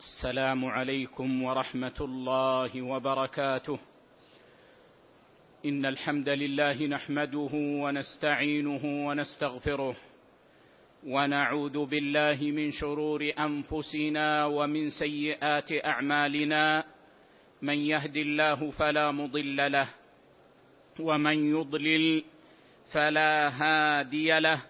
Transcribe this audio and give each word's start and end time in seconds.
السلام 0.00 0.64
عليكم 0.64 1.42
ورحمة 1.42 1.98
الله 2.00 2.82
وبركاته. 2.82 3.78
إن 5.64 5.86
الحمد 5.86 6.28
لله 6.28 6.86
نحمده 6.86 7.50
ونستعينه 7.52 8.84
ونستغفره 9.06 9.96
ونعوذ 11.06 11.86
بالله 11.86 12.38
من 12.40 12.70
شرور 12.72 13.32
أنفسنا 13.38 14.44
ومن 14.46 14.90
سيئات 14.90 15.84
أعمالنا. 15.84 16.84
من 17.62 17.78
يهد 17.78 18.16
الله 18.16 18.70
فلا 18.70 19.10
مضل 19.10 19.72
له 19.72 19.88
ومن 21.00 21.36
يضلل 21.56 22.24
فلا 22.92 23.52
هادي 23.52 24.40
له. 24.40 24.69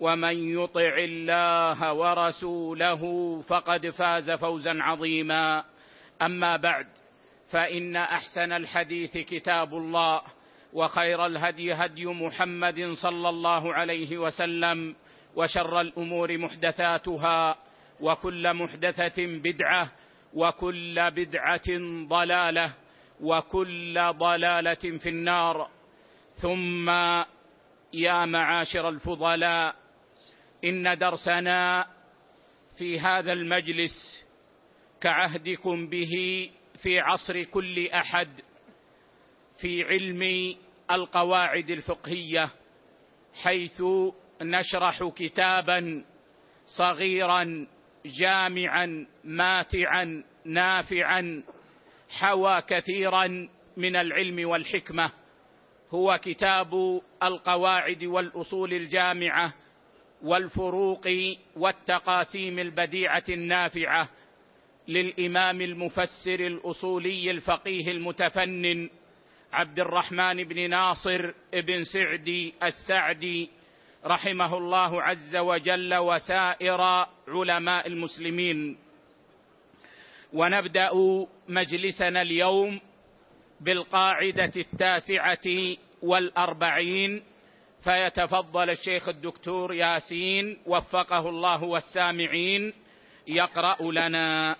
ومن 0.00 0.58
يطع 0.58 0.94
الله 0.98 1.92
ورسوله 1.92 3.02
فقد 3.48 3.90
فاز 3.90 4.30
فوزا 4.30 4.82
عظيما. 4.82 5.64
أما 6.22 6.56
بعد 6.56 6.86
فإن 7.52 7.96
أحسن 7.96 8.52
الحديث 8.52 9.18
كتاب 9.18 9.74
الله 9.74 10.20
وخير 10.72 11.26
الهدي 11.26 11.72
هدي 11.72 12.06
محمد 12.06 12.90
صلى 13.02 13.28
الله 13.28 13.74
عليه 13.74 14.18
وسلم 14.18 14.96
وشر 15.36 15.80
الأمور 15.80 16.38
محدثاتها 16.38 17.56
وكل 18.00 18.54
محدثة 18.54 19.26
بدعة 19.26 19.92
وكل 20.34 21.10
بدعة 21.10 21.68
ضلالة 22.08 22.72
وكل 23.20 24.12
ضلالة 24.12 24.74
في 24.74 25.08
النار. 25.08 25.68
ثم 26.42 26.90
يا 27.92 28.24
معاشر 28.24 28.88
الفضلاء 28.88 29.74
إن 30.64 30.98
درسنا 30.98 31.86
في 32.78 33.00
هذا 33.00 33.32
المجلس 33.32 34.26
كعهدكم 35.00 35.86
به 35.88 36.50
في 36.82 37.00
عصر 37.00 37.42
كل 37.42 37.88
أحد 37.88 38.28
في 39.60 39.84
علم 39.84 40.54
القواعد 40.90 41.70
الفقهية 41.70 42.50
حيث 43.42 43.82
نشرح 44.42 45.04
كتابا 45.16 46.04
صغيرا 46.66 47.66
جامعا 48.20 49.06
ماتعا 49.24 50.24
نافعا 50.44 51.42
حوى 52.10 52.62
كثيرا 52.62 53.48
من 53.76 53.96
العلم 53.96 54.48
والحكمة. 54.48 55.12
هو 55.90 56.18
كتاب 56.22 57.00
القواعد 57.22 58.04
والأصول 58.04 58.74
الجامعة 58.74 59.54
والفروق 60.22 61.08
والتقاسيم 61.56 62.58
البديعة 62.58 63.24
النافعة 63.28 64.08
للإمام 64.88 65.60
المفسر 65.60 66.46
الأصولي 66.46 67.30
الفقيه 67.30 67.90
المتفنن 67.90 68.90
عبد 69.52 69.78
الرحمن 69.80 70.44
بن 70.44 70.70
ناصر 70.70 71.32
بن 71.52 71.84
سعدي 71.84 72.54
السعدي 72.62 73.50
رحمه 74.04 74.58
الله 74.58 75.02
عز 75.02 75.36
وجل 75.36 75.94
وسائر 75.94 77.06
علماء 77.28 77.86
المسلمين. 77.86 78.76
ونبدأ 80.32 80.90
مجلسنا 81.48 82.22
اليوم 82.22 82.80
بالقاعدة 83.60 84.52
التاسعة 84.56 85.76
والأربعين 86.02 87.22
فيتفضل 87.86 88.70
الشيخ 88.70 89.08
الدكتور 89.08 89.74
ياسين 89.74 90.58
وفقه 90.66 91.28
الله 91.28 91.64
والسامعين 91.64 92.72
يقرأ 93.26 93.82
لنا. 93.82 94.56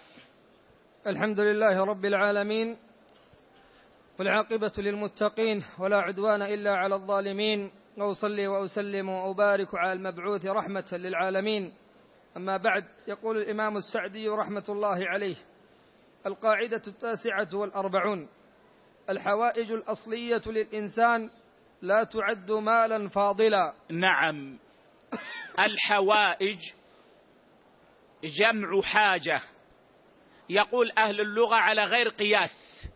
الحمد 1.07 1.41
لله 1.41 1.85
رب 1.85 2.05
العالمين 2.05 2.77
والعاقبة 4.19 4.73
للمتقين 4.79 5.65
ولا 5.79 5.97
عدوان 5.97 6.43
إلا 6.43 6.71
على 6.71 6.95
الظالمين. 6.95 7.71
وأصلي 7.99 8.47
وأسلم 8.47 9.09
وأبارك 9.09 9.75
على 9.75 9.93
المبعوث 9.93 10.47
رحمة 10.47 10.89
للعالمين. 10.93 11.73
أما 12.37 12.57
بعد 12.57 12.85
يقول 13.09 13.37
الإمام 13.37 13.77
السعدي 13.77 14.29
رحمة 14.29 14.65
الله 14.69 15.09
عليه 15.09 15.37
القاعدة 16.27 16.83
التاسعة 16.87 17.49
والأربعون 17.55 18.29
الحوائج 19.11 19.73
الأصلية 19.73 20.43
للإنسان 20.47 21.31
لا 21.83 22.05
تعد 22.05 22.51
مالا 22.51 23.09
فاضلا. 23.09 23.75
نعم. 23.91 24.59
الحوائج 25.59 26.59
جمع 28.25 28.81
حاجة. 28.83 29.43
يقول 30.49 30.93
أهل 30.99 31.21
اللغة 31.21 31.55
على 31.55 31.85
غير 31.85 32.09
قياس. 32.09 32.87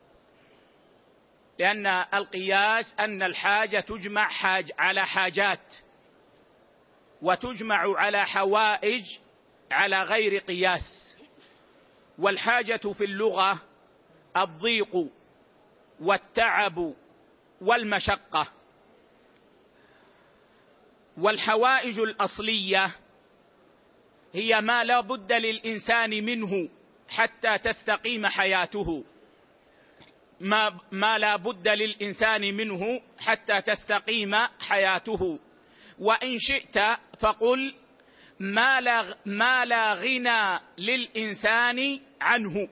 لأن 1.59 1.87
القياس 1.87 2.97
أن 3.01 3.23
الحاجة 3.23 3.81
تجمع 3.81 4.29
حاج 4.29 4.73
على 4.79 5.07
حاجات. 5.07 5.75
وتجمع 7.23 7.99
على 7.99 8.27
حوائج 8.27 9.05
على 9.73 10.03
غير 10.03 10.39
قياس. 10.39 11.17
والحاجة 12.19 12.93
في 12.93 13.05
اللغة 13.05 13.63
الضيق 14.37 15.09
والتعب 16.01 16.95
والمشقة. 17.61 18.60
والحوائج 21.21 22.01
الأصلية 22.01 22.95
هي 24.33 24.61
ما 24.61 24.85
لا 24.85 25.01
بد 25.01 25.33
للإنسان 25.33 26.11
منه 26.25 26.69
حتى 27.09 27.59
تستقيم 27.59 28.27
حياته. 28.27 29.05
ما, 30.41 30.81
ما 30.93 31.19
لا 31.19 31.37
بد 31.37 31.69
للإنسان 31.69 32.55
منه 32.55 33.01
حتى 33.19 33.63
تستقيم 33.63 34.35
حياته. 34.61 35.39
وإن 35.99 36.37
شئت 36.39 36.79
فقل 37.21 37.75
ما 38.41 38.81
لا, 38.81 39.17
ما 39.27 39.65
لا 39.65 39.95
غنى 39.95 40.61
للإنسان 40.79 42.01
عنه. 42.21 42.69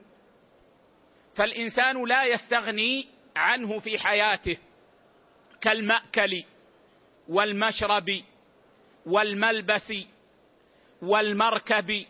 فالإنسان 1.37 2.04
لا 2.04 2.25
يستغني 2.25 3.08
عنه 3.37 3.78
في 3.78 3.98
حياته 3.98 4.56
كالمأكل 5.60 6.44
والمشرب 7.28 8.06
والملبس 9.06 9.93
والمركب. 11.03 12.06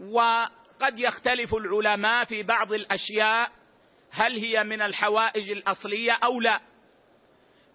وقد 0.00 0.98
يختلف 0.98 1.54
العلماء 1.54 2.24
في 2.24 2.42
بعض 2.42 2.72
الأشياء 2.72 3.52
هل 4.10 4.38
هي 4.38 4.64
من 4.64 4.82
الحوائج 4.82 5.50
الأصلية 5.50 6.12
أو 6.12 6.40
لا. 6.40 6.60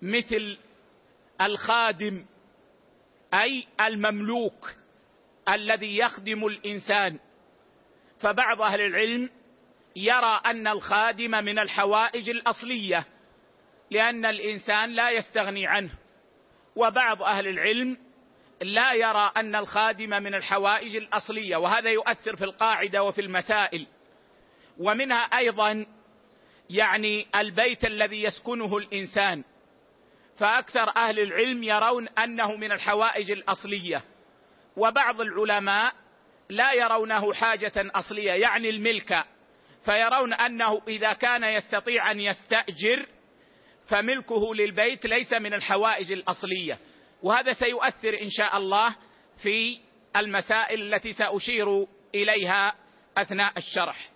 مثل 0.01 0.57
الخادم 1.41 2.25
أي 3.33 3.67
المملوك 3.81 4.73
الذي 5.49 5.97
يخدم 5.97 6.45
الإنسان. 6.45 7.19
فبعض 8.19 8.61
أهل 8.61 8.81
العلم 8.81 9.29
يرى 9.95 10.41
أن 10.45 10.67
الخادم 10.67 11.31
من 11.31 11.59
الحوائج 11.59 12.29
الأصلية 12.29 13.05
لأن 13.91 14.25
الإنسان 14.25 14.89
لا 14.89 15.11
يستغني 15.11 15.67
عنه. 15.67 15.91
وبعض 16.79 17.23
أهل 17.23 17.47
العلم 17.47 17.97
لا 18.61 18.93
يرى 18.93 19.31
أن 19.37 19.55
الخادم 19.55 20.09
من 20.09 20.35
الحوائج 20.35 20.95
الأصلية 20.95 21.55
وهذا 21.55 21.89
يؤثر 21.89 22.35
في 22.35 22.43
القاعدة 22.43 23.03
وفي 23.03 23.21
المسائل. 23.21 23.87
ومنها 24.77 25.17
أيضا 25.17 25.85
يعني 26.69 27.27
البيت 27.35 27.85
الذي 27.85 28.23
يسكنه 28.23 28.77
الإنسان. 28.77 29.43
فأكثر 30.39 30.89
أهل 30.97 31.19
العلم 31.19 31.63
يرون 31.63 32.07
أنه 32.07 32.55
من 32.55 32.71
الحوائج 32.71 33.31
الأصلية. 33.31 34.03
وبعض 34.77 35.21
العلماء 35.21 35.93
لا 36.49 36.73
يرونه 36.73 37.33
حاجة 37.33 37.73
أصلية 37.75 38.31
يعني 38.31 38.69
الملك. 38.69 39.23
فيرون 39.85 40.33
أنه 40.33 40.81
إذا 40.87 41.13
كان 41.13 41.43
يستطيع 41.43 42.11
أن 42.11 42.19
يستأجر 42.19 43.05
فملكه 43.89 44.55
للبيت 44.55 45.05
ليس 45.05 45.33
من 45.33 45.53
الحوائج 45.53 46.11
الأصلية. 46.11 46.77
وهذا 47.23 47.53
سيؤثر 47.53 48.21
إن 48.21 48.29
شاء 48.29 48.57
الله 48.57 48.95
في 49.43 49.79
المسائل 50.15 50.93
التي 50.93 51.13
سأشير 51.13 51.87
إليها 52.15 52.75
أثناء 53.17 53.57
الشرح. 53.57 54.09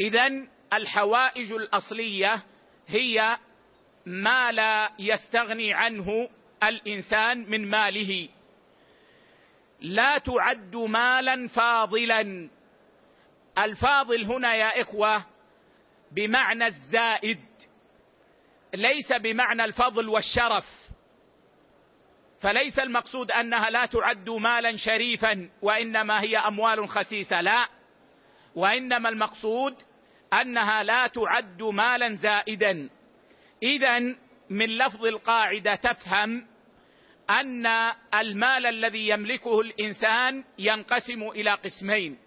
اذا 0.00 0.46
الحوائج 0.72 1.52
الأصلية 1.52 2.42
هي 2.88 3.38
ما 4.06 4.52
لا 4.52 4.92
يستغني 4.98 5.74
عنه 5.74 6.28
الإنسان 6.62 7.50
من 7.50 7.70
ماله. 7.70 8.28
لا 9.80 10.18
تعد 10.18 10.76
مالا 10.76 11.48
فاضلا. 11.48 12.50
الفاضل 13.58 14.24
هنا 14.24 14.54
يا 14.54 14.80
إخوة 14.80 15.24
بمعنى 16.12 16.66
الزائد. 16.66 17.40
ليس 18.74 19.12
بمعنى 19.12 19.64
الفضل 19.64 20.08
والشرف. 20.08 20.64
فليس 22.40 22.78
المقصود 22.78 23.30
أنها 23.30 23.70
لا 23.70 23.86
تعد 23.86 24.30
مالا 24.30 24.76
شريفا 24.76 25.50
وإنما 25.62 26.22
هي 26.22 26.36
أموال 26.38 26.88
خسيسة 26.88 27.40
لا. 27.40 27.68
وإنما 28.54 29.08
المقصود 29.08 29.74
أنها 30.32 30.82
لا 30.82 31.06
تعد 31.06 31.62
مالا 31.62 32.14
زائدا. 32.14 32.88
اذا 33.62 33.98
من 34.50 34.66
لفظ 34.66 35.06
القاعدة 35.06 35.74
تفهم 35.74 36.46
أن 37.30 37.66
المال 38.14 38.66
الذي 38.66 39.08
يملكه 39.08 39.60
الإنسان 39.60 40.44
ينقسم 40.58 41.22
إلى 41.22 41.50
قسمين. 41.50 42.18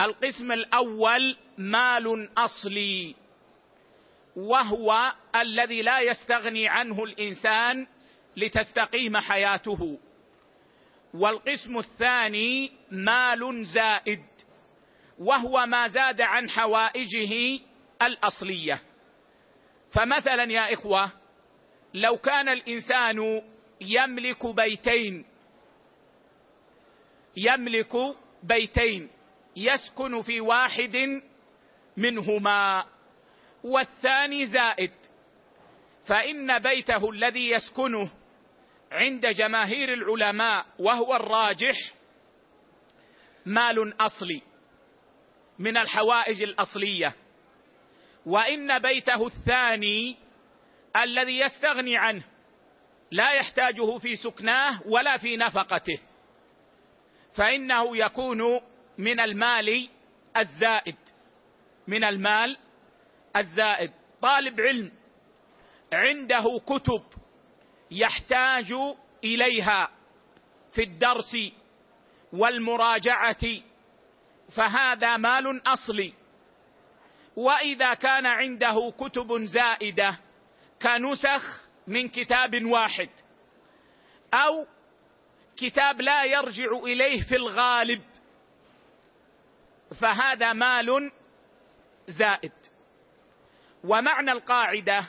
القسم 0.00 0.52
الأول 0.52 1.36
مال 1.58 2.28
أصلي. 2.38 3.21
وهو 4.36 5.12
الذي 5.36 5.82
لا 5.82 6.00
يستغني 6.00 6.68
عنه 6.68 7.04
الإنسان 7.04 7.86
لتستقيم 8.36 9.16
حياته. 9.16 9.98
والقسم 11.14 11.78
الثاني 11.78 12.72
مال 12.90 13.64
زائد 13.64 14.24
وهو 15.18 15.66
ما 15.66 15.88
زاد 15.88 16.20
عن 16.20 16.50
حوائجه 16.50 17.60
الأصلية. 18.02 18.82
فمثلا 19.92 20.52
يا 20.52 20.72
إخوة 20.72 21.12
لو 21.94 22.16
كان 22.16 22.48
الإنسان 22.48 23.42
يملك 23.80 24.46
بيتين 24.46 25.24
يملك 27.36 27.96
بيتين 28.42 29.10
يسكن 29.56 30.22
في 30.22 30.40
واحد 30.40 31.22
منهما 31.96 32.84
والثاني 33.64 34.46
زائد. 34.46 34.92
فإن 36.08 36.58
بيته 36.58 37.10
الذي 37.10 37.50
يسكنه 37.50 38.10
عند 38.92 39.26
جماهير 39.26 39.92
العلماء 39.92 40.66
وهو 40.78 41.16
الراجح 41.16 41.76
مال 43.46 43.94
أصلي 44.00 44.42
من 45.58 45.76
الحوائج 45.76 46.42
الأصلية. 46.42 47.14
وإن 48.26 48.78
بيته 48.78 49.26
الثاني 49.26 50.16
الذي 50.96 51.38
يستغني 51.38 51.96
عنه 51.96 52.22
لا 53.10 53.32
يحتاجه 53.32 53.98
في 53.98 54.16
سكناه 54.16 54.80
ولا 54.86 55.16
في 55.16 55.36
نفقته. 55.36 56.00
فإنه 57.36 57.96
يكون 57.96 58.60
من 58.98 59.20
المال 59.20 59.88
الزائد. 60.36 60.96
من 61.86 62.04
المال 62.04 62.56
الزائد. 63.36 63.92
طالب 64.22 64.60
علم 64.60 64.92
عنده 65.92 66.60
كتب 66.66 67.02
يحتاج 67.90 68.74
إليها 69.24 69.90
في 70.72 70.82
الدرس 70.82 71.36
والمراجعة 72.32 73.46
فهذا 74.56 75.16
مال 75.16 75.68
أصلي. 75.68 76.12
وإذا 77.36 77.94
كان 77.94 78.26
عنده 78.26 78.92
كتب 78.98 79.44
زائدة 79.44 80.18
كنسخ 80.82 81.68
من 81.86 82.08
كتاب 82.08 82.64
واحد 82.64 83.08
أو 84.34 84.66
كتاب 85.56 86.00
لا 86.00 86.24
يرجع 86.24 86.78
إليه 86.84 87.22
في 87.22 87.36
الغالب 87.36 88.02
فهذا 90.00 90.52
مال 90.52 91.12
زائد. 92.08 92.52
ومعنى 93.84 94.32
القاعدة 94.32 95.04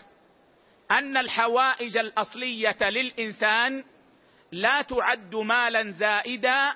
أن 0.91 1.17
الحوائج 1.17 1.97
الأصلية 1.97 2.77
للإنسان 2.81 3.83
لا 4.51 4.81
تعد 4.81 5.35
مالا 5.35 5.91
زائدا 5.91 6.73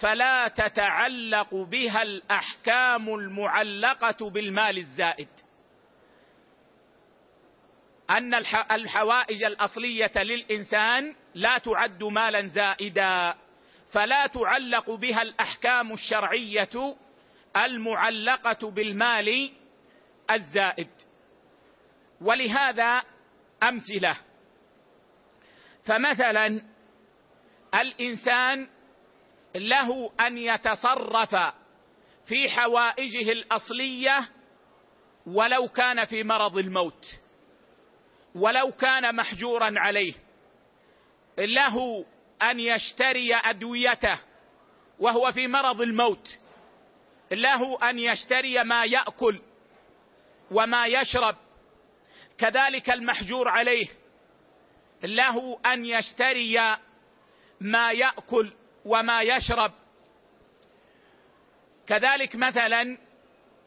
فلا 0.00 0.48
تتعلق 0.48 1.54
بها 1.54 2.02
الأحكام 2.02 3.14
المعلقة 3.14 4.30
بالمال 4.30 4.78
الزائد. 4.78 5.28
أن 8.10 8.34
الحوائج 8.70 9.44
الأصلية 9.44 10.12
للإنسان 10.16 11.14
لا 11.34 11.58
تعد 11.58 12.04
مالا 12.04 12.46
زائدا 12.46 13.34
فلا 13.92 14.26
تعلق 14.26 14.90
بها 14.90 15.22
الأحكام 15.22 15.92
الشرعية 15.92 16.96
المعلقة 17.56 18.70
بالمال 18.70 19.50
الزائد. 20.30 21.05
ولهذا 22.20 23.02
أمثلة. 23.62 24.16
فمثلا 25.84 26.62
الإنسان 27.74 28.68
له 29.54 30.10
أن 30.20 30.38
يتصرف 30.38 31.36
في 32.26 32.50
حوائجه 32.50 33.32
الأصلية 33.32 34.28
ولو 35.26 35.68
كان 35.68 36.04
في 36.04 36.22
مرض 36.22 36.58
الموت 36.58 37.06
ولو 38.34 38.72
كان 38.72 39.16
محجورا 39.16 39.72
عليه. 39.76 40.14
له 41.38 42.04
أن 42.42 42.60
يشتري 42.60 43.34
أدويته 43.34 44.18
وهو 44.98 45.32
في 45.32 45.46
مرض 45.46 45.80
الموت. 45.80 46.38
له 47.30 47.90
أن 47.90 47.98
يشتري 47.98 48.64
ما 48.64 48.84
يأكل 48.84 49.40
وما 50.50 50.86
يشرب 50.86 51.36
كذلك 52.38 52.90
المحجور 52.90 53.48
عليه 53.48 53.86
له 55.02 55.58
أن 55.66 55.84
يشتري 55.86 56.76
ما 57.60 57.92
يأكل 57.92 58.52
وما 58.84 59.22
يشرب. 59.22 59.72
كذلك 61.86 62.36
مثلا 62.36 62.98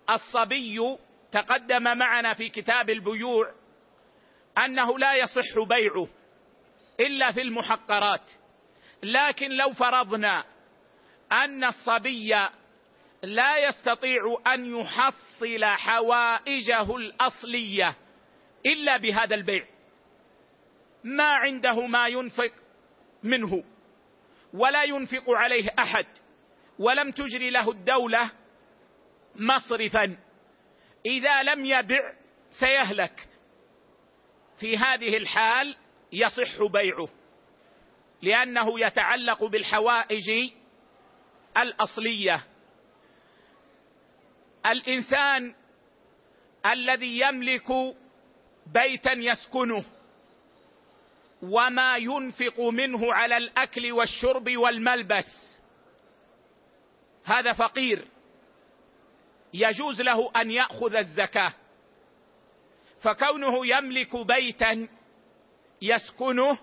الصبي 0.09 0.97
تقدم 1.31 1.97
معنا 1.97 2.33
في 2.33 2.49
كتاب 2.49 2.89
البيوع 2.89 3.51
أنه 4.57 4.99
لا 4.99 5.13
يصح 5.13 5.59
بيعه 5.67 6.07
إلا 6.99 7.31
في 7.31 7.41
المحقرات 7.41 8.31
لكن 9.03 9.51
لو 9.51 9.73
فرضنا 9.73 10.43
أن 11.31 11.63
الصبي 11.63 12.35
لا 13.23 13.57
يستطيع 13.57 14.37
أن 14.47 14.79
يحصل 14.79 15.65
حوائجه 15.65 16.95
الأصلية 16.95 17.95
إلا 18.65 18.97
بهذا 18.97 19.35
البيع. 19.35 19.65
ما 21.03 21.33
عنده 21.33 21.87
ما 21.87 22.07
ينفق 22.07 22.51
منه 23.23 23.63
ولا 24.53 24.83
ينفق 24.83 25.23
عليه 25.29 25.69
أحد 25.79 26.05
ولم 26.79 27.11
تجري 27.11 27.49
له 27.49 27.71
الدولة 27.71 28.31
مصرفا. 29.35 30.17
إذا 31.05 31.43
لم 31.43 31.65
يبع 31.65 32.13
سيهلك. 32.59 33.29
في 34.59 34.77
هذه 34.77 35.17
الحال 35.17 35.75
يصح 36.11 36.63
بيعه 36.63 37.09
لأنه 38.21 38.79
يتعلق 38.79 39.43
بالحوائج 39.43 40.51
الأصلية. 41.57 42.43
الإنسان 44.65 45.55
الذي 46.65 47.19
يملك 47.19 47.95
بيتا 48.67 49.11
يسكنه. 49.11 49.85
وما 51.41 51.97
ينفق 51.97 52.59
منه 52.59 53.13
على 53.13 53.37
الأكل 53.37 53.91
والشرب 53.91 54.57
والملبس. 54.57 55.59
هذا 57.25 57.53
فقير. 57.53 58.07
يجوز 59.53 60.01
له 60.01 60.31
أن 60.41 60.51
يأخذ 60.51 60.95
الزكاة. 60.95 61.53
فكونه 63.01 63.67
يملك 63.67 64.15
بيتا 64.15 64.87
يسكنه 65.81 66.59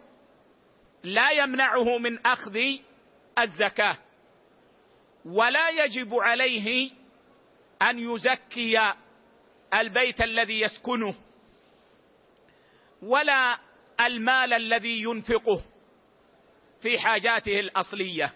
لا 1.02 1.30
يمنعه 1.30 1.98
من 1.98 2.26
أخذ 2.26 2.58
الزكاة. 3.38 3.98
ولا 5.24 5.68
يجب 5.68 6.14
عليه 6.14 6.90
أن 7.82 7.98
يزكي 7.98 8.92
البيت 9.74 10.20
الذي 10.20 10.60
يسكنه. 10.60 11.14
ولا 13.06 13.58
المال 14.00 14.52
الذي 14.52 15.02
ينفقه 15.02 15.64
في 16.82 16.98
حاجاته 16.98 17.60
الأصلية. 17.60 18.34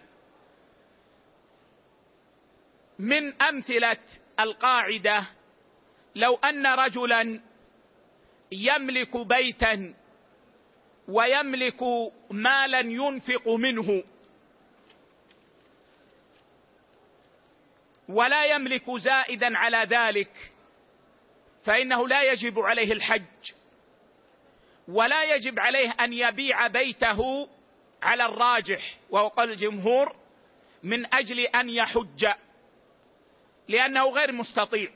من 2.99 3.43
أمثلة 3.43 3.99
القاعدة 4.41 5.27
لو 6.15 6.37
أن 6.37 6.67
رجلا 6.67 7.41
يملك 8.53 9.17
بيتا 9.17 9.95
ويملك 11.09 11.83
مالا 12.31 12.81
ينفق 12.81 13.49
منه 13.49 14.05
ولا 18.09 18.45
يملك 18.45 18.91
زائدا 18.91 19.59
على 19.59 19.97
ذلك 19.97 20.53
فإنه 21.65 22.09
لا 22.09 22.23
يجب 22.23 22.59
عليه 22.59 22.93
الحج. 22.93 23.60
ولا 24.91 25.25
يجب 25.25 25.59
عليه 25.59 25.91
أن 26.01 26.13
يبيع 26.13 26.67
بيته 26.67 27.49
على 28.03 28.27
الراجح 28.27 28.99
وهو 29.11 29.29
قول 29.29 29.51
الجمهور 29.51 30.17
من 30.83 31.15
أجل 31.15 31.41
أن 31.41 31.71
يحج 31.71 32.27
لأنه 33.69 34.09
غير 34.09 34.33
مستطيع. 34.33 34.91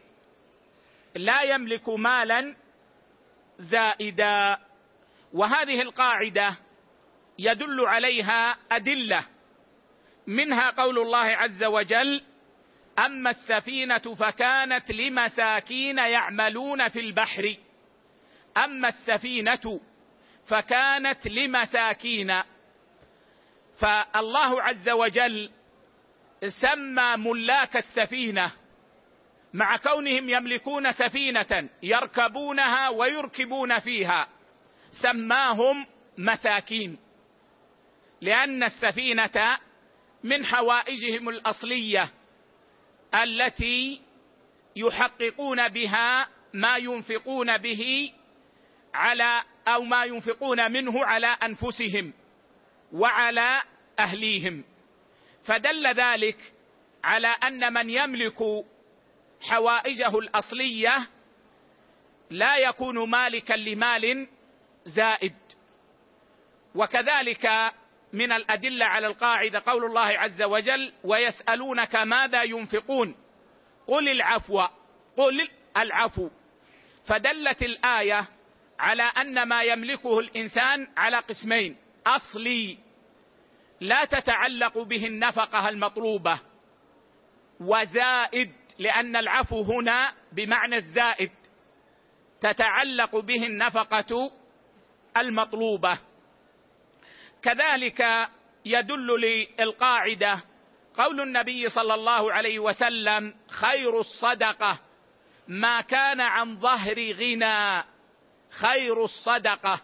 لا 1.15 1.43
يملك 1.43 1.89
مالا 1.89 2.57
زائدا 3.59 4.59
وهذه 5.33 5.83
القاعدة 5.83 6.57
يدل 7.39 7.87
عليها 7.87 8.57
أدلة. 8.73 9.27
منها 10.27 10.71
قول 10.71 10.99
الله 10.99 11.19
عز 11.19 11.65
وجل 11.65 12.23
أما 12.99 13.31
السفينة 13.31 13.99
فكانت 13.99 14.91
لمساكين 14.91 15.99
يعملون 15.99 16.89
في 16.89 17.01
البحر. 17.01 17.57
أما 18.57 18.89
السفينة 18.89 19.81
فكانت 20.47 21.27
لمساكين. 21.27 22.43
فالله 23.81 24.63
عز 24.63 24.89
وجل 24.89 25.51
سمى 26.61 27.17
ملاك 27.17 27.77
السفينة 27.77 28.53
مع 29.55 29.77
كونهم 29.77 30.29
يملكون 30.29 30.93
سفينة 30.93 31.69
يركبونها 31.83 32.89
ويركبون 32.89 33.79
فيها 33.79 34.29
سماهم 35.03 35.87
مساكين 36.19 36.99
لأن 38.21 38.63
السفينة 38.63 39.59
من 40.25 40.47
حوائجهم 40.47 41.29
الأصلية 41.29 42.11
التي 43.23 44.03
يحققون 44.77 45.69
بها 45.69 46.29
ما 46.55 46.77
ينفقون 46.77 47.59
به 47.59 48.13
على 48.95 49.43
أو 49.69 49.83
ما 49.83 50.05
ينفقون 50.05 50.73
منه 50.73 51.05
على 51.05 51.27
أنفسهم 51.27 52.13
وعلى 52.93 53.63
أهليهم. 53.99 54.65
فدل 55.45 55.87
ذلك 55.87 56.37
على 57.05 57.29
أن 57.29 57.73
من 57.73 57.91
يملك 57.91 58.39
حوائجه 59.41 60.19
الأصلية 60.19 61.09
لا 62.31 62.57
يكون 62.57 63.11
مالكا 63.11 63.55
لمال 63.55 64.29
زائد. 64.85 65.35
وكذلك 66.75 67.73
من 68.13 68.33
الأدلة 68.33 68.87
على 68.87 69.07
القاعدة 69.07 69.63
قول 69.67 69.85
الله 69.85 70.01
عز 70.19 70.43
وجل 70.43 70.93
ويسألونك 71.05 71.97
ماذا 71.97 72.43
ينفقون؟ 72.43 73.17
قل 73.87 74.09
العفو 74.09 74.61
قل 75.17 75.49
العفو. 75.77 76.31
فدلت 77.07 77.63
الآية 77.63 78.29
على 78.79 79.03
أن 79.03 79.43
ما 79.43 79.63
يملكه 79.63 80.19
الإنسان 80.19 80.87
على 80.97 81.19
قسمين. 81.19 81.77
أصلي 82.07 82.79
لا 83.81 84.05
تتعلق 84.05 84.79
به 84.79 85.07
النفقة 85.07 85.69
المطلوبة. 85.69 86.41
وزائد 87.61 88.53
لأن 88.79 89.17
العفو 89.17 89.63
هنا 89.63 90.13
بمعنى 90.33 90.77
الزائد. 90.77 91.31
تتعلق 92.41 93.17
به 93.17 93.47
النفقة 93.47 94.31
المطلوبة. 95.17 95.99
كذلك 97.43 98.29
يدل 98.65 99.07
للقاعدة 99.07 100.43
قول 100.97 101.21
النبي 101.21 101.69
صلى 101.69 101.95
الله 101.95 102.33
عليه 102.33 102.59
وسلم 102.59 103.35
خير 103.51 104.01
الصدقة 104.01 104.81
ما 105.49 105.81
كان 105.81 106.21
عن 106.21 106.57
ظهر 106.57 107.13
غنى. 107.13 107.94
خير 108.61 109.05
الصدقة 109.05 109.81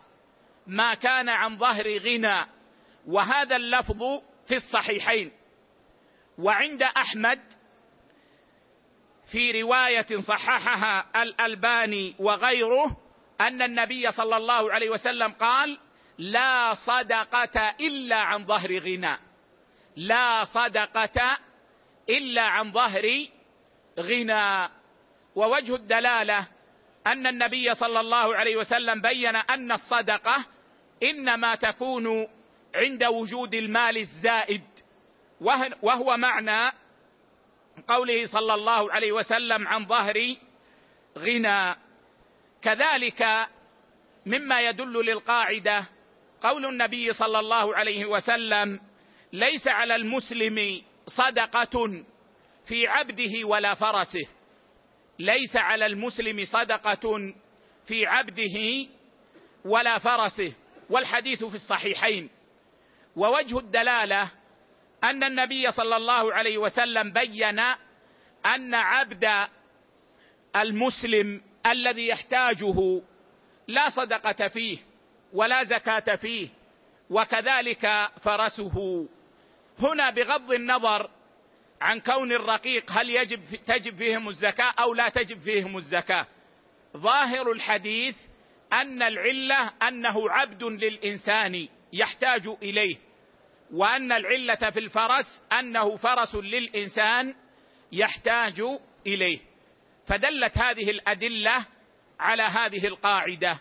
ما 0.67 0.95
كان 0.95 1.29
عن 1.29 1.59
ظهر 1.59 1.99
غنى. 1.99 2.47
وهذا 3.07 3.57
اللفظ 3.57 4.03
في 4.49 4.55
الصحيحين. 4.55 5.33
وعند 6.39 6.83
أحمد 6.83 7.41
في 9.33 9.63
رواية 9.63 10.17
صححها 10.29 11.23
الألباني 11.23 12.15
وغيره 12.19 12.97
أن 13.41 13.63
النبي 13.63 14.11
صلى 14.11 14.37
الله 14.37 14.73
عليه 14.73 14.91
وسلم 14.91 15.33
قال 15.33 15.79
لا 16.19 16.75
صدقة 16.75 17.75
إلا 17.81 18.17
عن 18.17 18.47
ظهر 18.47 18.79
غنى. 18.79 19.17
لا 19.97 20.45
صدقة 20.45 21.39
إلا 22.09 22.43
عن 22.43 22.73
ظهر 22.73 23.27
غنى. 23.99 24.69
ووجه 25.35 25.75
الدلالة 25.75 26.49
أن 27.07 27.27
النبي 27.27 27.75
صلى 27.75 28.01
الله 28.01 28.37
عليه 28.37 28.57
وسلم 28.57 29.01
بين 29.01 29.37
أن 29.37 29.73
الصدقة 29.73 30.47
إنما 31.03 31.55
تكون 31.55 32.29
عند 32.75 33.05
وجود 33.05 33.55
المال 33.55 33.97
الزائد 33.97 34.63
وهو 35.83 36.17
معنى 36.17 36.73
قوله 37.89 38.27
صلى 38.27 38.55
الله 38.55 38.93
عليه 38.93 39.13
وسلم 39.13 39.69
عن 39.69 39.87
ظهر 39.87 40.37
غنى. 41.19 41.75
كذلك 42.63 43.47
مما 44.27 44.61
يدل 44.61 44.93
للقاعدة 44.93 45.85
قول 46.43 46.67
النبي 46.67 47.13
صلى 47.13 47.39
الله 47.39 47.77
عليه 47.77 48.05
وسلم 48.07 48.81
ليس 49.33 49.69
على 49.69 49.95
المسلم 49.97 50.83
صدقة 51.07 52.05
في 52.69 52.87
عبده 52.87 53.45
ولا 53.45 53.75
فرسه. 53.75 54.29
ليس 55.21 55.57
على 55.57 55.87
المسلم 55.87 56.45
صدقة 56.45 57.35
في 57.87 58.07
عبده 58.07 58.87
ولا 59.65 59.99
فرسه 59.99 60.53
والحديث 60.91 61.45
في 61.45 61.55
الصحيحين. 61.55 62.31
ووجه 63.17 63.59
الدلالة 63.59 64.31
أن 65.05 65.25
النبي 65.25 65.71
صلى 65.71 65.97
الله 65.97 66.35
عليه 66.35 66.59
وسلم 66.59 67.13
بين 67.13 67.59
أن 68.47 68.75
عبد 68.75 69.49
المسلم 70.57 71.43
الذي 71.67 72.09
يحتاجه 72.09 73.03
لا 73.69 73.89
صدقة 73.89 74.49
فيه 74.49 74.79
ولا 75.33 75.65
زكاة 75.65 76.17
فيه 76.17 76.49
وكذلك 77.11 78.09
فرسه. 78.23 79.09
هنا 79.79 80.11
بغض 80.11 80.53
النظر 80.53 81.11
عن 81.81 82.01
كون 82.01 82.33
الرقيق 82.33 82.93
هل 82.93 83.11
يجب 83.11 83.41
تجب 83.67 83.97
فيهم 83.97 84.29
الزكاة 84.29 84.73
أو 84.79 84.95
لا 84.95 85.09
تجب 85.09 85.41
فيهم 85.41 85.77
الزكاة. 85.77 86.27
ظاهر 86.97 87.53
الحديث 87.53 88.17
أن 88.73 89.03
العلة 89.03 89.73
أنه 89.89 90.31
عبد 90.31 90.63
للإنسان 90.63 91.69
يحتاج 91.93 92.49
إليه 92.63 92.97
وأن 93.73 94.13
العلة 94.13 94.71
في 94.71 94.79
الفرس 94.79 95.43
أنه 95.53 95.97
فرس 95.97 96.35
للإنسان 96.35 97.35
يحتاج 97.93 98.63
إليه. 99.07 99.39
فدلت 100.07 100.59
هذه 100.59 100.91
الأدلة 100.91 101.67
على 102.21 102.43
هذه 102.43 102.87
القاعدة 102.87 103.59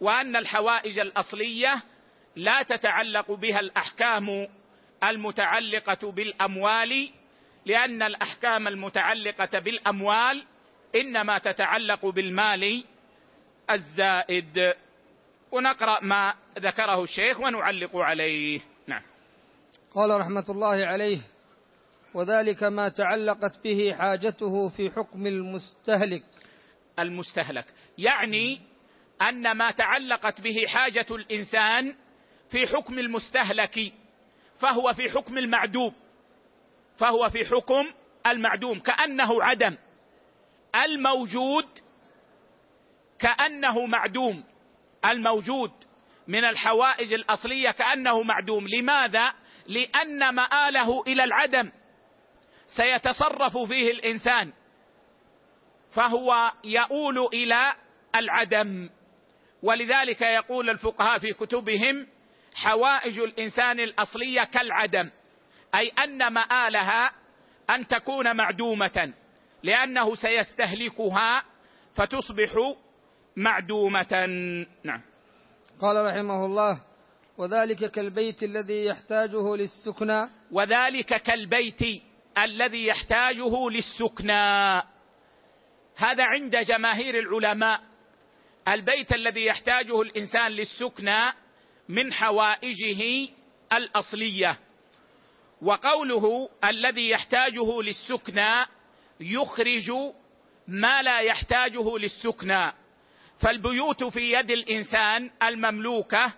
وأن 0.00 0.36
الحوائج 0.36 0.98
الأصلية 0.98 1.82
لا 2.36 2.62
تتعلق 2.62 3.32
بها 3.32 3.60
الأحكام 3.60 4.48
المتعلقة 5.04 6.12
بالأموال 6.12 7.10
لأن 7.66 8.02
الأحكام 8.02 8.68
المتعلقة 8.68 9.58
بالأموال 9.58 10.44
إنما 10.94 11.38
تتعلق 11.38 12.06
بالمال 12.06 12.84
الزائد. 13.70 14.74
ونقرأ 15.52 16.04
ما 16.04 16.34
ذكره 16.58 17.02
الشيخ 17.02 17.40
ونعلق 17.40 17.96
عليه. 17.96 18.60
نعم. 18.86 19.02
قال 19.94 20.20
رحمة 20.20 20.44
الله 20.48 20.86
عليه 20.86 21.20
وذلك 22.14 22.62
ما 22.62 22.88
تعلقت 22.88 23.64
به 23.64 23.94
حاجته 23.98 24.68
في 24.68 24.90
حكم 24.90 25.26
المستهلك. 25.26 26.24
المستهلك. 26.98 27.64
يعني 27.98 28.60
أن 29.22 29.52
ما 29.52 29.70
تعلقت 29.70 30.40
به 30.40 30.56
حاجة 30.66 31.06
الإنسان 31.10 31.94
في 32.50 32.66
حكم 32.66 32.98
المستهلك 32.98 33.92
فهو 34.58 34.92
في 34.92 35.10
حكم 35.10 35.38
المعدوم. 35.38 35.94
فهو 36.98 37.28
في 37.28 37.44
حكم 37.44 37.86
المعدوم 38.26 38.80
كأنه 38.80 39.44
عدم. 39.44 39.76
الموجود 40.84 41.66
كأنه 43.18 43.86
معدوم. 43.86 44.44
الموجود 45.06 45.72
من 46.28 46.44
الحوائج 46.44 47.12
الأصلية 47.12 47.70
كأنه 47.70 48.22
معدوم. 48.22 48.68
لماذا؟ 48.68 49.34
لأن 49.66 50.34
مآله 50.34 51.02
إلى 51.06 51.24
العدم. 51.24 51.72
سيتصرف 52.66 53.58
فيه 53.58 53.90
الإنسان. 53.90 54.52
فهو 55.94 56.52
يؤول 56.64 57.28
إلى 57.34 57.74
العدم. 58.14 58.90
ولذلك 59.62 60.20
يقول 60.22 60.70
الفقهاء 60.70 61.18
في 61.18 61.32
كتبهم 61.32 62.06
حوائج 62.54 63.18
الإنسان 63.18 63.80
الأصلية 63.80 64.44
كالعدم. 64.44 65.10
أي 65.76 65.88
أن 65.88 66.32
مآلها 66.32 67.12
أن 67.70 67.86
تكون 67.86 68.36
معدومة 68.36 69.12
لأنه 69.62 70.14
سيستهلكها 70.14 71.42
فتصبح 71.94 72.74
معدومة. 73.36 74.26
نعم. 74.84 75.02
قال 75.80 76.06
رحمه 76.06 76.46
الله 76.46 76.80
وذلك 77.38 77.90
كالبيت 77.90 78.42
الذي 78.42 78.84
يحتاجه 78.84 79.56
للسكنى. 79.56 80.28
وذلك 80.52 81.22
كالبيت 81.22 81.80
الذي 82.38 82.86
يحتاجه 82.86 83.68
للسكنى. 83.70 84.82
هذا 85.96 86.24
عند 86.24 86.56
جماهير 86.56 87.18
العلماء. 87.18 87.80
البيت 88.68 89.12
الذي 89.12 89.44
يحتاجه 89.44 90.02
الإنسان 90.02 90.52
للسكنى 90.52 91.32
من 91.88 92.12
حوائجه 92.12 93.28
الأصلية. 93.72 94.58
وقوله 95.62 96.48
الذي 96.64 97.08
يحتاجه 97.10 97.82
للسكنى 97.82 98.66
يخرج 99.20 99.92
ما 100.68 101.02
لا 101.02 101.20
يحتاجه 101.20 101.98
للسكنى. 101.98 102.72
فالبيوت 103.40 104.04
في 104.04 104.32
يد 104.32 104.50
الإنسان 104.50 105.30
المملوكة 105.42 106.32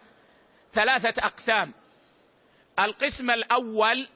ثلاثة 0.72 1.14
أقسام. 1.26 1.74
القسم 2.78 3.30
الأول 3.30 4.08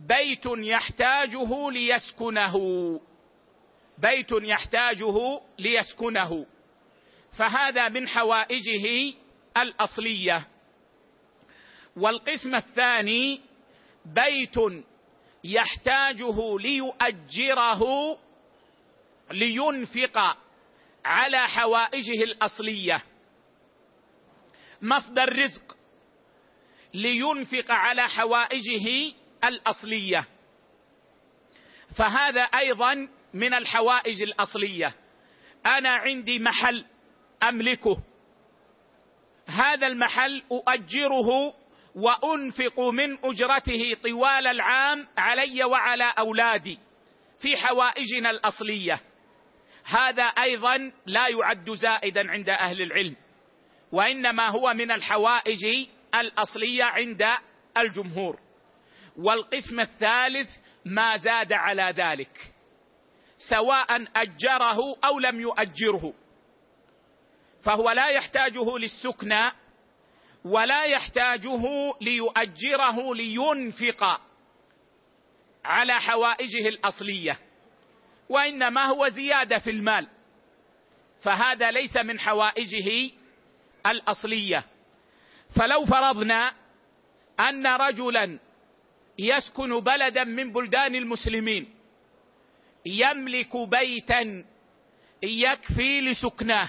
بيت 0.00 0.46
يحتاجه 0.46 1.70
ليسكنه. 1.70 2.56
بيت 3.98 4.32
يحتاجه 4.32 5.40
ليسكنه. 5.58 6.46
فهذا 7.38 7.88
من 7.88 8.08
حوائجه 8.08 9.14
الأصلية. 9.56 10.48
والقسم 11.96 12.54
الثاني 12.54 13.40
بيت 14.04 14.84
يحتاجه 15.44 16.58
ليؤجره 16.58 17.82
لينفق 19.30 20.36
على 21.04 21.48
حوائجه 21.48 22.22
الأصلية. 22.24 23.02
مصدر 24.82 25.38
رزق 25.38 25.76
لينفق 26.94 27.70
على 27.70 28.08
حوائجه 28.08 29.14
الأصلية. 29.44 30.26
فهذا 31.98 32.42
أيضا 32.42 33.08
من 33.34 33.54
الحوائج 33.54 34.22
الأصلية. 34.22 34.94
أنا 35.66 35.90
عندي 35.90 36.38
محل 36.38 36.84
أملكه. 37.42 38.02
هذا 39.46 39.86
المحل 39.86 40.42
أؤجره 40.52 41.54
وأنفق 41.94 42.80
من 42.80 43.18
أجرته 43.24 43.96
طوال 44.02 44.46
العام 44.46 45.08
علي 45.18 45.64
وعلى 45.64 46.14
أولادي 46.18 46.78
في 47.40 47.56
حوائجنا 47.56 48.30
الأصلية. 48.30 49.00
هذا 49.84 50.22
أيضا 50.24 50.92
لا 51.06 51.28
يعد 51.28 51.70
زائدا 51.70 52.30
عند 52.30 52.48
أهل 52.48 52.82
العلم 52.82 53.16
وإنما 53.92 54.48
هو 54.48 54.74
من 54.74 54.90
الحوائج 54.90 55.88
الأصلية 56.14 56.84
عند 56.84 57.22
الجمهور. 57.78 58.38
والقسم 59.16 59.80
الثالث 59.80 60.48
ما 60.84 61.16
زاد 61.16 61.52
على 61.52 61.94
ذلك 61.96 62.52
سواء 63.50 64.04
أجره 64.16 64.96
أو 65.04 65.18
لم 65.18 65.40
يؤجره 65.40 66.14
فهو 67.64 67.90
لا 67.90 68.08
يحتاجه 68.08 68.78
للسكنى 68.78 69.52
ولا 70.44 70.84
يحتاجه 70.84 71.62
ليؤجره 72.00 73.14
لينفق 73.14 74.20
على 75.64 76.00
حوائجه 76.00 76.68
الأصلية 76.68 77.38
وإنما 78.28 78.84
هو 78.84 79.08
زيادة 79.08 79.58
في 79.58 79.70
المال 79.70 80.08
فهذا 81.22 81.70
ليس 81.70 81.96
من 81.96 82.20
حوائجه 82.20 83.10
الأصلية. 83.86 84.64
فلو 85.56 85.84
فرضنا 85.84 86.52
أن 87.40 87.66
رجلا 87.66 88.38
يسكن 89.18 89.80
بلدا 89.80 90.24
من 90.24 90.52
بلدان 90.52 90.94
المسلمين 90.94 91.74
يملك 92.86 93.56
بيتا 93.56 94.44
يكفي 95.22 96.00
لسكناه 96.00 96.68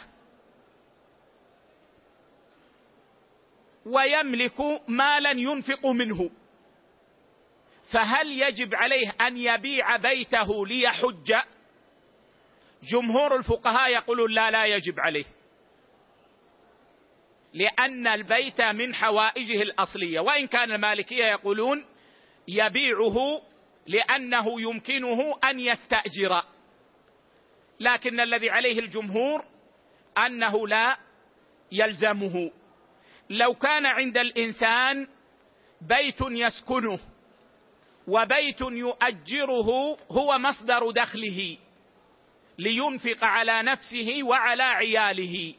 ويملك 3.86 4.62
مالا 4.88 5.32
ينفق 5.32 5.86
منه. 5.86 6.30
فهل 7.94 8.42
يجب 8.42 8.76
عليه 8.76 9.10
أن 9.22 9.38
يبيع 9.38 9.98
بيته 9.98 10.68
ليحج؟ 10.68 11.34
جمهور 12.92 13.36
الفقهاء 13.36 13.92
يقولون 13.92 14.32
لا 14.32 14.52
لا 14.52 14.66
يجب 14.66 15.00
عليه. 15.00 15.26
لأن 17.54 18.08
البيت 18.08 18.62
من 18.62 18.96
حوائجه 18.96 19.62
الأصلية. 19.62 20.20
وإن 20.20 20.48
كان 20.48 20.72
المالكية 20.72 21.26
يقولون 21.26 21.86
يبيعه 22.48 23.42
لأنه 23.88 24.62
يمكنه 24.62 25.40
أن 25.50 25.60
يستأجر. 25.60 26.44
لكن 27.80 28.20
الذي 28.20 28.50
عليه 28.50 28.80
الجمهور 28.80 29.46
أنه 30.18 30.68
لا 30.68 30.98
يلزمه. 31.72 32.52
لو 33.30 33.54
كان 33.54 33.86
عند 33.86 34.18
الإنسان 34.18 35.08
بيت 35.82 36.22
يسكنه 36.22 37.00
وبيت 38.08 38.62
يؤجره 38.62 39.98
هو 40.12 40.38
مصدر 40.38 40.92
دخله 40.92 41.58
لينفق 42.58 43.24
على 43.24 43.62
نفسه 43.62 44.24
وعلى 44.24 44.64
عياله. 44.64 45.54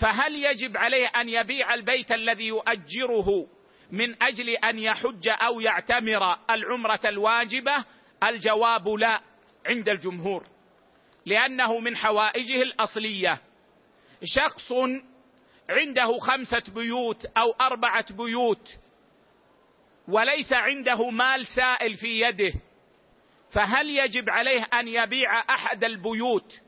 فهل 0.00 0.44
يجب 0.44 0.76
عليه 0.76 1.06
أن 1.06 1.28
يبيع 1.28 1.74
البيت 1.74 2.12
الذي 2.12 2.46
يؤجره 2.46 3.46
من 3.90 4.22
أجل 4.22 4.48
أن 4.48 4.78
يحج 4.78 5.28
أو 5.28 5.60
يعتمر 5.60 6.36
العمرة 6.50 7.00
الواجبة؟ 7.04 7.84
الجواب 8.24 8.88
لا 8.88 9.20
عند 9.66 9.88
الجمهور 9.88 10.44
لأنه 11.26 11.78
من 11.78 11.96
حوائجه 11.96 12.62
الأصلية. 12.62 13.40
شخص 14.24 14.72
عنده 15.70 16.18
خمسة 16.18 16.62
بيوت 16.74 17.24
أو 17.24 17.52
أربعة 17.60 18.16
بيوت 18.16 18.68
وليس 20.08 20.52
عنده 20.52 21.10
مال 21.10 21.46
سائل 21.46 21.96
في 21.96 22.20
يده 22.20 22.52
فهل 23.52 23.90
يجب 23.90 24.30
عليه 24.30 24.64
أن 24.64 24.88
يبيع 24.88 25.40
أحد 25.54 25.84
البيوت 25.84 26.60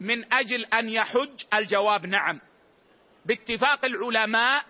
من 0.00 0.32
أجل 0.32 0.64
أن 0.64 0.88
يحج؟ 0.88 1.44
الجواب 1.54 2.06
نعم. 2.06 2.40
باتفاق 3.26 3.84
العلماء 3.84 4.64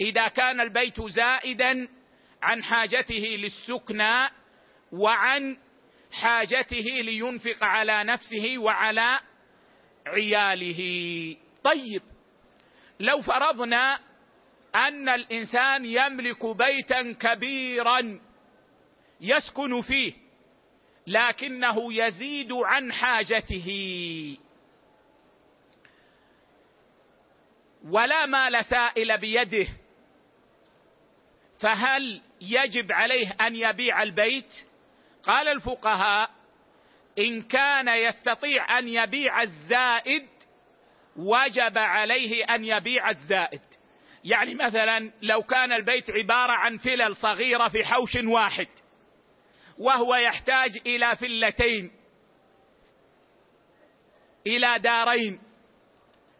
إذا 0.00 0.28
كان 0.28 0.60
البيت 0.60 1.00
زائدا 1.02 1.88
عن 2.42 2.62
حاجته 2.62 3.14
للسكنى 3.14 4.28
وعن 4.92 5.56
حاجته 6.12 6.84
لينفق 7.00 7.64
على 7.64 8.04
نفسه 8.04 8.58
وعلى 8.58 9.20
عياله. 10.06 10.80
طيب 11.64 12.02
لو 13.00 13.20
فرضنا 13.20 13.98
أن 14.74 15.08
الإنسان 15.08 15.84
يملك 15.84 16.46
بيتا 16.46 17.12
كبيرا 17.12 18.20
يسكن 19.20 19.80
فيه 19.80 20.12
لكنه 21.06 21.94
يزيد 21.94 22.52
عن 22.52 22.92
حاجته. 22.92 23.68
ولا 27.88 28.26
مال 28.26 28.64
سائل 28.64 29.18
بيده. 29.18 29.68
فهل 31.60 32.22
يجب 32.40 32.92
عليه 32.92 33.36
أن 33.40 33.56
يبيع 33.56 34.02
البيت؟ 34.02 34.54
قال 35.22 35.48
الفقهاء 35.48 36.30
إن 37.18 37.42
كان 37.42 37.88
يستطيع 37.88 38.78
أن 38.78 38.88
يبيع 38.88 39.42
الزائد 39.42 40.28
وجب 41.16 41.78
عليه 41.78 42.44
أن 42.44 42.64
يبيع 42.64 43.10
الزائد. 43.10 43.60
يعني 44.24 44.54
مثلا 44.54 45.12
لو 45.22 45.42
كان 45.42 45.72
البيت 45.72 46.10
عبارة 46.10 46.52
عن 46.52 46.76
فلل 46.76 47.16
صغيرة 47.16 47.68
في 47.68 47.84
حوش 47.84 48.16
واحد 48.24 48.68
وهو 49.78 50.14
يحتاج 50.14 50.78
إلى 50.86 51.16
فلتين 51.16 51.90
إلى 54.46 54.78
دارين 54.78 55.40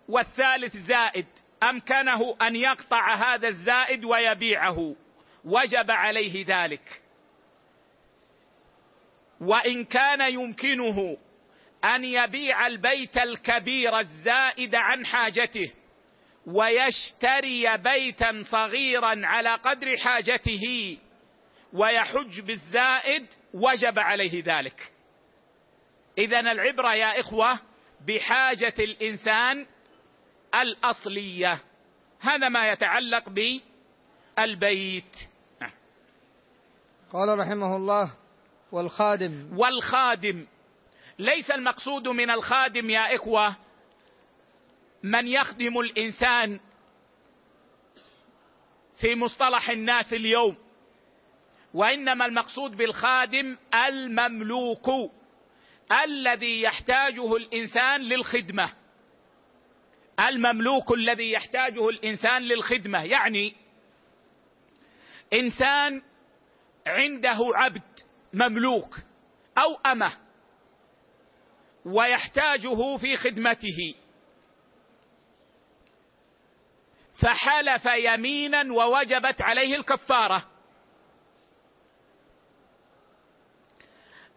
والثالث 0.08 0.76
زائد 0.76 1.26
أمكنه 1.62 2.36
أن 2.42 2.56
يقطع 2.56 3.14
هذا 3.14 3.48
الزائد 3.48 4.04
ويبيعه. 4.04 4.96
وجب 5.44 5.90
عليه 5.90 6.44
ذلك. 6.48 7.02
وإن 9.40 9.84
كان 9.84 10.32
يمكنه 10.32 11.16
أن 11.84 12.04
يبيع 12.04 12.66
البيت 12.66 13.16
الكبير 13.16 13.98
الزائد 13.98 14.74
عن 14.74 15.06
حاجته 15.06 15.72
ويشتري 16.46 17.76
بيتا 17.76 18.42
صغيرا 18.42 19.26
على 19.26 19.54
قدر 19.54 19.96
حاجته 19.96 20.98
ويحج 21.72 22.40
بالزائد 22.40 23.26
وجب 23.54 23.98
عليه 23.98 24.42
ذلك. 24.44 24.92
اذا 26.18 26.40
العبرة 26.40 26.94
يا 26.94 27.20
إخوة 27.20 27.60
بحاجة 28.06 28.74
الإنسان 28.78 29.66
الأصلية. 30.54 31.60
هذا 32.20 32.48
ما 32.48 32.68
يتعلق 32.68 33.28
بالبيت. 33.28 35.16
قال 37.12 37.38
رحمه 37.38 37.76
الله 37.76 38.12
والخادم. 38.72 39.58
والخادم. 39.58 40.46
ليس 41.18 41.50
المقصود 41.50 42.08
من 42.08 42.30
الخادم 42.30 42.90
يا 42.90 43.14
إخوة 43.14 43.56
من 45.02 45.28
يخدم 45.28 45.78
الإنسان 45.78 46.60
في 49.00 49.14
مصطلح 49.14 49.70
الناس 49.70 50.12
اليوم 50.12 50.56
وإنما 51.74 52.26
المقصود 52.26 52.76
بالخادم 52.76 53.56
المملوك 53.88 54.90
الذي 56.04 56.62
يحتاجه 56.62 57.36
الإنسان 57.36 58.00
للخدمة. 58.00 58.72
المملوك 60.20 60.92
الذي 60.92 61.32
يحتاجه 61.32 61.88
الإنسان 61.88 62.42
للخدمة 62.42 63.04
يعني 63.04 63.54
إنسان 65.32 66.02
عنده 66.86 67.38
عبد 67.54 67.82
مملوك 68.32 68.98
أو 69.58 69.74
أمة. 69.92 70.23
ويحتاجه 71.84 72.96
في 72.96 73.16
خدمته. 73.16 73.94
فحلف 77.22 77.86
يمينا 77.86 78.72
ووجبت 78.72 79.42
عليه 79.42 79.76
الكفارة. 79.76 80.48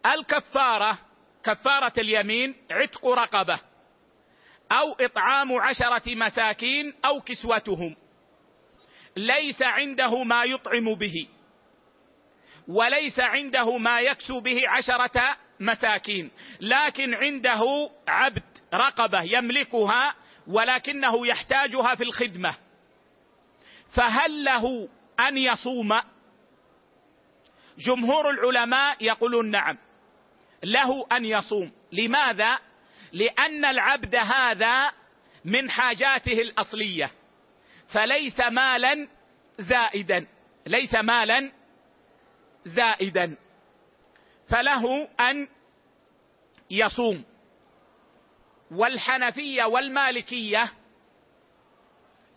الكفارة 0.06 1.00
كفارة 1.44 1.94
اليمين 1.98 2.56
عتق 2.72 3.08
رقبة 3.08 3.60
أو 4.72 4.94
إطعام 5.00 5.54
عشرة 5.54 6.16
مساكين 6.16 6.94
أو 7.06 7.22
كسوتهم. 7.22 7.96
ليس 9.18 9.62
عنده 9.62 10.24
ما 10.24 10.44
يطعم 10.44 10.96
به 10.96 11.28
وليس 12.68 13.20
عنده 13.20 13.78
ما 13.78 14.02
يكسو 14.02 14.40
به 14.40 14.70
عشرة 14.70 15.38
مساكين 15.60 16.32
لكن 16.62 17.14
عنده 17.14 17.90
عبد 18.08 18.44
رقبة 18.74 19.22
يملكها 19.22 20.16
ولكنه 20.48 21.28
يحتاجها 21.28 21.96
في 21.96 22.04
الخدمة. 22.04 22.56
فهل 23.96 24.44
له 24.44 24.90
أن 25.20 25.38
يصوم؟ 25.38 26.00
جمهور 27.78 28.30
العلماء 28.30 29.04
يقولون 29.04 29.52
نعم 29.52 29.78
له 30.64 31.08
أن 31.12 31.26
يصوم. 31.26 31.72
لماذا؟ 31.92 32.60
لأن 33.12 33.66
العبد 33.66 34.16
هذا 34.16 34.92
من 35.46 35.72
حاجاته 35.72 36.42
الأصلية 36.42 37.12
فليس 37.94 38.40
مالا 38.40 39.08
زائدا 39.60 40.28
ليس 40.68 40.96
مالا 40.96 41.52
زائدا. 42.66 43.38
فله 44.50 45.08
أن 45.20 45.48
يصوم. 46.72 47.26
والحنفية 48.72 49.64
والمالكية 49.64 50.72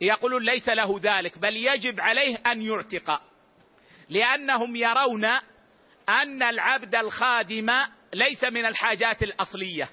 يقولون 0.01 0.42
ليس 0.42 0.68
له 0.68 1.01
ذلك 1.03 1.38
بل 1.38 1.57
يجب 1.57 2.01
عليه 2.01 2.37
أن 2.37 2.62
يعتق. 2.62 3.23
لأنهم 4.09 4.77
يرون 4.77 5.25
أن 6.09 6.42
العبد 6.42 6.94
الخادم 6.94 7.70
ليس 8.14 8.44
من 8.44 8.66
الحاجات 8.66 9.23
الأصلية 9.23 9.90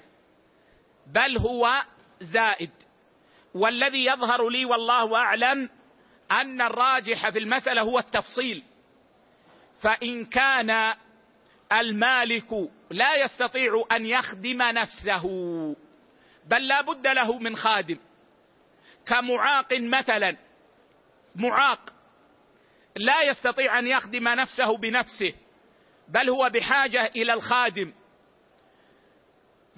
بل 1.06 1.38
هو 1.38 1.82
زائد. 2.20 2.70
والذي 3.54 4.04
يظهر 4.04 4.48
لي 4.48 4.64
والله 4.64 5.16
أعلم 5.16 5.70
أن 6.32 6.60
الراجح 6.60 7.30
في 7.30 7.38
المسألة 7.38 7.82
هو 7.82 7.98
التفصيل. 7.98 8.62
فإن 9.82 10.24
كان 10.24 10.94
المالك 11.72 12.70
لا 12.90 13.14
يستطيع 13.14 13.84
أن 13.92 14.06
يخدم 14.06 14.62
نفسه 14.62 15.24
بل 16.46 16.68
لا 16.68 16.80
بد 16.80 17.06
له 17.06 17.38
من 17.38 17.56
خادم. 17.56 17.98
كمعاق 19.06 19.72
مثلا 19.72 20.36
معاق 21.36 21.94
لا 22.96 23.22
يستطيع 23.22 23.78
أن 23.78 23.86
يخدم 23.86 24.28
نفسه 24.28 24.76
بنفسه 24.76 25.34
بل 26.08 26.30
هو 26.30 26.50
بحاجة 26.54 27.06
إلى 27.06 27.32
الخادم. 27.32 27.92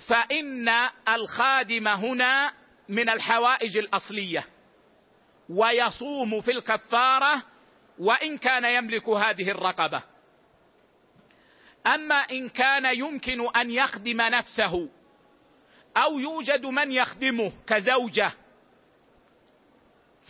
فإن 0.09 0.68
الخادم 1.09 1.88
هنا 1.88 2.53
من 2.88 3.09
الحوائج 3.09 3.79
الأصلية 3.79 4.46
ويصوم 5.48 6.40
في 6.40 6.50
الكفارة 6.50 7.42
وإن 7.98 8.38
كان 8.38 8.64
يملك 8.64 9.09
هذه 9.09 9.50
الرقبة. 9.50 10.03
أما 11.86 12.14
إن 12.14 12.48
كان 12.48 12.98
يمكن 12.98 13.56
أن 13.56 13.70
يخدم 13.70 14.20
نفسه 14.20 14.88
أو 15.96 16.18
يوجد 16.18 16.66
من 16.66 16.92
يخدمه 16.92 17.52
كزوجة 17.66 18.32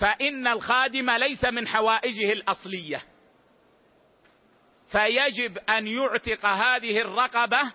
فإن 0.00 0.46
الخادم 0.46 1.10
ليس 1.10 1.44
من 1.44 1.68
حوائجه 1.68 2.32
الأصلية. 2.32 3.02
فيجب 4.92 5.58
أن 5.58 5.86
يعتق 5.86 6.46
هذه 6.46 7.00
الرقبة 7.00 7.72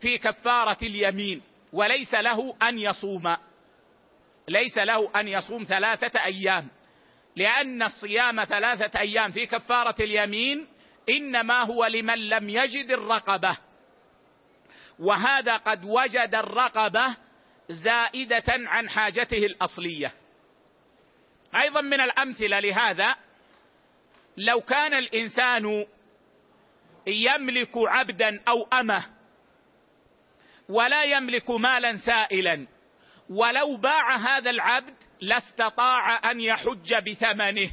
في 0.00 0.18
كفارة 0.18 0.78
اليمين 0.82 1.42
وليس 1.72 2.14
له 2.14 2.56
أن 2.62 2.78
يصوم. 2.78 3.36
ليس 4.48 4.78
له 4.78 5.10
أن 5.20 5.28
يصوم 5.28 5.64
ثلاثة 5.64 6.24
أيام 6.24 6.68
لأن 7.36 7.82
الصيام 7.82 8.44
ثلاثة 8.44 9.00
أيام 9.00 9.30
في 9.30 9.46
كفارة 9.46 9.94
اليمين 10.00 10.66
إنما 11.08 11.62
هو 11.62 11.86
لمن 11.86 12.28
لم 12.28 12.48
يجد 12.48 12.90
الرقبة. 12.90 13.58
وهذا 14.98 15.56
قد 15.56 15.84
وجد 15.84 16.34
الرقبة 16.34 17.16
زائدة 17.68 18.44
عن 18.48 18.88
حاجته 18.88 19.46
الأصلية. 19.46 20.12
أيضا 21.56 21.80
من 21.80 22.00
الأمثلة 22.00 22.60
لهذا 22.60 23.16
لو 24.36 24.60
كان 24.60 24.94
الإنسان 24.94 25.86
يملك 27.06 27.72
عبدا 27.76 28.40
أو 28.48 28.62
أمة 28.80 29.04
ولا 30.68 31.04
يملك 31.04 31.50
مالا 31.50 31.96
سائلا 31.96 32.66
ولو 33.30 33.76
باع 33.76 34.16
هذا 34.16 34.50
العبد 34.50 34.94
لاستطاع 35.20 36.30
أن 36.30 36.40
يحج 36.40 36.94
بثمنه. 36.94 37.70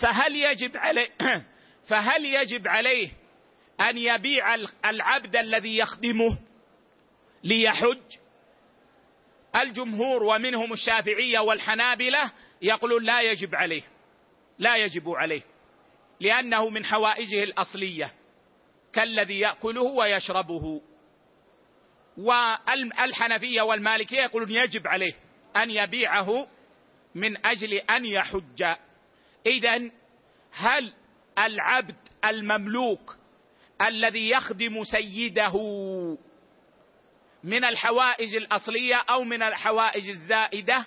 فهل 0.00 0.36
يجب 0.36 0.76
عليه 0.76 1.08
فهل 1.88 2.24
يجب 2.24 2.68
عليه 2.68 3.10
أن 3.80 3.98
يبيع 3.98 4.54
العبد 4.84 5.36
الذي 5.36 5.78
يخدمه 5.78 6.38
ليحج؟ 7.44 8.18
الجمهور 9.56 10.22
ومنهم 10.22 10.72
الشافعية 10.72 11.38
والحنابلة 11.38 12.32
يقولون 12.62 13.04
لا 13.04 13.20
يجب 13.20 13.54
عليه 13.54 13.82
لا 14.58 14.76
يجب 14.76 15.08
عليه 15.08 15.42
لأنه 16.20 16.68
من 16.68 16.84
حوائجه 16.84 17.42
الأصلية 17.42 18.12
كالذي 18.92 19.38
يأكله 19.38 19.82
ويشربه. 19.82 20.80
والحنفية 22.16 23.62
والمالكية 23.62 24.20
يقولون 24.20 24.50
يجب 24.50 24.86
عليه 24.86 25.12
أن 25.56 25.70
يبيعه 25.70 26.46
من 27.14 27.46
أجل 27.46 27.74
أن 27.74 28.04
يحج. 28.04 28.64
اذا 29.46 29.90
هل 30.52 30.92
العبد 31.38 31.96
المملوك 32.24 33.16
الذي 33.86 34.30
يخدم 34.30 34.84
سيده 34.84 35.52
من 37.44 37.64
الحوائج 37.64 38.36
الأصلية 38.36 39.04
أو 39.10 39.24
من 39.24 39.42
الحوائج 39.42 40.08
الزائدة؟ 40.08 40.86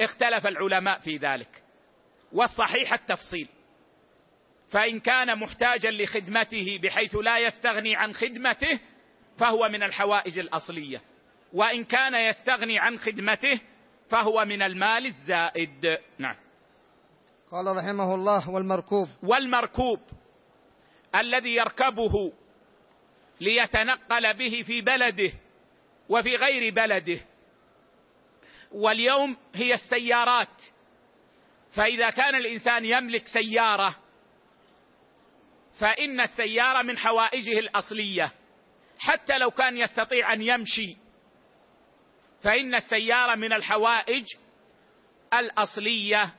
اختلف 0.00 0.46
العلماء 0.46 0.98
في 0.98 1.16
ذلك. 1.16 1.62
والصحيح 2.32 2.92
التفصيل. 2.92 3.48
فإن 4.70 5.00
كان 5.00 5.38
محتاجا 5.38 5.90
لخدمته 5.90 6.78
بحيث 6.82 7.16
لا 7.16 7.38
يستغني 7.38 7.96
عن 7.96 8.12
خدمته 8.12 8.80
فهو 9.38 9.68
من 9.68 9.82
الحوائج 9.82 10.38
الأصلية. 10.38 11.02
وإن 11.52 11.84
كان 11.84 12.14
يستغني 12.14 12.78
عن 12.78 12.98
خدمته 12.98 13.60
فهو 14.10 14.44
من 14.44 14.62
المال 14.62 15.06
الزائد. 15.06 15.98
نعم. 16.18 16.36
قال 17.52 17.76
رحمه 17.76 18.14
الله 18.14 18.50
والمركوب. 18.50 19.08
والمركوب 19.22 20.00
الذي 21.14 21.54
يركبه 21.54 22.32
ليتنقل 23.40 24.34
به 24.34 24.62
في 24.66 24.80
بلده 24.80 25.32
وفي 26.08 26.36
غير 26.36 26.74
بلده. 26.74 27.20
واليوم 28.72 29.36
هي 29.54 29.74
السيارات. 29.74 30.62
فإذا 31.76 32.10
كان 32.10 32.34
الإنسان 32.34 32.84
يملك 32.84 33.26
سيارة 33.26 33.96
فإن 35.80 36.20
السيارة 36.20 36.82
من 36.82 36.98
حوائجه 36.98 37.58
الأصلية. 37.58 38.32
حتى 38.98 39.38
لو 39.38 39.50
كان 39.50 39.76
يستطيع 39.76 40.32
أن 40.32 40.42
يمشي 40.42 40.96
فإن 42.42 42.74
السيارة 42.74 43.34
من 43.34 43.52
الحوائج 43.52 44.24
الأصلية. 45.34 46.34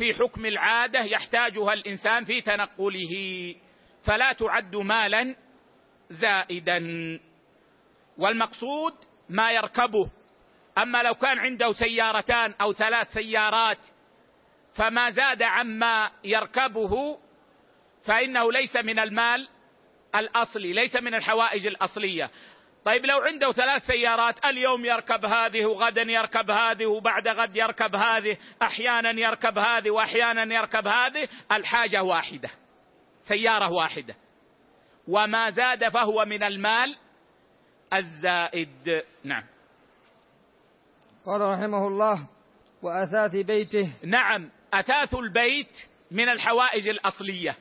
في 0.00 0.14
حكم 0.14 0.46
العادة 0.46 1.00
يحتاجها 1.00 1.72
الإنسان 1.72 2.24
في 2.24 2.40
تنقله 2.40 3.54
فلا 4.04 4.32
تعد 4.32 4.76
مالا 4.76 5.36
زائدا. 6.10 6.80
والمقصود 8.18 8.92
ما 9.28 9.50
يركبه. 9.50 10.10
أما 10.78 11.02
لو 11.02 11.14
كان 11.14 11.38
عنده 11.38 11.72
سيارتان 11.72 12.54
أو 12.60 12.72
ثلاث 12.72 13.12
سيارات 13.12 13.78
فما 14.74 15.10
زاد 15.10 15.42
عما 15.42 16.10
يركبه 16.24 17.18
فإنه 18.06 18.52
ليس 18.52 18.76
من 18.76 18.98
المال 18.98 19.48
الأصلي 20.14 20.72
ليس 20.72 20.96
من 20.96 21.14
الحوائج 21.14 21.66
الأصلية. 21.66 22.30
طيب 22.84 23.06
لو 23.06 23.18
عنده 23.18 23.52
ثلاث 23.52 23.82
سيارات 23.82 24.44
اليوم 24.44 24.84
يركب 24.84 25.24
هذه 25.24 25.66
وغدا 25.66 26.02
يركب 26.02 26.50
هذه 26.50 26.86
وبعد 26.86 27.28
غد 27.28 27.56
يركب 27.56 27.94
هذه 27.96 28.36
أحيانا 28.62 29.10
يركب 29.10 29.58
هذه 29.58 29.90
واحيانا 29.90 30.54
يركب 30.54 30.86
هذه 30.86 31.28
الحاجة 31.52 32.02
واحدة 32.02 32.50
سيارة 33.30 33.72
واحدة. 33.72 34.14
وما 35.08 35.50
زاد 35.50 35.88
فهو 35.88 36.24
من 36.24 36.42
المال 36.42 36.96
الزائد. 37.92 39.02
نعم. 39.24 39.44
قال 41.26 41.40
رحمه 41.40 41.86
الله 41.88 42.26
وأثاث 42.82 43.36
بيته. 43.46 43.92
نعم 44.04 44.50
أثاث 44.74 45.14
البيت 45.14 45.86
من 46.10 46.28
الحوائج 46.28 46.88
الأصلية. 46.88 47.56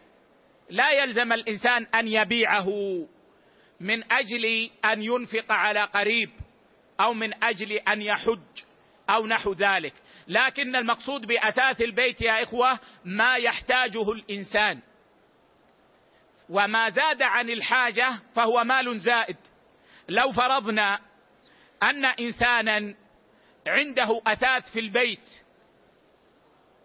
لا 0.69 0.91
يلزم 0.91 1.33
الإنسان 1.33 1.85
أن 1.85 2.07
يبيعه. 2.07 2.67
من 3.79 4.11
أجل 4.11 4.69
أن 4.85 5.03
ينفق 5.03 5.51
على 5.51 5.83
قريب 5.83 6.29
أو 6.99 7.13
من 7.13 7.43
أجل 7.43 7.71
أن 7.71 8.01
يحج 8.01 8.63
أو 9.09 9.27
نحو 9.27 9.53
ذلك. 9.53 9.93
لكن 10.27 10.75
المقصود 10.75 11.25
بأثاث 11.25 11.81
البيت 11.81 12.21
يا 12.21 12.43
إخوة 12.43 12.79
ما 13.05 13.35
يحتاجه 13.35 14.11
الإنسان. 14.11 14.79
وما 16.49 16.89
زاد 16.89 17.21
عن 17.21 17.49
الحاجة 17.49 18.19
فهو 18.35 18.63
مال 18.63 18.99
زائد. 18.99 19.37
لو 20.09 20.31
فرضنا 20.31 20.99
أن 21.83 22.05
إنسانا 22.05 22.95
عنده 23.67 24.21
أثاث 24.27 24.71
في 24.73 24.79
البيت 24.79 25.29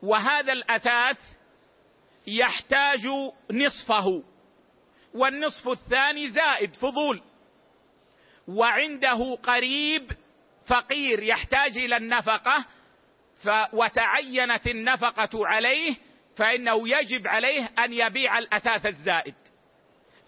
وهذا 0.02 0.52
الأثاث 0.52 1.18
يحتاج 2.26 3.06
نصفه. 3.50 4.33
والنصف 5.14 5.68
الثاني 5.68 6.28
زائد 6.28 6.76
فضول. 6.76 7.22
وعنده 8.48 9.34
قريب 9.34 10.12
فقير 10.66 11.22
يحتاج 11.22 11.78
إلى 11.78 11.96
النفقة 11.96 12.66
ف 13.44 13.48
وتعينت 13.72 14.66
النفقة 14.66 15.46
عليه 15.46 15.96
فإنه 16.36 16.88
يجب 16.88 17.26
عليه 17.26 17.70
أن 17.78 17.92
يبيع 17.92 18.38
الأثاث 18.38 18.86
الزائد 18.86 19.34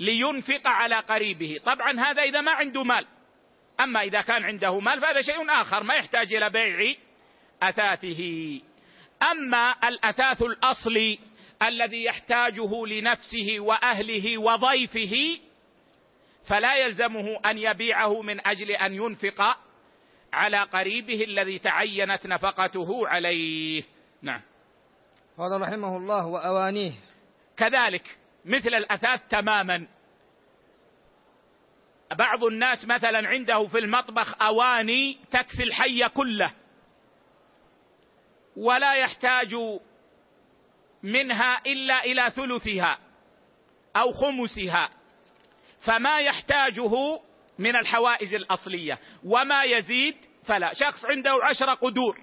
لينفق 0.00 0.66
على 0.66 0.96
قريبه. 0.96 1.60
طبعا 1.64 2.00
هذا 2.00 2.22
إذا 2.22 2.40
ما 2.40 2.52
عنده 2.52 2.84
مال. 2.84 3.06
أما 3.80 4.02
إذا 4.02 4.20
كان 4.20 4.44
عنده 4.44 4.80
مال 4.80 5.00
فهذا 5.00 5.20
شيء 5.20 5.50
آخر 5.50 5.82
ما 5.82 5.94
يحتاج 5.94 6.34
إلى 6.34 6.50
بيع 6.50 6.94
أثاثه. 7.62 8.60
أما 9.22 9.74
الأثاث 9.88 10.42
الأصلي 10.42 11.18
الذي 11.62 12.04
يحتاجه 12.04 12.86
لنفسه 12.86 13.56
وأهله 13.58 14.38
وضيفه 14.38 15.40
فلا 16.48 16.76
يلزمه 16.76 17.40
أن 17.46 17.58
يبيعه 17.58 18.22
من 18.22 18.46
أجل 18.46 18.70
أن 18.70 18.94
ينفق 18.94 19.58
على 20.32 20.62
قريبه 20.62 21.24
الذي 21.24 21.58
تعينت 21.58 22.26
نفقته 22.26 23.08
عليه. 23.08 23.82
نعم. 24.22 24.40
قال 25.38 25.60
رحمه 25.60 25.96
الله 25.96 26.26
وأوانيه. 26.26 26.92
كذلك 27.56 28.18
مثل 28.44 28.74
الأثاث 28.74 29.20
تماما. 29.30 29.86
بعض 32.14 32.44
الناس 32.44 32.84
مثلا 32.84 33.28
عنده 33.28 33.66
في 33.66 33.78
المطبخ 33.78 34.42
أواني 34.42 35.18
تكفي 35.30 35.62
الحي 35.62 36.08
كله 36.08 36.52
ولا 38.56 38.94
يحتاج 38.94 39.56
منها 41.06 41.60
إلا 41.66 42.04
إلى 42.04 42.30
ثلثها 42.30 42.98
أو 43.96 44.12
خمسها 44.12 44.90
فما 45.86 46.20
يحتاجه 46.20 47.20
من 47.58 47.76
الحوائج 47.76 48.34
الأصلية 48.34 48.98
وما 49.24 49.62
يزيد 49.62 50.16
فلا. 50.44 50.70
شخص 50.72 51.04
عنده 51.04 51.38
عشر 51.42 51.74
قدور 51.74 52.20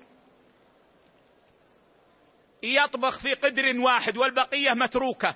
يطبخ 2.64 3.22
في 3.22 3.34
قدر 3.34 3.80
واحد 3.80 4.18
والبقية 4.18 4.74
متروكة 4.74 5.36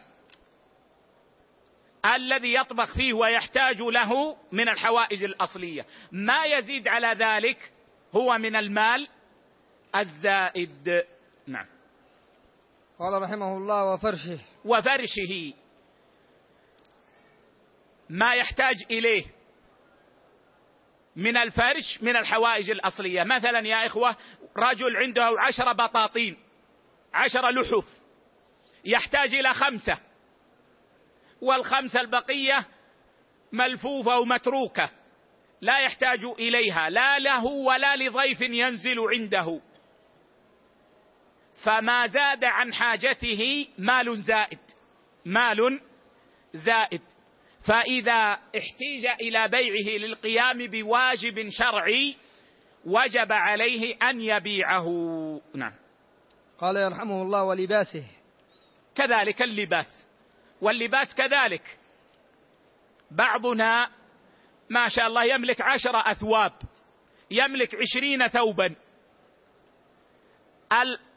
الذي 2.15 2.53
يطبخ 2.53 2.93
فيه 2.93 3.13
ويحتاج 3.13 3.81
له 3.81 4.37
من 4.51 4.69
الحوائج 4.69 5.23
الأصلية. 5.23 5.85
ما 6.11 6.45
يزيد 6.45 6.87
على 6.87 7.07
ذلك 7.07 7.71
هو 8.15 8.37
من 8.37 8.55
المال 8.55 9.07
الزائد. 9.95 11.03
نعم. 11.47 11.76
قال 12.99 13.21
رحمه 13.21 13.57
الله 13.57 13.93
وفرشه. 13.93 14.39
وفرشه. 14.65 15.53
ما 18.09 18.33
يحتاج 18.35 18.75
إليه 18.91 19.25
من 21.15 21.37
الفرش 21.37 21.99
من 22.01 22.15
الحوائج 22.15 22.71
الأصلية. 22.71 23.23
مثلا 23.23 23.59
يا 23.59 23.85
إخوة 23.85 24.15
رجل 24.57 24.97
عنده 24.97 25.29
عشر 25.39 25.73
بطاطين 25.73 26.37
عشر 27.13 27.49
لحف 27.49 28.01
يحتاج 28.85 29.35
إلى 29.35 29.53
خمسة. 29.53 29.97
والخمسه 31.41 32.01
البقية 32.01 32.67
ملفوفة 33.51 34.19
ومتروكة 34.19 34.89
لا 35.61 35.79
يحتاج 35.79 36.23
إليها 36.25 36.89
لا 36.89 37.19
له 37.19 37.45
ولا 37.45 37.95
لضيف 37.95 38.41
ينزل 38.41 38.99
عنده. 38.99 39.61
فما 41.63 42.07
زاد 42.07 42.43
عن 42.43 42.73
حاجته 42.73 43.67
مال 43.77 44.21
زائد. 44.21 44.59
مال 45.25 45.81
زائد. 46.53 47.01
فإذا 47.67 48.31
احتيج 48.33 49.05
إلى 49.21 49.47
بيعه 49.47 49.97
للقيام 49.97 50.67
بواجب 50.67 51.49
شرعي 51.49 52.15
وجب 52.85 53.31
عليه 53.31 53.95
أن 54.03 54.21
يبيعه. 54.21 54.87
نعم. 55.55 55.73
قال 56.59 56.75
يرحمه 56.75 57.21
الله 57.21 57.43
ولباسه. 57.43 58.03
كذلك 58.95 59.41
اللباس. 59.41 60.07
واللباس 60.61 61.15
كذلك. 61.15 61.79
بعضنا 63.11 63.89
ما 64.69 64.87
شاء 64.87 65.07
الله 65.07 65.23
يملك 65.23 65.61
عشر 65.61 66.11
أثواب 66.11 66.53
يملك 67.31 67.75
عشرين 67.75 68.27
ثوبا. 68.27 68.75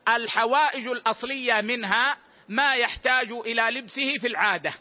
الحوائج 0.08 0.88
الأصلية 0.88 1.60
منها 1.60 2.16
ما 2.48 2.74
يحتاج 2.74 3.32
إلى 3.32 3.62
لبسه 3.62 4.18
في 4.20 4.26
العادة. 4.26 4.74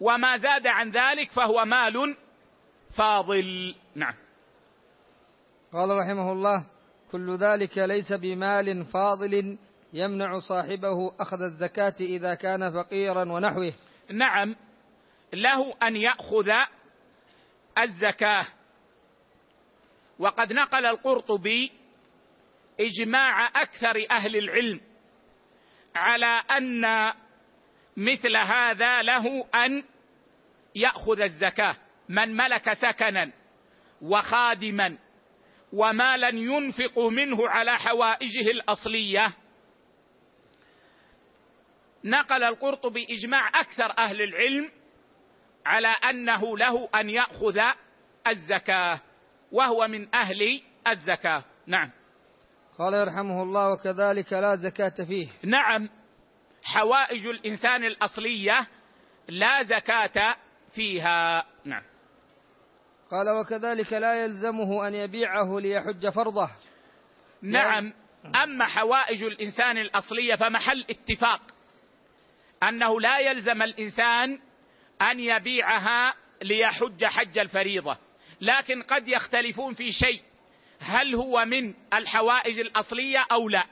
وما 0.00 0.36
زاد 0.36 0.66
عن 0.66 0.90
ذلك 0.90 1.30
فهو 1.30 1.64
مال 1.64 2.16
فاضل. 2.98 3.74
نعم. 3.94 4.14
قال 5.72 5.88
رحمه 5.98 6.32
الله 6.32 6.66
كل 7.12 7.36
ذلك 7.36 7.78
ليس 7.78 8.12
بمال 8.12 8.84
فاضل 8.84 9.58
يمنع 9.92 10.38
صاحبه 10.38 11.12
أخذ 11.20 11.42
الزكاة 11.42 11.94
إذا 12.00 12.34
كان 12.34 12.72
فقيرا 12.72 13.32
ونحوه. 13.32 13.72
نعم. 14.10 14.56
له 15.32 15.74
أن 15.82 15.96
يأخذ 15.96 16.50
الزكاة. 17.78 18.46
وقد 20.18 20.52
نقل 20.52 20.86
القرطبي 20.86 21.72
إجماع 22.80 23.46
أكثر 23.46 24.06
أهل 24.10 24.36
العلم 24.36 24.80
على 25.94 26.42
أن 26.50 27.12
مثل 27.96 28.36
هذا 28.36 29.02
له 29.02 29.44
أن 29.54 29.84
يأخذ 30.74 31.20
الزكاة 31.20 31.76
من 32.08 32.36
ملك 32.36 32.72
سكنا 32.72 33.32
وخادما 34.02 34.98
ومالا 35.72 36.28
ينفق 36.28 36.98
منه 36.98 37.48
على 37.48 37.78
حوائجه 37.78 38.50
الأصلية. 38.50 39.32
نقل 42.04 42.42
القرطبي 42.44 43.06
إجماع 43.10 43.48
أكثر 43.48 43.98
أهل 43.98 44.22
العلم 44.22 44.70
على 45.66 45.88
أنه 45.88 46.58
له 46.58 46.88
أن 46.94 47.10
يأخذ 47.10 47.58
الزكاة 48.26 49.00
وهو 49.52 49.88
من 49.88 50.14
أهل 50.14 50.62
الزكاة. 50.86 51.44
نعم. 51.66 51.90
قال 52.82 52.94
يرحمه 52.94 53.42
الله 53.42 53.72
وكذلك 53.72 54.32
لا 54.32 54.56
زكاة 54.56 55.04
فيه. 55.04 55.28
نعم 55.44 55.88
حوائج 56.62 57.26
الإنسان 57.26 57.84
الأصلية 57.84 58.66
لا 59.28 59.62
زكاة 59.62 60.36
فيها. 60.74 61.44
نعم. 61.64 61.82
قال 63.10 63.40
وكذلك 63.40 63.92
لا 63.92 64.24
يلزمه 64.24 64.88
أن 64.88 64.94
يبيعه 64.94 65.60
ليحج 65.60 66.08
فرضه. 66.08 66.50
نعم 67.42 67.92
أما 68.44 68.66
حوائج 68.66 69.22
الإنسان 69.22 69.78
الأصلية 69.78 70.34
فمحل 70.34 70.84
اتفاق 70.90 71.40
أنه 72.62 73.00
لا 73.00 73.18
يلزم 73.18 73.62
الإنسان 73.62 74.38
أن 75.02 75.20
يبيعها 75.20 76.14
ليحج 76.42 77.04
حج 77.04 77.38
الفريضة 77.38 77.96
لكن 78.40 78.82
قد 78.82 79.08
يختلفون 79.08 79.74
في 79.74 79.92
شيء. 79.92 80.22
هل 80.82 81.14
هو 81.14 81.44
من 81.44 81.74
الحوائج 81.94 82.60
الأصلية 82.60 83.24
أو 83.32 83.48
لا؟ 83.48 83.64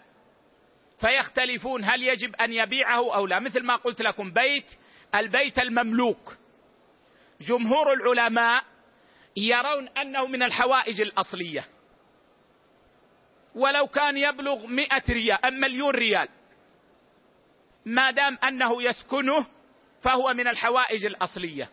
فيختلفون 1.00 1.84
هل 1.84 2.02
يجب 2.02 2.36
أن 2.36 2.52
يبيعه 2.52 3.14
أو 3.14 3.26
لا. 3.26 3.40
مثل 3.40 3.62
ما 3.62 3.76
قلت 3.76 4.02
لكم 4.02 4.32
بيت 4.32 4.70
البيت 5.14 5.58
المملوك. 5.58 6.36
جمهور 7.40 7.92
العلماء 7.92 8.64
يرون 9.36 9.88
أنه 9.88 10.26
من 10.26 10.42
الحوائج 10.42 11.00
الأصلية. 11.00 11.64
ولو 13.54 13.86
كان 13.86 14.16
يبلغ 14.16 14.66
مئة 14.66 15.02
ريال 15.08 15.60
مليون 15.60 15.90
ريال 15.90 16.28
ما 17.84 18.10
دام 18.10 18.38
أنه 18.44 18.82
يسكنه 18.82 19.46
فهو 20.02 20.34
من 20.34 20.48
الحوائج 20.48 21.06
الأصلية. 21.06 21.68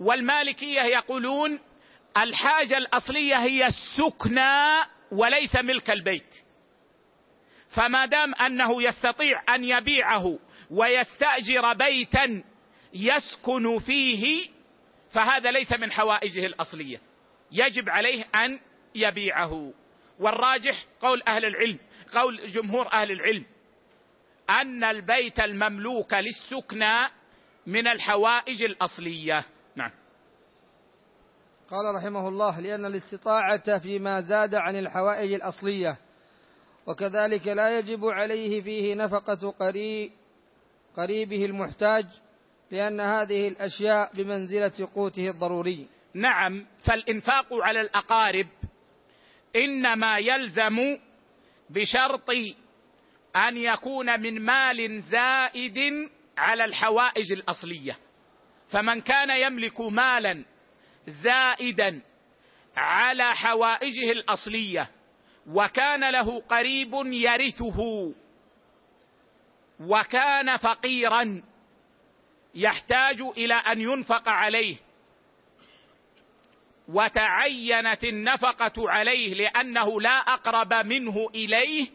والمالكية 0.00 0.82
يقولون 0.82 1.60
الحاجة 2.16 2.78
الأصلية 2.78 3.36
هي 3.36 3.66
السكنى 3.66 4.84
وليس 5.12 5.56
ملك 5.56 5.90
البيت. 5.90 6.34
فما 7.76 8.06
دام 8.06 8.34
أنه 8.34 8.82
يستطيع 8.82 9.42
أن 9.54 9.64
يبيعه 9.64 10.38
ويستأجر 10.70 11.72
بيتا 11.72 12.42
يسكن 12.94 13.78
فيه 13.78 14.48
فهذا 15.12 15.50
ليس 15.50 15.72
من 15.72 15.92
حوائجه 15.92 16.46
الأصلية. 16.46 17.00
يجب 17.52 17.88
عليه 17.88 18.24
أن 18.34 18.60
يبيعه. 18.94 19.72
والراجح 20.20 20.84
قول 21.00 21.22
أهل 21.28 21.44
العلم 21.44 21.78
قول 22.12 22.46
جمهور 22.46 22.92
أهل 22.92 23.10
العلم 23.10 23.44
أن 24.50 24.84
البيت 24.84 25.40
المملوك 25.40 26.14
للسكنى 26.14 27.08
من 27.66 27.88
الحوائج 27.88 28.62
الأصلية. 28.62 29.44
قال 31.70 31.94
رحمه 31.94 32.28
الله 32.28 32.60
لأن 32.60 32.84
الاستطاعة 32.84 33.78
فيما 33.78 34.20
زاد 34.20 34.54
عن 34.54 34.76
الحوائج 34.76 35.32
الأصلية 35.32 35.96
وكذلك 36.86 37.46
لا 37.46 37.78
يجب 37.78 38.04
عليه 38.04 38.62
فيه 38.62 38.94
نفقة 38.94 39.50
قريب 39.50 40.10
قريبه 40.96 41.44
المحتاج 41.44 42.06
لأن 42.70 43.00
هذه 43.00 43.48
الأشياء 43.48 44.10
بمنزلة 44.14 44.88
قوته 44.94 45.30
الضروري. 45.30 45.88
نعم 46.14 46.66
فالإنفاق 46.86 47.46
على 47.52 47.80
الأقارب 47.80 48.46
إنما 49.56 50.18
يلزم 50.18 50.98
بشرط 51.70 52.30
أن 53.36 53.56
يكون 53.56 54.20
من 54.20 54.40
مال 54.40 55.00
زائد 55.00 56.08
على 56.38 56.64
الحوائج 56.64 57.32
الأصلية. 57.32 57.96
فمن 58.68 59.00
كان 59.00 59.30
يملك 59.30 59.80
مالا 59.80 60.44
زائدا 61.06 62.00
على 62.76 63.34
حوائجه 63.34 64.12
الأصلية 64.12 64.90
وكان 65.46 66.10
له 66.10 66.40
قريب 66.40 66.92
يرثه 67.04 68.12
وكان 69.80 70.56
فقيرا 70.56 71.42
يحتاج 72.54 73.20
إلى 73.20 73.54
أن 73.54 73.80
ينفق 73.80 74.28
عليه. 74.28 74.76
وتعينت 76.88 78.04
النفقة 78.04 78.90
عليه 78.90 79.34
لأنه 79.34 80.00
لا 80.00 80.18
أقرب 80.18 80.74
منه 80.86 81.28
إليه 81.34 81.88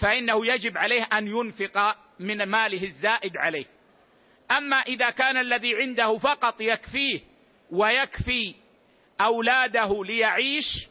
فإنه 0.00 0.46
يجب 0.46 0.78
عليه 0.78 1.02
أن 1.02 1.26
ينفق 1.26 1.96
من 2.18 2.42
ماله 2.42 2.82
الزائد 2.84 3.36
عليه. 3.36 3.66
أما 4.50 4.76
إذا 4.76 5.10
كان 5.10 5.36
الذي 5.36 5.74
عنده 5.74 6.18
فقط 6.18 6.60
يكفيه 6.60 7.20
ويكفي 7.70 8.54
أولاده 9.20 10.04
ليعيش 10.04 10.88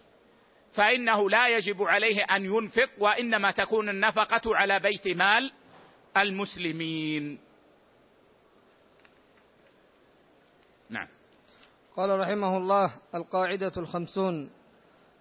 فإنه 0.73 1.29
لا 1.29 1.47
يجب 1.47 1.83
عليه 1.83 2.23
أن 2.23 2.45
ينفق 2.45 2.89
وإنما 2.97 3.51
تكون 3.51 3.89
النفقة 3.89 4.55
على 4.55 4.79
بيت 4.79 5.07
مال 5.07 5.51
المسلمين. 6.17 7.39
نعم. 10.89 11.07
قال 11.97 12.19
رحمه 12.19 12.57
الله 12.57 12.93
القاعدة 13.15 13.71
الخمسون 13.77 14.49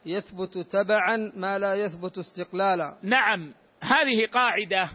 يثبت 0.07 0.59
تبعا 0.59 1.33
ما 1.37 1.59
لا 1.59 1.75
يثبت 1.75 2.19
استقلالا. 2.19 2.99
نعم. 3.03 3.55
هذه 3.81 4.27
قاعدة 4.27 4.89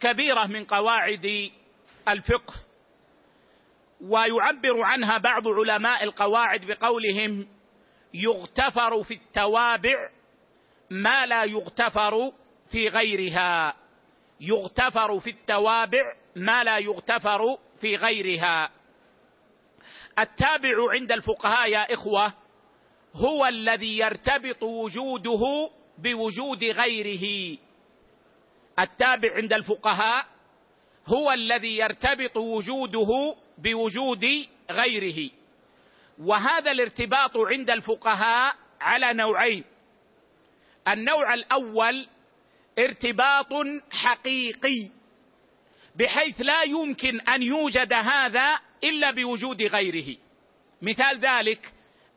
كبيرة 0.00 0.46
من 0.46 0.64
قواعد 0.64 1.50
الفقه. 2.08 2.54
ويعبر 4.02 4.82
عنها 4.82 5.18
بعض 5.18 5.48
علماء 5.48 6.04
القواعد 6.04 6.64
بقولهم 6.64 7.46
يغتفر 8.14 9.02
في 9.02 9.14
التوابع 9.14 10.10
ما 10.90 11.26
لا 11.26 11.44
يغتفر 11.44 12.32
في 12.72 12.88
غيرها. 12.88 13.74
يغتفر 14.40 15.20
في 15.20 15.30
التوابع 15.30 16.14
ما 16.36 16.64
لا 16.64 16.78
يغتفر 16.78 17.56
في 17.80 17.96
غيرها. 17.96 18.70
التابع 20.18 20.92
عند 20.92 21.12
الفقهاء 21.12 21.68
يا 21.68 21.92
إخوة 21.94 22.32
هو 23.14 23.46
الذي 23.46 23.98
يرتبط 23.98 24.62
وجوده 24.62 25.70
بوجود 25.98 26.64
غيره. 26.64 27.58
التابع 28.78 29.34
عند 29.34 29.52
الفقهاء 29.52 30.26
هو 31.06 31.32
الذي 31.32 31.76
يرتبط 31.76 32.36
وجوده 32.36 33.34
بوجود 33.62 34.24
غيره. 34.70 35.30
وهذا 36.18 36.70
الارتباط 36.72 37.36
عند 37.36 37.70
الفقهاء 37.70 38.54
على 38.80 39.12
نوعين. 39.12 39.64
النوع 40.88 41.34
الأول 41.34 42.06
ارتباط 42.78 43.52
حقيقي 43.90 44.90
بحيث 45.96 46.40
لا 46.40 46.62
يمكن 46.62 47.20
أن 47.20 47.42
يوجد 47.42 47.92
هذا 47.92 48.58
إلا 48.84 49.10
بوجود 49.10 49.62
غيره. 49.62 50.16
مثال 50.82 51.18
ذلك 51.18 51.72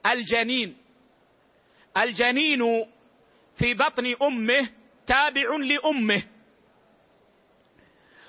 الجنين. 0.05 0.77
الجنين 1.97 2.85
في 3.57 3.73
بطن 3.73 4.15
أمه 4.21 4.69
تابع 5.07 5.55
لأمه. 5.55 6.23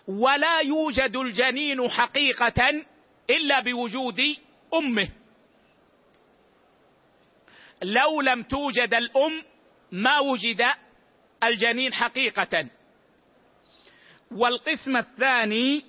ولا 0.08 0.60
يوجد 0.60 1.16
الجنين 1.16 1.90
حقيقة 1.90 2.84
إلا 3.30 3.60
بوجود 3.60 4.20
أمه. 4.74 5.08
لو 7.82 8.20
لم 8.20 8.42
توجد 8.42 8.94
الأم 8.94 9.42
ما 9.92 10.18
وجد 10.18 10.66
الجنين 11.44 11.92
حقيقة. 11.92 12.68
والقسم 14.30 14.96
الثاني 14.96 15.84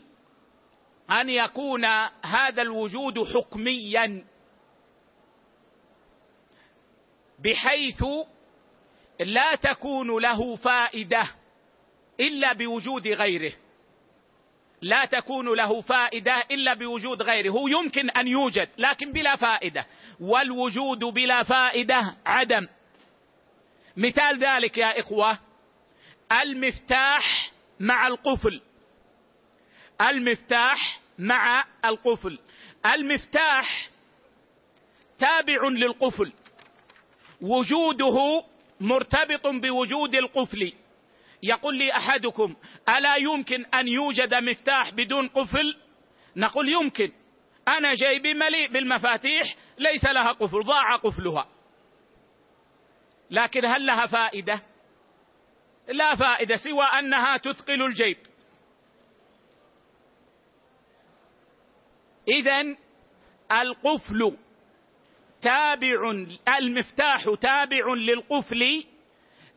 أن 1.12 1.30
يكون 1.30 1.86
هذا 2.26 2.62
الوجود 2.62 3.24
حكميا. 3.34 4.26
بحيث 7.40 8.04
لا 9.20 9.56
تكون 9.56 10.22
له 10.22 10.56
فائدة 10.56 11.24
إلا 12.20 12.54
بوجود 12.54 13.08
غيره. 13.08 13.54
لا 14.82 15.06
تكون 15.06 15.54
له 15.54 15.82
فائدة 15.82 16.44
إلا 16.52 16.74
بوجود 16.74 17.22
غيره. 17.22 17.50
هو 17.52 17.68
يمكن 17.68 18.10
أن 18.10 18.28
يوجد 18.28 18.70
لكن 18.78 19.12
بلا 19.12 19.36
فائدة. 19.36 19.86
والوجود 20.20 21.00
بلا 21.00 21.44
فائدة 21.44 22.16
عدم. 22.26 22.68
مثال 23.98 24.44
ذلك 24.44 24.78
يا 24.78 25.00
إخوة 25.00 25.40
المفتاح 26.32 27.52
مع 27.80 28.08
القفل. 28.08 28.62
المفتاح 30.02 31.00
مع 31.20 31.66
القفل. 31.86 32.40
المفتاح 32.86 33.90
تابع 35.20 35.68
للقفل. 35.70 36.34
وجوده 37.42 38.44
مرتبط 38.80 39.48
بوجود 39.48 40.16
القفل. 40.16 40.74
يقول 41.44 41.78
لي 41.78 41.92
أحدكم 41.92 42.56
ألا 42.90 43.16
يمكن 43.16 43.66
أن 43.66 43.88
يوجد 43.88 44.34
مفتاح 44.34 44.94
بدون 44.94 45.28
قفل؟ 45.28 45.78
نقول 46.36 46.70
يمكن. 46.70 47.12
أنا 47.68 47.94
جيبي 47.94 48.34
مليء 48.34 48.72
بالمفاتيح 48.72 49.56
ليس 49.78 50.06
لها 50.06 50.32
قفل 50.32 50.64
ضاع 50.64 50.96
قفلها. 50.96 51.48
لكن 53.32 53.66
هل 53.66 53.86
لها 53.86 54.06
فائدة؟ 54.06 54.62
لا 55.88 56.16
فائدة 56.16 56.56
سوى 56.56 56.84
أنها 56.84 57.38
تثقل 57.38 57.82
الجيب. 57.82 58.18
اذا 62.28 62.76
القفل 63.52 64.38
تابع 65.42 66.12
المفتاح 66.58 67.26
تابع 67.42 67.94
للقفل 67.94 68.84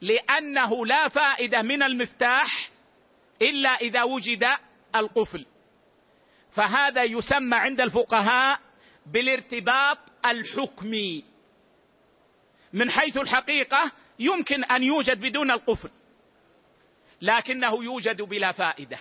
لأنه 0.00 0.86
لا 0.86 1.08
فائدة 1.08 1.62
من 1.62 1.82
المفتاح 1.82 2.70
إلا 3.42 3.68
إذا 3.68 4.02
وجد 4.02 4.44
القفل. 4.96 5.46
فهذا 6.52 7.02
يسمى 7.04 7.56
عند 7.56 7.80
الفقهاء 7.80 8.60
بالارتباط 9.06 9.98
الحكمي 10.26 11.24
من 12.72 12.90
حيث 12.90 13.16
الحقيقة 13.16 13.92
يمكن 14.18 14.64
أن 14.64 14.82
يوجد 14.82 15.20
بدون 15.20 15.50
القفل 15.50 15.90
لكنه 17.22 17.84
يوجد 17.84 18.22
بلا 18.22 18.52
فائدة. 18.52 18.98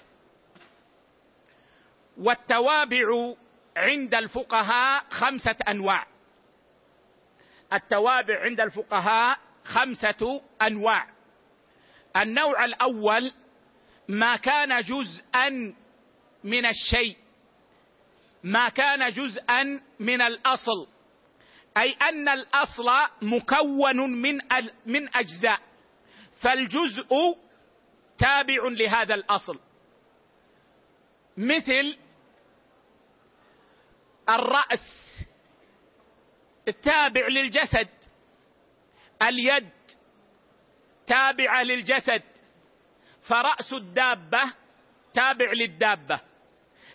والتوابع 2.17 3.33
عند 3.77 4.15
الفقهاء 4.15 5.03
خمسة 5.09 5.55
أنواع. 5.67 6.07
التوابع 7.73 8.43
عند 8.43 8.61
الفقهاء 8.61 9.39
خمسة 9.69 10.41
أنواع. 10.61 11.07
النوع 12.17 12.65
الأول 12.65 13.31
ما 14.07 14.35
كان 14.35 14.81
جزءا 14.81 15.49
من 16.43 16.65
الشيء 16.65 17.17
ما 18.43 18.69
كان 18.69 19.09
جزءا 19.09 19.81
من 19.99 20.21
الأصل 20.21 20.87
أي 21.77 21.91
أن 21.91 22.29
الأصل 22.29 22.89
مكون 23.21 24.21
من 24.21 24.39
من 24.85 25.15
أجزاء 25.15 25.61
فالجزء 26.41 27.37
تابع 28.19 28.67
لهذا 28.67 29.15
الأصل. 29.15 29.59
مثل 31.37 31.97
الرأس 34.29 35.25
التابع 36.67 37.27
للجسد 37.27 37.98
اليد 39.21 39.69
تابعة 41.07 41.63
للجسد 41.63 42.23
فرأس 43.29 43.73
الدابة 43.73 44.53
تابع 45.13 45.51
للدابة 45.53 46.21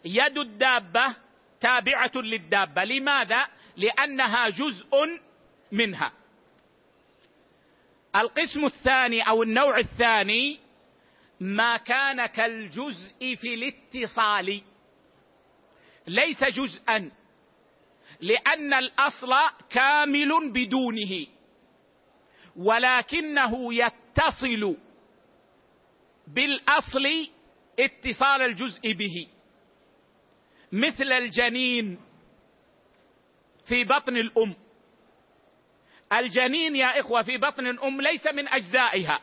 يد 0.05 0.39
الدابة 0.39 1.16
تابعة 1.61 2.12
للدابة 2.16 2.85
لماذا؟ 2.85 3.47
لأنها 3.77 4.49
جزء 4.49 5.20
منها. 5.72 6.12
القسم 8.16 8.64
الثاني 8.64 9.22
أو 9.22 9.43
النوع 9.43 9.79
الثاني 9.79 10.61
ما 11.41 11.77
كان 11.77 12.27
كالجزء 12.27 13.35
في 13.35 13.55
الاتصال 13.55 14.62
ليس 16.07 16.45
جزءا 16.45 17.11
لأن 18.20 18.75
الأصل 18.75 19.33
كامل 19.70 20.53
بدونه. 20.53 21.27
ولكنه 22.57 23.75
يتصل 23.75 24.77
بالأصل 26.27 27.29
اتصال 27.79 28.43
الجزء 28.43 28.93
به. 28.93 29.29
مثل 30.73 31.13
الجنين 31.13 32.01
في 33.67 33.85
بطن 33.85 34.17
الأم. 34.17 34.55
الجنين 36.13 36.77
يا 36.77 37.01
إخوة 37.01 37.23
في 37.23 37.37
بطن 37.37 37.67
الأم 37.67 38.01
ليس 38.01 38.27
من 38.27 38.49
أجزائها. 38.49 39.21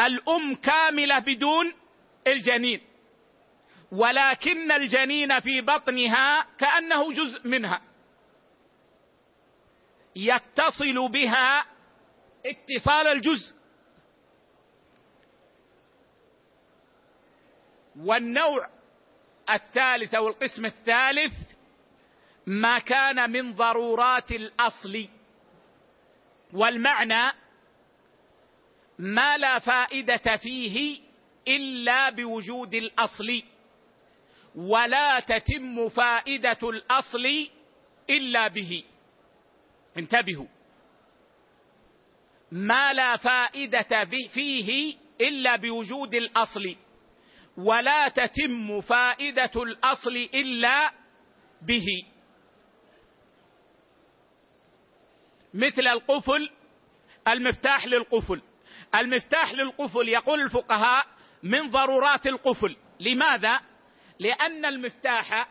الأم 0.00 0.54
كاملة 0.54 1.18
بدون 1.18 1.72
الجنين. 2.26 2.80
ولكن 3.92 4.72
الجنين 4.72 5.40
في 5.40 5.60
بطنها 5.60 6.46
كأنه 6.58 7.12
جزء 7.12 7.48
منها. 7.48 7.80
يتصل 10.16 11.08
بها 11.08 11.73
اتصال 12.46 13.06
الجزء. 13.06 13.54
والنوع 17.96 18.68
الثالث 19.50 20.14
أو 20.14 20.28
القسم 20.28 20.66
الثالث 20.66 21.32
ما 22.46 22.78
كان 22.78 23.30
من 23.30 23.54
ضرورات 23.54 24.32
الأصل. 24.32 25.08
والمعنى 26.52 27.32
ما 28.98 29.38
لا 29.38 29.58
فائدة 29.58 30.36
فيه 30.36 31.00
إلا 31.48 32.10
بوجود 32.10 32.74
الأصل. 32.74 33.42
ولا 34.54 35.20
تتم 35.20 35.88
فائدة 35.88 36.58
الأصل 36.62 37.48
إلا 38.10 38.48
به. 38.48 38.84
انتبهوا. 39.98 40.53
ما 42.54 42.92
لا 42.92 43.16
فائدة 43.16 44.04
فيه 44.34 44.96
إلا 45.20 45.56
بوجود 45.56 46.14
الأصل 46.14 46.76
ولا 47.56 48.08
تتم 48.08 48.80
فائدة 48.80 49.50
الأصل 49.56 50.16
إلا 50.16 50.90
به. 51.62 51.86
مثل 55.54 55.86
القفل 55.86 56.50
المفتاح 57.28 57.86
للقفل. 57.86 58.42
المفتاح 58.94 59.52
للقفل 59.52 60.08
يقول 60.08 60.40
الفقهاء 60.40 61.06
من 61.42 61.68
ضرورات 61.68 62.26
القفل. 62.26 62.76
لماذا؟ 63.00 63.60
لأن 64.18 64.64
المفتاح 64.64 65.48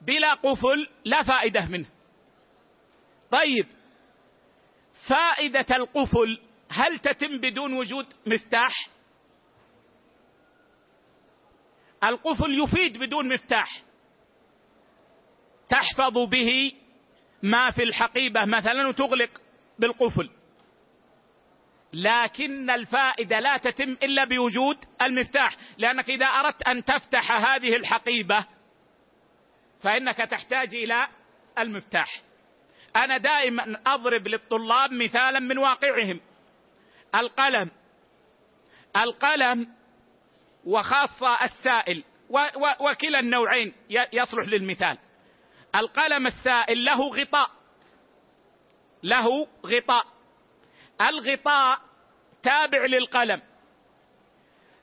بلا 0.00 0.34
قفل 0.34 0.88
لا 1.04 1.22
فائدة 1.22 1.66
منه. 1.66 1.86
طيب 3.30 3.77
فائدة 5.08 5.76
القفل 5.76 6.40
هل 6.70 6.98
تتم 6.98 7.38
بدون 7.38 7.72
وجود 7.72 8.06
مفتاح؟ 8.26 8.88
القفل 12.04 12.62
يفيد 12.62 12.98
بدون 12.98 13.34
مفتاح. 13.34 13.82
تحفظ 15.68 16.18
به 16.18 16.72
ما 17.42 17.70
في 17.70 17.82
الحقيبة 17.82 18.44
مثلا 18.44 18.88
وتغلق 18.88 19.30
بالقفل. 19.78 20.30
لكن 21.92 22.70
الفائدة 22.70 23.40
لا 23.40 23.56
تتم 23.56 23.96
إلا 24.02 24.24
بوجود 24.24 24.76
المفتاح. 25.02 25.56
لأنك 25.78 26.10
إذا 26.10 26.26
أردت 26.26 26.62
أن 26.62 26.84
تفتح 26.84 27.32
هذه 27.32 27.76
الحقيبة 27.76 28.46
فإنك 29.80 30.16
تحتاج 30.16 30.74
إلى 30.74 31.08
المفتاح. 31.58 32.27
أنا 32.96 33.18
دائما 33.18 33.80
أضرب 33.86 34.28
للطلاب 34.28 34.92
مثالا 34.92 35.38
من 35.38 35.58
واقعهم. 35.58 36.20
القلم 37.14 37.70
القلم 38.96 39.68
وخاصة 40.64 41.38
السائل 41.42 42.04
وكلا 42.80 43.20
النوعين 43.20 43.74
يصلح 44.12 44.48
للمثال. 44.48 44.98
القلم 45.74 46.26
السائل 46.26 46.84
له 46.84 47.08
غطاء 47.08 47.50
له 49.02 49.46
غطاء. 49.66 50.06
الغطاء 51.00 51.78
تابع 52.42 52.86
للقلم 52.86 53.42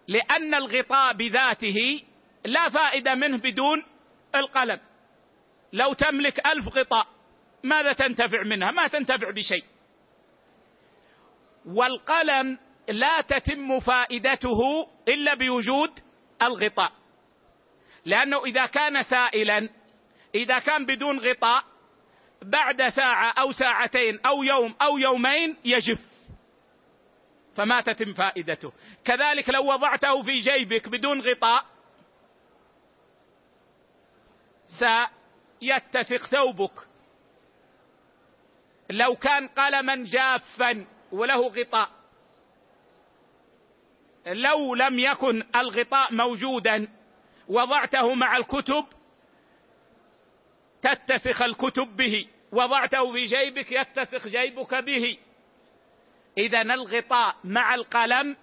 لأن 0.08 0.56
الغطاء 0.56 1.14
بذاته 1.14 2.03
لا 2.45 2.70
فائدة 2.70 3.16
منه 3.16 3.38
بدون 3.38 3.86
القلم. 4.36 4.80
لو 5.74 5.93
تملك 5.93 6.47
ألف 6.47 6.68
غطاء 6.68 7.14
ماذا 7.66 7.93
تنتفع 7.93 8.43
منها؟ 8.43 8.72
ما 8.72 8.88
تنتفع 8.88 9.32
بشيء. 9.32 9.63
والقلم 11.66 12.59
لا 12.89 13.22
تتم 13.22 13.80
فائدته 13.80 14.88
إلا 15.07 15.34
بوجود 15.34 15.99
الغطاء. 16.41 16.91
لأنه 18.05 18.45
إذا 18.45 18.66
كان 18.66 19.03
سائلا 19.03 19.70
إذا 20.36 20.59
كان 20.59 20.86
بدون 20.86 21.20
غطاء 21.20 21.63
بعد 22.41 22.88
ساعة 22.88 23.32
أو 23.32 23.51
ساعتين 23.51 24.20
أو 24.26 24.43
يوم 24.43 24.76
أو 24.82 24.97
يومين 24.97 25.57
يجف. 25.66 25.99
فما 27.55 27.82
تتم 27.82 28.13
فائدته. 28.13 28.72
كذلك 29.05 29.49
لو 29.49 29.74
وضعته 29.74 30.22
في 30.22 30.39
جيبك 30.39 30.89
بدون 30.89 31.22
غطاء 31.22 31.66
سيتسق 35.59 36.28
ثوبك. 36.28 36.85
لو 38.90 39.16
كان 39.16 39.48
قلما 39.48 39.96
جافا 39.96 40.86
وله 41.12 41.48
غطاء. 41.48 41.90
لو 44.28 44.76
لم 44.76 45.00
يكن 45.00 45.44
الغطاء 45.56 46.14
موجودا 46.14 46.88
وضعته 47.48 48.14
مع 48.14 48.38
الكتب 48.38 48.86
تتسخ 50.82 51.42
الكتب 51.42 51.96
به. 51.96 52.28
وضعته 52.52 53.12
في 53.12 53.26
جيبك 53.26 53.72
يتسخ 53.72 54.28
جيبك 54.28 54.76
به. 54.76 55.18
إذا 56.38 56.62
الغطاء 56.62 57.36
مع 57.44 57.76
القلم 57.76 58.38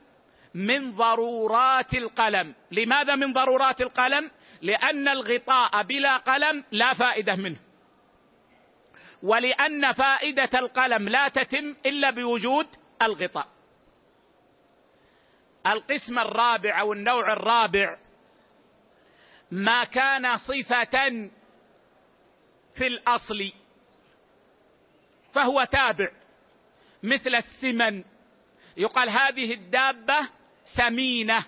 من 0.54 0.92
ضرورات 0.92 1.94
القلم. 1.94 2.54
لماذا 2.70 3.14
من 3.14 3.32
ضرورات 3.32 3.80
القلم؟ 3.80 4.30
لأن 4.62 5.08
الغطاء 5.08 5.82
بلا 5.82 6.16
قلم 6.16 6.64
لا 6.72 6.94
فائدة 6.94 7.34
منه. 7.34 7.56
ولأن 9.22 9.92
فائدة 9.92 10.50
القلم 10.54 11.08
لا 11.08 11.28
تتم 11.28 11.74
إلا 11.86 12.10
بوجود 12.10 12.66
الغطاء. 13.02 13.48
القسم 15.66 16.18
الرابع 16.18 16.80
أو 16.80 16.92
النوع 16.92 17.32
الرابع 17.32 17.98
ما 19.50 19.84
كان 19.84 20.36
صفة 20.36 21.28
في 22.74 22.86
الأصل 22.86 23.52
فهو 25.34 25.64
تابع 25.64 26.10
مثل 27.02 27.34
السمن. 27.34 28.04
يقال 28.76 29.10
هذه 29.10 29.54
الدابة 29.54 30.28
سمينة 30.76 31.46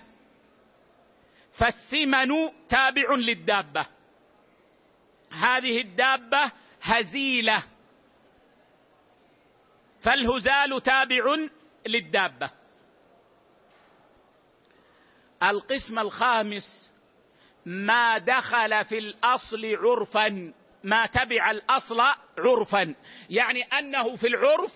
فالسمن 1.59 2.29
تابع 2.69 3.15
للدابة. 3.15 3.85
هذه 5.31 5.81
الدابة 5.81 6.51
هزيلة. 6.85 7.63
فالهزال 10.01 10.81
تابع 10.83 11.23
للدابة. 11.87 12.51
القسم 15.43 15.99
الخامس 15.99 16.91
ما 17.65 18.17
دخل 18.17 18.85
في 18.85 18.97
الأصل 18.97 19.75
عرفا 19.75 20.53
ما 20.83 21.05
تبع 21.05 21.51
الأصل 21.51 22.01
عرفا. 22.39 22.95
يعني 23.29 23.63
أنه 23.63 24.15
في 24.15 24.27
العرف 24.27 24.73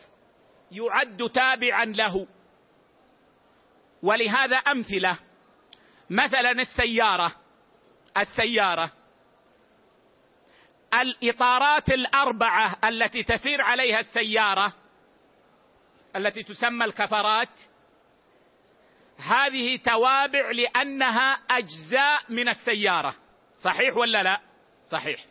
يعد 0.72 1.30
تابعا 1.34 1.86
له. 1.86 2.28
ولهذا 4.04 4.58
أمثلة. 4.58 5.20
مثلا 6.10 6.52
السيارة. 6.52 7.36
السيارة. 8.18 8.99
الإطارات 10.94 11.90
الأربعة 11.90 12.76
التي 12.84 13.24
تسير 13.24 13.62
عليها 13.62 14.00
السيارة 14.00 14.74
التي 16.16 16.44
تسمى 16.44 16.86
الكفرات 16.86 17.50
هذه 19.18 19.78
توابع 19.78 20.52
لأنها 20.52 21.32
أجزاء 21.50 22.22
من 22.30 22.50
السيارة. 22.50 23.16
صحيح 23.60 23.98
ولا 23.98 24.24
لا؟ 24.24 24.42
صحيح. 24.92 25.26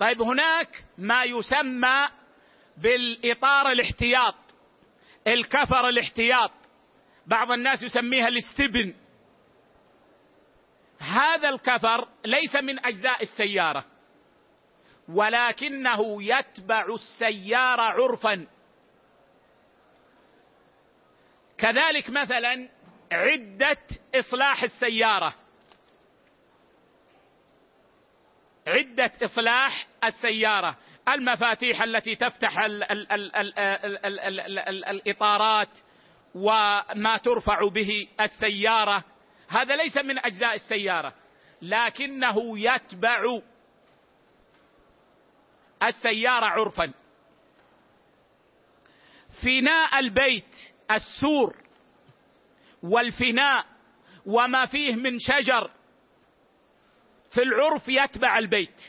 طيب 0.00 0.22
هناك 0.22 0.68
ما 0.98 1.24
يسمى 1.24 2.08
بالإطار 2.76 3.72
الاحتياط 3.72 4.34
الكفر 5.26 5.88
الاحتياط. 5.88 6.50
بعض 7.26 7.50
الناس 7.50 7.82
يسميها 7.82 8.28
الاستبن. 8.28 8.94
هذا 10.98 11.48
الكفر 11.48 12.08
ليس 12.24 12.56
من 12.56 12.86
أجزاء 12.86 13.22
السيارة. 13.22 13.84
ولكنه 15.08 16.22
يتبع 16.22 16.86
السياره 16.94 17.82
عرفا 17.82 18.46
كذلك 21.58 22.10
مثلا 22.10 22.68
عده 23.12 23.78
اصلاح 24.14 24.62
السياره 24.62 25.34
عده 28.66 29.12
اصلاح 29.22 29.86
السياره 30.04 30.76
المفاتيح 31.08 31.82
التي 31.82 32.16
تفتح 32.16 32.58
ال 32.58 32.84
ال 32.84 33.12
ال 33.12 33.36
ال 33.36 33.58
ال 33.58 34.06
ال 34.06 34.40
ال 34.40 34.58
ال 34.58 34.84
الاطارات 34.84 35.68
وما 36.34 37.16
ترفع 37.24 37.68
به 37.68 38.08
السياره 38.20 39.04
هذا 39.48 39.76
ليس 39.76 39.96
من 39.96 40.18
اجزاء 40.18 40.54
السياره 40.54 41.14
لكنه 41.62 42.58
يتبع 42.58 43.40
السيارة 45.82 46.46
عرفا. 46.46 46.92
فناء 49.42 49.98
البيت 49.98 50.54
السور 50.90 51.56
والفناء 52.82 53.66
وما 54.26 54.66
فيه 54.66 54.94
من 54.94 55.18
شجر 55.18 55.70
في 57.30 57.42
العرف 57.42 57.88
يتبع 57.88 58.38
البيت. 58.38 58.80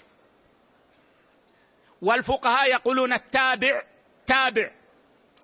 والفقهاء 2.02 2.70
يقولون 2.70 3.14
التابع 3.14 3.84
تابع 4.28 4.72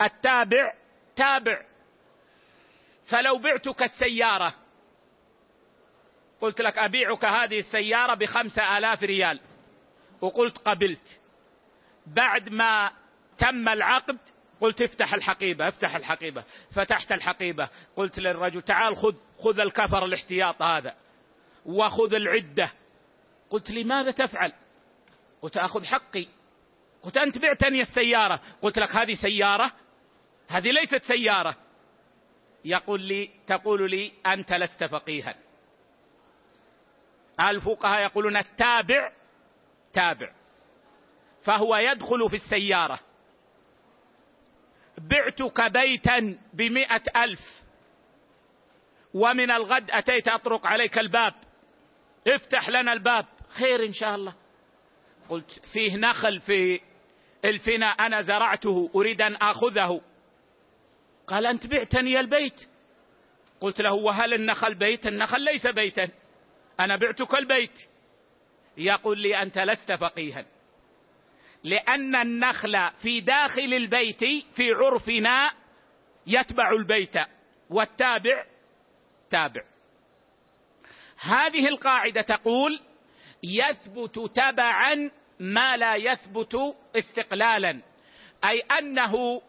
التابع 0.02 0.74
تابع. 1.16 1.66
فلو 3.06 3.38
بعتك 3.38 3.84
السيارة 3.84 4.56
قلت 6.42 6.62
لك 6.62 6.78
أبيعك 6.78 7.26
هذه 7.26 7.60
السيارة 7.60 8.14
بخمسة 8.14 8.78
آلاف 8.78 9.04
ريال 9.04 9.40
وقلت 10.22 10.58
قبلت. 10.58 11.23
بعد 12.08 12.50
ما 12.50 12.92
تم 13.38 13.70
العقد 13.70 14.18
قلت 14.62 14.82
افتح 14.82 15.14
الحقيبة 15.14 15.68
افتح 15.68 15.96
الحقيبة 15.96 16.44
فتحت 16.76 17.12
الحقيبة 17.12 17.70
قلت 17.96 18.20
للرجل 18.20 18.62
تعال 18.62 18.96
خذ 18.96 19.16
خذ 19.40 19.60
الكفر 19.60 20.06
الاحتياط 20.06 20.62
هذا 20.62 20.96
وخذ 21.66 22.14
العدة. 22.14 22.72
قلت 23.50 23.72
لماذا 23.72 24.12
تفعل؟ 24.12 24.54
قلت 25.42 25.58
أخذ 25.58 25.86
حقي. 25.86 26.28
قلت 27.04 27.18
أنت 27.18 27.38
بعتني 27.38 27.82
السيارة. 27.82 28.40
قلت 28.62 28.80
لك 28.80 28.96
هذه 28.96 29.16
سيارة؟ 29.16 29.72
هذه 30.50 30.72
ليست 30.72 31.04
سيارة. 31.04 31.56
يقول 32.66 33.02
لي 33.02 33.30
تقول 33.48 33.92
لي 33.92 34.12
أنت 34.28 34.54
لست 34.54 34.84
فقيها. 34.84 35.36
الفقهاء 37.42 38.02
يقولون 38.02 38.38
التابع 38.38 39.12
تابع. 39.94 40.34
فهو 41.46 41.76
يدخل 41.76 42.30
في 42.30 42.36
السيارة. 42.36 43.00
بعتك 44.98 45.72
بيتا 45.72 46.38
بمئة 46.54 47.24
ألف. 47.24 47.40
ومن 49.14 49.52
الغد 49.52 49.92
أتيت 49.92 50.28
أطرق 50.28 50.68
عليك 50.68 50.98
الباب. 50.98 51.34
افتح 52.28 52.70
لنا 52.70 52.94
الباب. 52.94 53.26
خير 53.50 53.86
إن 53.86 53.92
شاء 53.92 54.16
الله. 54.16 54.36
قلت 55.30 55.52
فيه 55.74 55.96
نخل 55.96 56.40
في 56.40 56.80
الفناء. 57.46 58.06
أنا 58.06 58.22
زرعته. 58.22 58.90
أريد 58.96 59.22
أن 59.22 59.36
آخذه. 59.36 60.02
قال 61.28 61.46
أنت 61.46 61.68
بعتني 61.68 62.20
البيت. 62.20 62.68
قلت 63.62 63.82
له 63.82 63.94
وهل 63.94 64.34
النخل 64.34 64.76
بيت؟ 64.76 65.08
النخل 65.08 65.42
ليس 65.42 65.68
بيتا. 65.68 66.10
أنا 66.80 66.96
بعتك 66.96 67.34
البيت. 67.36 67.80
يقول 68.78 69.20
لي 69.20 69.42
أنت 69.42 69.60
لست 69.60 69.92
فقيها. 69.92 70.46
لأن 71.64 72.16
النخل 72.16 72.90
في 73.02 73.20
داخل 73.20 73.74
البيت 73.74 74.24
في 74.56 74.72
عرفنا 74.72 75.52
يتبع 76.28 76.72
البيت 76.72 77.16
والتابع 77.70 78.46
تابع. 79.32 79.62
هذه 81.20 81.68
القاعدة 81.68 82.22
تقول 82.22 82.80
يثبت 83.44 84.20
تبعا 84.36 85.12
ما 85.40 85.78
لا 85.78 85.96
يثبت 85.96 86.56
استقلالا 86.96 87.82
أي 88.46 88.60
أنه 88.60 89.42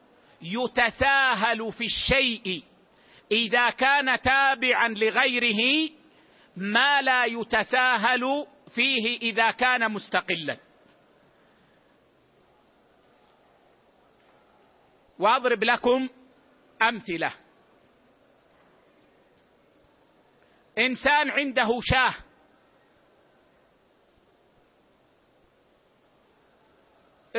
يتساهل 0.43 1.73
في 1.73 1.85
الشيء 1.85 2.63
إذا 3.33 3.71
كان 3.71 4.21
تابعا 4.21 4.89
لغيره 4.89 5.91
ما 6.57 7.03
لا 7.03 7.25
يتساهل 7.25 8.47
فيه 8.75 9.19
إذا 9.19 9.51
كان 9.51 9.93
مستقلا. 9.93 10.57
واضرب 15.19 15.65
لكم 15.65 16.09
أمثلة. 16.83 17.33
إنسان 20.79 21.31
عنده 21.31 21.69
شاه. 21.83 22.15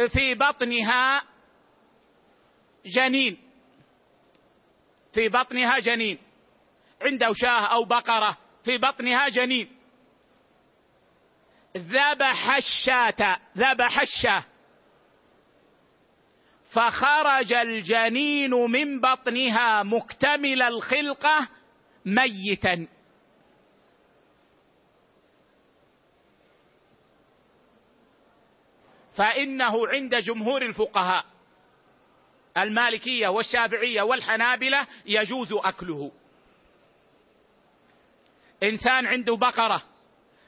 في 0.07 0.35
بطنها 0.35 1.23
جنين. 2.85 3.37
في 5.13 5.29
بطنها 5.29 5.79
جنين. 5.79 6.17
عنده 7.01 7.33
شاه 7.33 7.65
أو 7.65 7.83
بقرة. 7.83 8.37
في 8.63 8.77
بطنها 8.77 9.29
جنين. 9.29 9.75
ذبح 11.77 12.55
الشاة. 12.55 13.39
ذبح 13.57 13.99
الشاة. 14.01 14.43
فخرج 16.75 17.53
الجنين 17.53 18.51
من 18.51 19.01
بطنها 19.01 19.83
مكتمل 19.83 20.61
الخلقة 20.61 21.47
ميتا. 22.05 22.87
فإنه 29.17 29.87
عند 29.87 30.15
جمهور 30.15 30.61
الفقهاء 30.61 31.25
المالكية 32.57 33.27
والشافعية 33.27 34.01
والحنابلة 34.01 34.87
يجوز 35.05 35.53
أكله. 35.53 36.11
إنسان 38.63 39.05
عنده 39.05 39.35
بقرة 39.35 39.83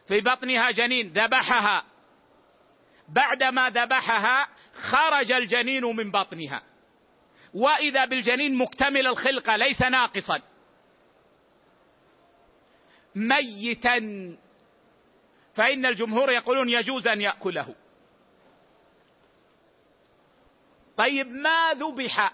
في 0.07 0.19
بطنها 0.21 0.71
جنين 0.71 1.07
ذبحها. 1.07 1.84
بعدما 3.09 3.69
ذبحها 3.69 4.47
خرج 4.73 5.31
الجنين 5.31 5.83
من 5.83 6.11
بطنها. 6.11 6.63
وإذا 7.53 8.05
بالجنين 8.05 8.55
مكتمل 8.57 9.07
الخلقة 9.07 9.55
ليس 9.55 9.81
ناقصا. 9.81 10.41
ميتا. 13.15 13.97
فإن 15.55 15.85
الجمهور 15.85 16.31
يقولون 16.31 16.69
يجوز 16.69 17.07
أن 17.07 17.21
يأكله. 17.21 17.75
طيب 20.97 21.27
ما 21.27 21.73
ذبح؟ 21.73 22.33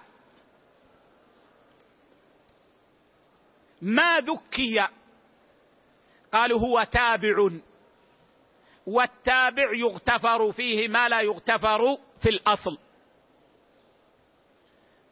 ما 3.81 4.19
ذكي؟ 4.19 4.87
قالوا 6.33 6.59
هو 6.59 6.83
تابع. 6.83 7.49
والتابع 8.87 9.73
يغتفر 9.75 10.51
فيه 10.51 10.87
ما 10.87 11.09
لا 11.09 11.21
يغتفر 11.21 11.97
في 12.21 12.29
الأصل. 12.29 12.77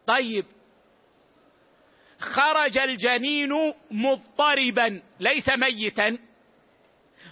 طيب. 0.07 0.45
خرج 2.19 2.77
الجنين 2.77 3.73
مضطربا 3.91 5.01
ليس 5.19 5.49
ميتا 5.49 6.17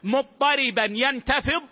مضطربا 0.04 0.86
ينتفض 0.90 1.64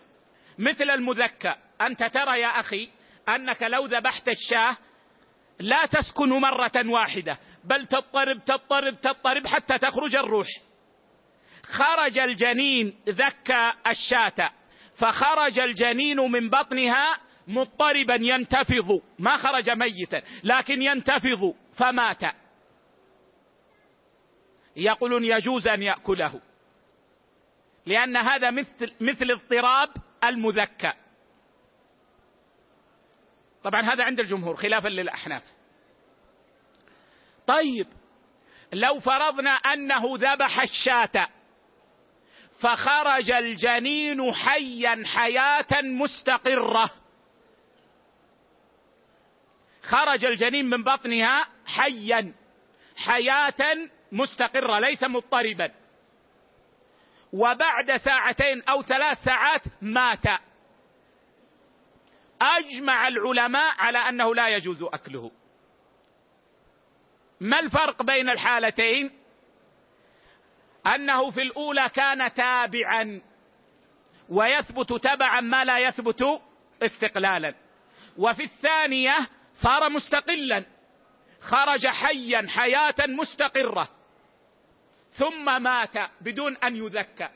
مثل 0.57 0.89
المذكى. 0.89 1.55
أنت 1.82 2.03
ترى 2.03 2.41
يا 2.41 2.47
أخي 2.47 2.89
أنك 3.30 3.63
لو 3.63 3.86
ذبحت 3.86 4.28
الشاة 4.28 4.78
لا 5.59 5.86
تسكن 5.86 6.30
مرة 6.30 6.89
واحدة 6.89 7.38
بل 7.63 7.86
تضطرب 7.86 8.45
تضطرب 8.45 9.01
تضطرب 9.01 9.47
حتى 9.47 9.78
تخرج 9.78 10.15
الروح. 10.15 10.47
خرج 11.68 12.20
الجنين 12.20 12.99
ذكى 13.09 13.74
الشاة 13.88 14.51
فخرج 14.95 15.59
الجنين 15.59 16.18
من 16.18 16.49
بطنها 16.49 17.20
مضطربا 17.47 18.18
ينتفض. 18.22 19.01
ما 19.20 19.38
خرج 19.38 19.70
ميتا 19.70 20.22
لكن 20.43 20.82
ينتفض 20.82 21.55
فمات. 21.78 22.22
يقولون 24.76 25.24
يجوز 25.24 25.68
أن 25.68 25.84
يأكله 25.84 26.41
لأن 27.86 28.18
هذا 28.18 28.51
مثل 28.51 28.93
مثل 29.01 29.32
اضطراب 29.32 29.89
المذكى. 30.24 30.93
طبعا 33.63 33.93
هذا 33.93 34.03
عند 34.03 34.20
الجمهور 34.20 34.55
خلافا 34.55 34.88
للأحناف. 34.88 35.43
طيب 37.47 37.88
لو 38.74 38.99
فرضنا 38.99 39.51
أنه 39.51 40.03
ذبح 40.18 40.61
الشاة 40.61 41.28
فخرج 42.61 43.31
الجنين 43.31 44.33
حيا 44.33 45.03
حياة 45.05 45.81
مستقرة. 45.81 46.91
خرج 49.81 50.25
الجنين 50.25 50.69
من 50.69 50.83
بطنها 50.83 51.47
حيا 51.65 52.33
حياة 52.97 53.89
مستقرة 54.11 54.79
ليس 54.79 55.03
مضطربا. 55.03 55.71
وبعد 57.33 57.95
ساعتين 57.95 58.61
أو 58.61 58.81
ثلاث 58.81 59.17
ساعات 59.23 59.61
مات. 59.81 60.25
أجمع 62.41 63.07
العلماء 63.07 63.75
على 63.77 63.97
أنه 63.97 64.35
لا 64.35 64.47
يجوز 64.47 64.83
أكله. 64.83 65.31
ما 67.39 67.59
الفرق 67.59 68.03
بين 68.03 68.29
الحالتين؟ 68.29 69.16
أنه 70.95 71.29
في 71.29 71.41
الأولى 71.41 71.89
كان 71.89 72.33
تابعا 72.33 73.21
ويثبت 74.29 74.93
تبعا 74.93 75.41
ما 75.41 75.65
لا 75.65 75.79
يثبت 75.79 76.23
استقلالا. 76.81 77.55
وفي 78.17 78.43
الثانية 78.43 79.17
صار 79.53 79.89
مستقلا 79.89 80.65
خرج 81.41 81.88
حيا 81.88 82.47
حياة 82.47 82.95
مستقرة. 83.07 83.89
ثم 85.11 85.61
مات 85.61 86.11
بدون 86.21 86.57
أن 86.57 86.75
يذكى 86.75 87.29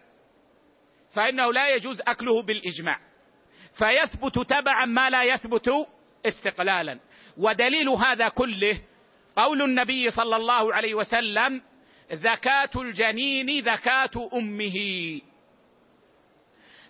فإنه 1.16 1.54
لا 1.54 1.76
يجوز 1.76 2.02
أكله 2.02 2.42
بالإجماع. 2.42 3.00
فيثبت 3.78 4.40
تبعا 4.40 4.86
ما 4.86 5.10
لا 5.10 5.24
يثبت 5.24 5.72
استقلالا. 6.26 7.00
ودليل 7.38 7.90
هذا 7.90 8.30
كله 8.30 8.82
قول 9.36 9.62
النبي 9.62 10.10
صلى 10.10 10.36
الله 10.36 10.74
عليه 10.74 10.94
وسلم 10.96 11.62
زكاة 12.14 12.70
الجنين 12.76 13.64
زكاة 13.64 14.30
أمه. 14.34 14.78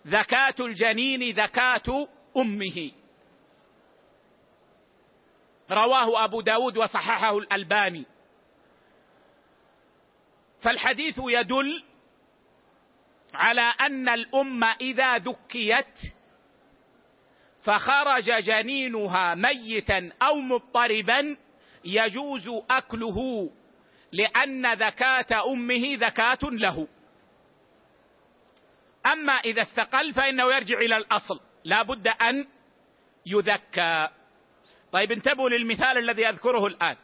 زكاة 0.06 0.56
الجنين 0.60 1.36
زكاة 1.36 2.08
أمه. 2.38 2.92
رواه 5.72 6.26
أبو 6.26 6.42
داود 6.42 6.78
وصححه 6.78 7.38
الألباني. 7.38 8.06
فالحديث 10.64 11.20
يدل 11.24 11.84
على 13.34 13.74
أن 13.82 14.10
الأم 14.10 14.64
إذا 14.64 15.18
ذكيت 15.18 16.00
فخرج 17.64 18.32
جنينها 18.32 19.36
ميتا 19.36 20.12
أو 20.22 20.36
مضطربا 20.36 21.38
يجوز 21.86 22.50
أكله. 22.70 23.50
لأن 24.12 24.74
ذكاة 24.74 25.52
أمه 25.54 25.96
ذكاة 25.96 26.40
له. 26.44 26.88
أما 29.06 29.34
إذا 29.34 29.62
استقل 29.62 30.14
فإنه 30.14 30.44
يرجع 30.44 30.80
إلى 30.80 30.98
الأصل. 30.98 31.40
لا 31.64 31.82
بد 31.82 32.08
أن 32.08 32.48
يذكى. 33.26 34.08
طيب 34.92 35.12
انتبهوا 35.12 35.50
للمثال 35.50 35.98
الذي 35.98 36.30
أذكره 36.30 36.68
الآن. 36.68 36.96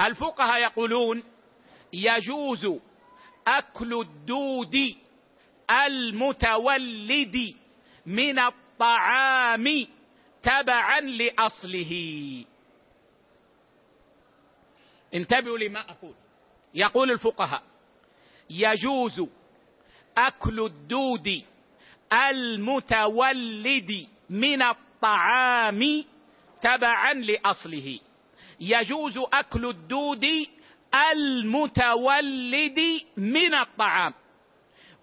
الفقهاء 0.00 0.62
يقولون 0.62 1.22
يجوز 1.92 2.66
أكل 3.46 4.00
الدود 4.00 4.74
المتولد 5.70 7.56
من 8.06 8.38
الطعام 8.38 9.86
تبعا 10.42 11.00
لأصله. 11.00 12.44
انتبهوا 15.16 15.58
لما 15.58 15.80
أقول. 15.80 16.14
يقول 16.74 17.10
الفقهاء 17.10 17.62
يجوز 18.50 19.22
أكل 20.18 20.60
الدود 20.60 21.42
المتولد 22.12 24.06
من 24.30 24.62
الطعام 24.62 26.04
تبعا 26.62 27.12
لأصله. 27.14 27.98
يجوز 28.60 29.18
أكل 29.18 29.68
الدود 29.68 30.24
المتولد 31.12 32.80
من 33.16 33.54
الطعام 33.54 34.14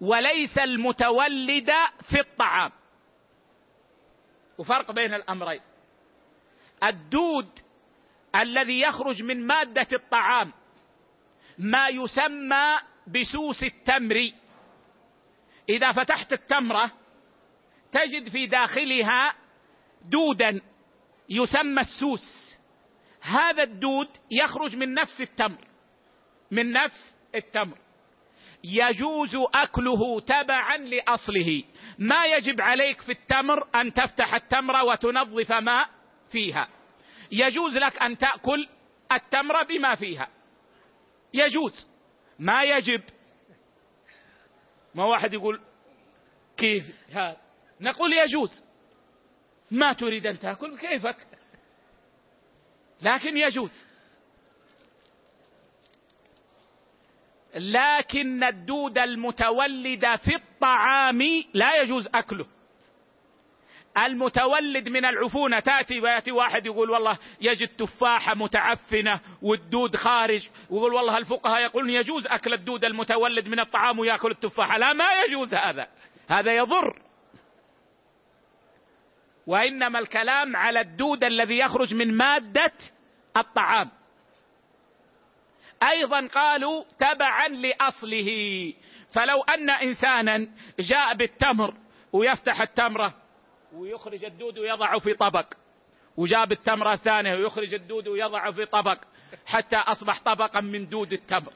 وليس 0.00 0.58
المتولد 0.58 1.70
في 2.10 2.20
الطعام. 2.20 2.72
وفرق 4.58 4.90
بين 4.90 5.14
الأمرين. 5.14 5.60
الدود 6.84 7.63
الذي 8.34 8.80
يخرج 8.80 9.22
من 9.22 9.46
مادة 9.46 9.88
الطعام 9.92 10.52
ما 11.58 11.88
يسمى 11.88 12.78
بسوس 13.06 13.62
التمر. 13.62 14.30
إذا 15.68 15.92
فتحت 15.92 16.32
التمرة 16.32 16.92
تجد 17.92 18.28
في 18.28 18.46
داخلها 18.46 19.34
دودا 20.04 20.60
يسمى 21.28 21.80
السوس. 21.80 22.54
هذا 23.20 23.62
الدود 23.62 24.08
يخرج 24.30 24.76
من 24.76 24.94
نفس 24.94 25.20
التمر 25.20 25.68
من 26.50 26.72
نفس 26.72 27.16
التمر. 27.34 27.78
يجوز 28.64 29.36
أكله 29.54 30.20
تبعا 30.20 30.76
لأصله. 30.76 31.62
ما 31.98 32.24
يجب 32.24 32.60
عليك 32.60 33.00
في 33.00 33.12
التمر 33.12 33.68
أن 33.74 33.94
تفتح 33.94 34.34
التمرة 34.34 34.84
وتنظف 34.84 35.52
ما 35.52 35.86
فيها. 36.32 36.68
يجوز 37.32 37.76
لك 37.76 38.02
أن 38.02 38.18
تأكل 38.18 38.68
التمره 39.12 39.62
بما 39.62 39.94
فيها. 39.94 40.28
يجوز. 41.34 41.88
ما 42.38 42.62
يجب. 42.62 43.02
ما 44.94 45.04
واحد 45.04 45.34
يقول 45.34 45.60
كيف؟ 46.56 46.84
هذا 47.10 47.36
نقول 47.80 48.12
يجوز. 48.12 48.64
ما 49.70 49.92
تريد 49.92 50.26
أن 50.26 50.38
تأكل 50.38 50.78
كيفك 50.78 51.26
لكن 53.02 53.36
يجوز. 53.36 53.86
لكن 57.54 58.44
الدود 58.44 58.98
المتولد 58.98 60.16
في 60.16 60.34
الطعام 60.34 61.22
لا 61.54 61.76
يجوز 61.82 62.08
أكله. 62.14 62.46
المتولد 63.98 64.88
من 64.88 65.04
العفونة 65.04 65.60
تأتي 65.60 66.00
ويأتي 66.00 66.32
واحد 66.32 66.66
يقول 66.66 66.90
والله 66.90 67.18
يجد 67.40 67.68
تفاحة 67.68 68.34
متعفنة 68.34 69.20
والدود 69.42 69.96
خارج 69.96 70.48
ويقول 70.70 70.94
والله 70.94 71.18
الفقهاء 71.18 71.62
يقولون 71.62 71.90
يجوز 71.90 72.26
أكل 72.26 72.52
الدود 72.52 72.84
المتولد 72.84 73.48
من 73.48 73.60
الطعام 73.60 73.98
ويأكل 73.98 74.30
التفاحة. 74.30 74.78
لا 74.78 74.92
ما 74.92 75.04
يجوز 75.12 75.54
هذا. 75.54 75.88
هذا 76.28 76.56
يضر. 76.56 77.02
وإنما 79.46 79.98
الكلام 79.98 80.56
على 80.56 80.80
الدود 80.80 81.24
الذي 81.24 81.58
يخرج 81.58 81.94
من 81.94 82.16
مادة 82.16 82.72
الطعام. 83.36 83.90
أيضا 85.82 86.26
قالوا 86.26 86.84
تبعا 86.98 87.48
لأصله. 87.48 88.72
فلو 89.12 89.42
أن 89.42 89.70
انسانا 89.70 90.48
جاء 90.80 91.14
بالتمر 91.14 91.74
ويفتح 92.12 92.60
التمرة 92.60 93.23
ويخرج 93.74 94.24
الدود 94.24 94.58
ويضع 94.58 94.98
في 94.98 95.14
طبق. 95.14 95.46
وجاب 96.16 96.52
التمرة 96.52 96.92
الثانية 96.92 97.34
ويخرج 97.34 97.74
الدود 97.74 98.08
ويضع 98.08 98.50
في 98.50 98.66
طبق. 98.66 98.98
حتى 99.46 99.76
أصبح 99.76 100.22
طبقا 100.22 100.60
من 100.60 100.88
دود 100.88 101.12
التمر. 101.12 101.52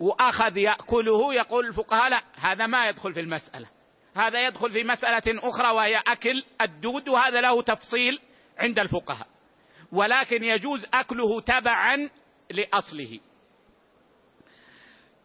وأخذ 0.00 0.56
يأكله 0.56 1.34
يقول 1.34 1.66
الفقهاء 1.66 2.08
لا 2.08 2.22
هذا 2.36 2.66
ما 2.66 2.88
يدخل 2.88 3.14
في 3.14 3.20
المسألة. 3.20 3.68
هذا 4.16 4.46
يدخل 4.46 4.72
في 4.72 4.84
مسألة 4.84 5.48
أخرى 5.48 5.70
وهي 5.70 5.96
أكل 5.96 6.44
الدود 6.60 7.08
وهذا 7.08 7.40
له 7.40 7.62
تفصيل 7.62 8.20
عند 8.58 8.78
الفقهاء. 8.78 9.26
ولكن 9.92 10.44
يجوز 10.44 10.86
أكله 10.94 11.40
تبعا 11.40 12.10
لأصله. 12.50 13.20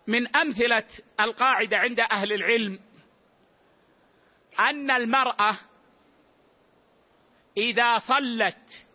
من 0.07 0.35
أمثلة 0.35 0.83
القاعدة 1.19 1.77
عند 1.77 1.99
أهل 1.99 2.33
العلم 2.33 2.79
أن 4.59 4.91
المرأة 4.91 5.59
إذا 7.57 7.97
صلت 7.97 8.87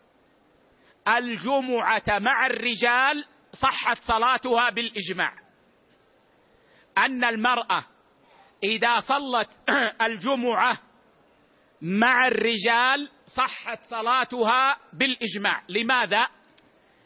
الجمعة 1.09 2.19
مع 2.19 2.47
الرجال 2.47 3.25
صحت 3.53 3.99
صلاتها 3.99 4.71
بالإجماع. 4.71 5.35
أن 6.99 7.25
المرأة 7.25 7.85
إذا 8.65 9.01
صلت 9.01 9.49
الجمعة 10.07 10.79
مع 11.83 12.27
الرجال 12.27 13.11
صحت 13.27 13.83
صلاتها 13.83 14.77
بالإجماع. 14.93 15.63
لماذا؟ 15.69 16.27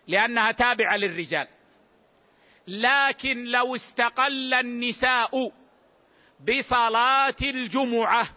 لأنها 0.08 0.52
تابعة 0.52 0.96
للرجال. 0.96 1.48
لكن 2.68 3.44
لو 3.44 3.74
استقل 3.74 4.54
النساء 4.54 5.52
بصلاة 6.40 7.36
الجمعة 7.42 8.28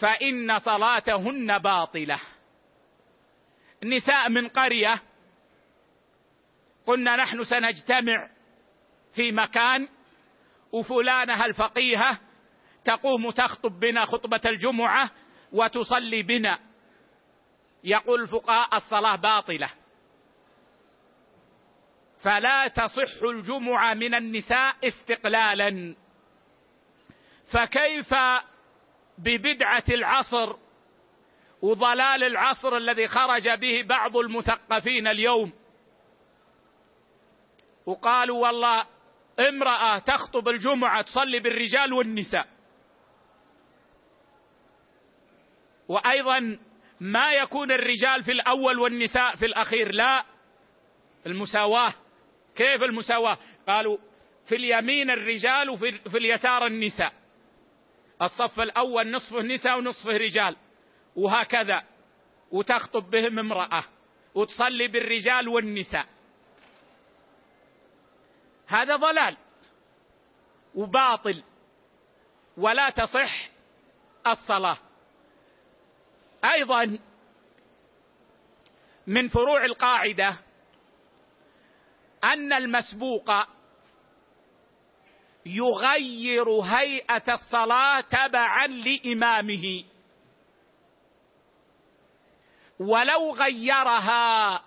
فإن 0.00 0.58
صلاتهن 0.58 1.58
باطلة. 1.58 2.20
نساء 3.84 4.28
من 4.28 4.48
قرية 4.48 5.02
قلنا 6.86 7.16
نحن 7.16 7.44
سنجتمع 7.44 8.30
في 9.14 9.32
مكان 9.32 9.88
وفلانة 10.72 11.44
الفقيهة 11.44 12.20
تقوم 12.84 13.30
تخطب 13.30 13.80
بنا 13.80 14.04
خطبة 14.04 14.40
الجمعة 14.46 15.10
وتصلي 15.52 16.22
بنا. 16.22 16.58
يقول 17.84 18.22
الفقهاء 18.22 18.76
الصلاة 18.76 19.16
باطلة. 19.16 19.70
فلا 22.22 22.68
تصح 22.68 23.22
الجمعة 23.22 23.94
من 23.94 24.14
النساء 24.14 24.76
استقلالا. 24.86 25.96
فكيف 27.52 28.14
ببدعة 29.18 29.84
العصر 29.88 30.56
وضلال 31.62 32.24
العصر 32.24 32.76
الذي 32.76 33.08
خرج 33.08 33.48
به 33.48 33.82
بعض 33.82 34.16
المثقفين 34.16 35.06
اليوم. 35.06 35.52
وقالوا 37.86 38.46
والله 38.46 38.86
امرأة 39.48 39.98
تخطب 39.98 40.48
الجمعة 40.48 41.02
تصلي 41.02 41.40
بالرجال 41.40 41.92
والنساء. 41.92 42.46
وأيضا 45.88 46.58
ما 47.00 47.32
يكون 47.32 47.72
الرجال 47.72 48.24
في 48.24 48.32
الأول 48.32 48.78
والنساء 48.78 49.36
في 49.36 49.46
الأخير 49.46 49.94
لا 49.94 50.24
المساواة. 51.26 51.94
كيف 52.56 52.82
المساواة؟ 52.82 53.38
قالوا 53.68 53.98
في 54.48 54.56
اليمين 54.56 55.10
الرجال 55.10 55.70
وفي 55.70 56.18
اليسار 56.18 56.66
النساء. 56.66 57.12
الصف 58.24 58.60
الأول 58.60 59.10
نصفه 59.10 59.42
نساء 59.42 59.78
ونصفه 59.78 60.16
رجال. 60.16 60.56
وهكذا. 61.16 61.82
وتخطب 62.50 63.10
بهم 63.10 63.38
امرأة. 63.38 63.84
وتصلي 64.34 64.88
بالرجال 64.88 65.48
والنساء. 65.48 66.06
هذا 68.66 68.96
ضلال. 68.96 69.36
وباطل. 70.74 71.42
ولا 72.56 72.90
تصح 72.90 73.50
الصلاة. 74.26 74.78
أيضا 76.44 76.98
من 79.06 79.28
فروع 79.28 79.64
القاعدة 79.64 80.38
أن 82.24 82.52
المسبوق 82.52 83.30
يغير 85.46 86.50
هيئة 86.50 87.32
الصلاة 87.32 88.00
تبعا 88.00 88.66
لإمامه. 88.66 89.84
ولو 92.80 93.32
غيرها 93.32 94.62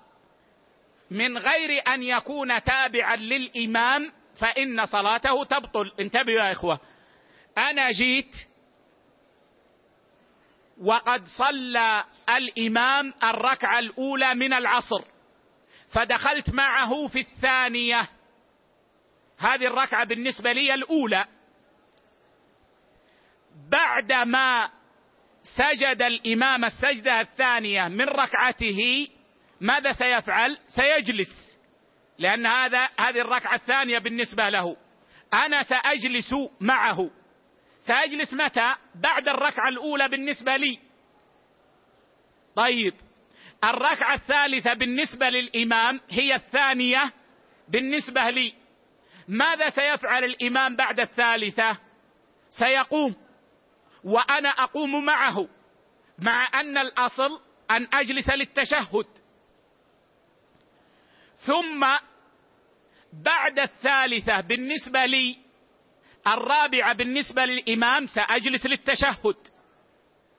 من 1.11 1.38
غير 1.38 1.84
أن 1.88 2.03
يكون 2.03 2.63
تابعا 2.63 3.15
للإمام 3.15 4.11
فإن 4.41 4.86
صلاته 4.86 5.45
تبطل. 5.45 5.91
انتبهوا 5.99 6.39
يا 6.39 6.51
إخوة. 6.51 6.80
أنا 7.57 7.91
جيت 7.91 8.36
وقد 10.82 11.25
صلى 11.38 12.03
الإمام 12.30 13.13
الركعة 13.23 13.80
الأولى 13.80 14.34
من 14.34 14.53
العصر 14.53 15.03
فدخلت 15.93 16.49
معه 16.49 17.07
في 17.07 17.19
الثانية. 17.19 18.09
هذه 19.38 19.67
الركعة 19.67 20.05
بالنسبة 20.05 20.51
لي 20.51 20.73
الأولى. 20.73 21.25
بعدما 23.71 24.69
سجد 25.43 26.01
الإمام 26.01 26.65
السجدة 26.65 27.21
الثانية 27.21 27.88
من 27.88 28.05
ركعته 28.05 29.07
ماذا 29.61 29.91
سيفعل؟ 29.91 30.57
سيجلس 30.67 31.59
لأن 32.19 32.45
هذا 32.45 32.89
هذه 32.99 33.21
الركعة 33.21 33.55
الثانية 33.55 33.99
بالنسبة 33.99 34.49
له. 34.49 34.77
أنا 35.33 35.63
سأجلس 35.63 36.35
معه. 36.59 37.09
سأجلس 37.79 38.33
متى؟ 38.33 38.75
بعد 38.95 39.27
الركعة 39.27 39.69
الأولى 39.69 40.07
بالنسبة 40.09 40.55
لي. 40.55 40.79
طيب 42.55 42.93
الركعة 43.63 44.13
الثالثة 44.13 44.73
بالنسبة 44.73 45.29
للإمام 45.29 46.01
هي 46.09 46.35
الثانية 46.35 47.11
بالنسبة 47.69 48.29
لي. 48.29 48.53
ماذا 49.28 49.69
سيفعل 49.69 50.23
الإمام 50.23 50.75
بعد 50.75 50.99
الثالثة؟ 50.99 51.78
سيقوم. 52.49 53.15
وأنا 54.03 54.49
أقوم 54.49 55.05
معه 55.05 55.47
مع 56.19 56.49
أن 56.53 56.78
الأصل 56.78 57.41
أن 57.71 57.88
أجلس 57.93 58.30
للتشهد. 58.30 59.05
ثم 61.38 61.86
بعد 63.13 63.59
الثالثة 63.59 64.41
بالنسبة 64.41 65.05
لي 65.05 65.38
الرابعة 66.28 66.93
بالنسبة 66.93 67.45
للإمام 67.45 68.07
سأجلس 68.07 68.65
للتشهد 68.65 69.36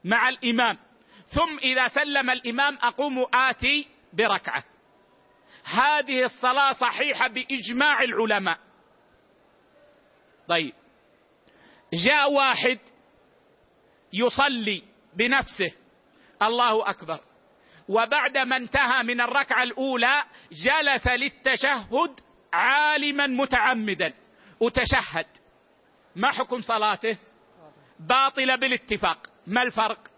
مع 0.05 0.28
الإمام. 0.28 0.78
ثم 1.26 1.59
إذا 1.59 1.89
سلم 1.89 2.30
الإمام 2.30 2.78
أقوم 2.82 3.26
آتي 3.34 3.89
بركعة. 4.12 4.64
هذه 5.64 6.24
الصلاة 6.24 6.72
صحيحة 6.72 7.28
بإجماع 7.28 8.03
العلماء. 8.03 8.67
طيب. 10.49 10.72
جاء 11.92 12.32
واحد 12.32 12.78
يصلي 14.12 14.82
بنفسه. 15.14 15.72
الله 16.42 16.90
أكبر. 16.90 17.20
وبعدما 17.88 18.57
انتهى 18.57 19.03
من 19.03 19.20
الركعة 19.20 19.62
الأولى 19.62 20.24
جلس 20.53 21.07
للتشهد 21.07 22.20
عالما 22.53 23.26
متعمدا. 23.26 24.14
وتشهد. 24.61 25.26
ما 26.16 26.30
حكم 26.30 26.61
صلاته؟ 26.61 27.18
باطلة 28.01 28.57
بالاتفاق. 28.57 29.26
ما 29.46 29.62
الفرق؟ 29.62 30.09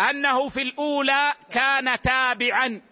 أنه 0.00 0.48
في 0.48 0.62
الأولى 0.62 1.34
كان 1.52 2.00
تابعا. 2.00 2.82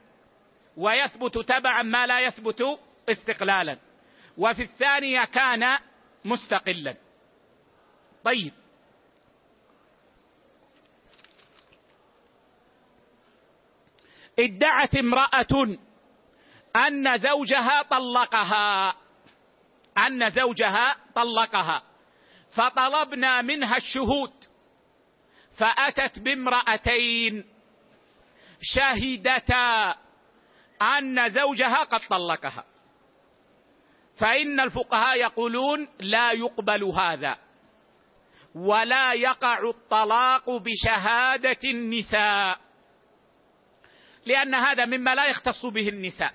ويثبت 0.76 1.38
تبعا 1.38 1.82
ما 1.82 2.06
لا 2.06 2.20
يثبت 2.20 2.62
استقلالا. 3.10 3.78
وفي 4.38 4.62
الثانية 4.62 5.24
كان 5.24 5.78
مستقلا. 6.24 6.96
طيب. 8.24 8.52
ادعت 14.38 14.96
امرأة 14.96 15.76
أن 16.76 17.18
زوجها 17.18 17.82
طلقها 17.82 18.96
أن 19.98 20.30
زوجها 20.30 20.96
طلقها. 21.14 21.82
فطلبنا 22.52 23.42
منها 23.42 23.76
الشهود. 23.76 24.32
فأتت 25.58 26.18
بامرأتين 26.18 27.44
شهدتا 28.62 29.94
أن 30.82 31.28
زوجها 31.28 31.84
قد 31.84 32.00
طلقها. 32.10 32.64
فإن 34.18 34.60
الفقهاء 34.60 35.16
يقولون 35.16 35.88
لا 36.00 36.32
يقبل 36.32 36.84
هذا 36.84 37.38
ولا 38.54 39.12
يقع 39.12 39.70
الطلاق 39.70 40.50
بشهادة 40.50 41.58
النساء 41.64 42.64
لأن 44.26 44.54
هذا 44.54 44.84
مما 44.84 45.14
لا 45.14 45.26
يختص 45.26 45.66
به 45.66 45.88
النساء. 45.88 46.34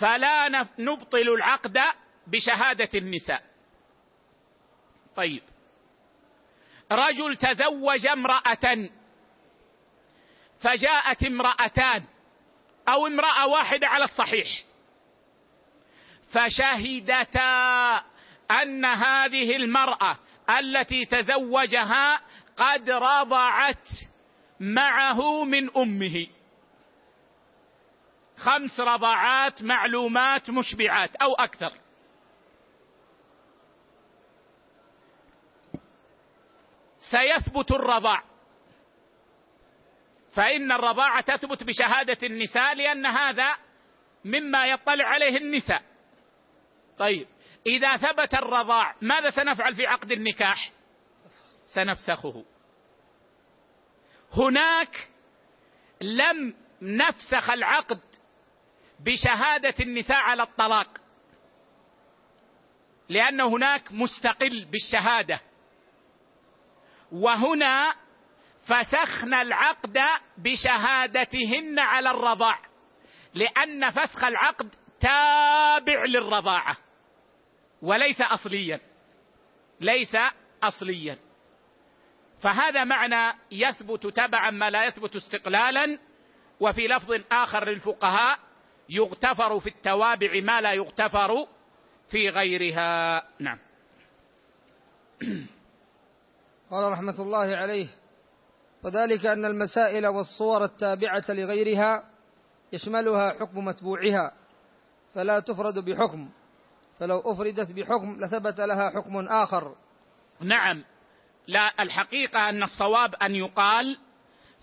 فلا 0.00 0.48
نبطل 0.78 1.28
العقد 1.28 1.78
بشهادة 2.26 2.88
النساء. 2.94 3.42
طيب. 5.16 5.42
رجل 6.92 7.36
تزوج 7.36 8.06
امرأة 8.06 8.88
فجاءت 10.60 11.24
امرأتان 11.24 12.04
أو 12.88 13.06
امرأة 13.06 13.46
واحدة 13.46 13.86
على 13.86 14.04
الصحيح. 14.04 14.48
فشهدتا 16.32 18.02
أن 18.50 18.84
هذه 18.84 19.56
المرأة 19.56 20.18
التي 20.58 21.04
تزوجها 21.04 22.20
قد 22.56 22.90
رضعت 22.90 23.88
معه 24.60 25.44
من 25.44 25.76
أمه. 25.76 26.26
خمس 28.36 28.80
رضعات 28.80 29.62
معلومات 29.62 30.50
مشبعات 30.50 31.16
أو 31.16 31.34
أكثر. 31.34 31.72
سيثبت 37.10 37.72
الرضاع. 37.72 38.22
فإن 40.34 40.72
الرضاعه 40.72 41.20
تثبت 41.20 41.64
بشهادة 41.64 42.18
النساء 42.22 42.74
لأن 42.74 43.06
هذا 43.06 43.56
مما 44.24 44.66
يطلع 44.66 45.04
عليه 45.04 45.36
النساء. 45.36 45.82
طيب 46.98 47.26
إذا 47.66 47.96
ثبت 47.96 48.34
الرضاع 48.34 48.94
ماذا 49.00 49.30
سنفعل 49.30 49.74
في 49.74 49.86
عقد 49.86 50.12
النكاح؟ 50.12 50.70
سنفسخه. 51.74 52.44
هناك 54.32 55.08
لم 56.00 56.54
نفسخ 56.82 57.50
العقد 57.50 58.00
بشهادة 59.00 59.74
النساء 59.80 60.16
على 60.16 60.42
الطلاق 60.42 60.98
لأن 63.08 63.40
هناك 63.40 63.92
مستقل 63.92 64.64
بالشهادة. 64.64 65.40
وهنا 67.12 67.94
فسخنا 68.66 69.42
العقد 69.42 69.98
بشهادتهن 70.38 71.78
على 71.78 72.10
الرضاع 72.10 72.58
لأن 73.34 73.90
فسخ 73.90 74.24
العقد 74.24 74.74
تابع 75.00 76.04
للرضاعة. 76.04 76.85
وليس 77.82 78.20
اصليا. 78.20 78.80
ليس 79.80 80.16
اصليا. 80.62 81.18
فهذا 82.42 82.84
معنى 82.84 83.38
يثبت 83.52 84.06
تبعا 84.06 84.50
ما 84.50 84.70
لا 84.70 84.86
يثبت 84.86 85.16
استقلالا 85.16 85.98
وفي 86.60 86.88
لفظ 86.88 87.20
آخر 87.32 87.68
للفقهاء 87.68 88.38
يغتفر 88.88 89.60
في 89.60 89.66
التوابع 89.66 90.40
ما 90.42 90.60
لا 90.60 90.72
يغتفر 90.72 91.46
في 92.10 92.28
غيرها. 92.28 93.22
نعم. 93.38 93.58
قال 96.70 96.92
رحمة 96.92 97.14
الله 97.18 97.56
عليه 97.56 97.88
وذلك 98.84 99.26
أن 99.26 99.44
المسائل 99.44 100.06
والصور 100.06 100.64
التابعة 100.64 101.24
لغيرها 101.28 102.04
يشملها 102.72 103.32
حكم 103.40 103.64
متبوعها 103.64 104.32
فلا 105.14 105.40
تفرد 105.40 105.78
بحكم 105.78 106.28
فلو 106.98 107.20
أفردت 107.20 107.72
بحكم 107.72 108.20
لثبت 108.20 108.60
لها 108.60 108.90
حكم 108.90 109.16
آخر. 109.28 109.76
نعم. 110.40 110.84
لا 111.46 111.82
الحقيقة 111.82 112.48
أن 112.48 112.62
الصواب 112.62 113.14
أن 113.14 113.34
يقال 113.34 113.98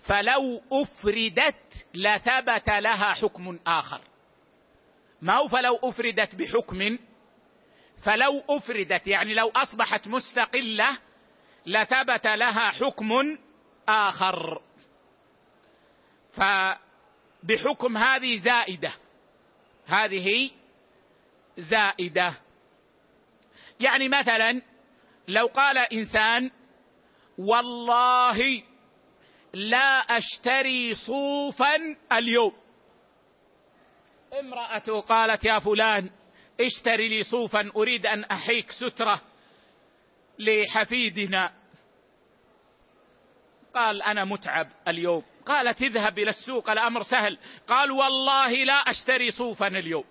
فلو 0.06 0.62
أفردت 0.72 1.86
لثبت 1.94 2.68
لها 2.68 3.14
حكم 3.14 3.58
آخر. 3.66 4.00
ما 5.22 5.34
هو 5.34 5.48
فلو 5.48 5.76
أفردت 5.82 6.34
بحكم؟ 6.34 6.98
فلو 8.04 8.42
أفردت 8.48 9.06
يعني 9.06 9.34
لو 9.34 9.52
أصبحت 9.56 10.08
مستقلة 10.08 10.98
لثبت 11.66 12.26
لها 12.26 12.70
حكم 12.70 13.38
آخر. 13.88 14.62
فبحكم 16.32 17.96
هذه 17.96 18.38
زائدة. 18.38 18.94
هذه 19.86 20.50
زائدة. 21.58 22.34
يعني 23.80 24.08
مثلا 24.08 24.62
لو 25.28 25.46
قال 25.46 25.78
إنسان 25.78 26.50
والله 27.38 28.62
لا 29.54 29.98
أشتري 29.98 30.94
صوفا 30.94 31.96
اليوم. 32.12 32.52
امرأته 34.40 35.00
قالت 35.00 35.44
يا 35.44 35.58
فلان 35.58 36.10
اشتري 36.60 37.08
لي 37.08 37.22
صوفا 37.22 37.70
أريد 37.76 38.06
أن 38.06 38.24
أحيك 38.24 38.70
سترة 38.70 39.20
لحفيدنا. 40.38 41.52
قال 43.74 44.02
أنا 44.02 44.24
متعب 44.24 44.68
اليوم. 44.88 45.22
قالت 45.46 45.82
اذهب 45.82 46.18
إلى 46.18 46.30
السوق 46.30 46.70
الأمر 46.70 47.02
سهل. 47.02 47.38
قال 47.68 47.90
والله 47.90 48.64
لا 48.64 48.74
أشتري 48.74 49.30
صوفا 49.30 49.66
اليوم. 49.66 50.04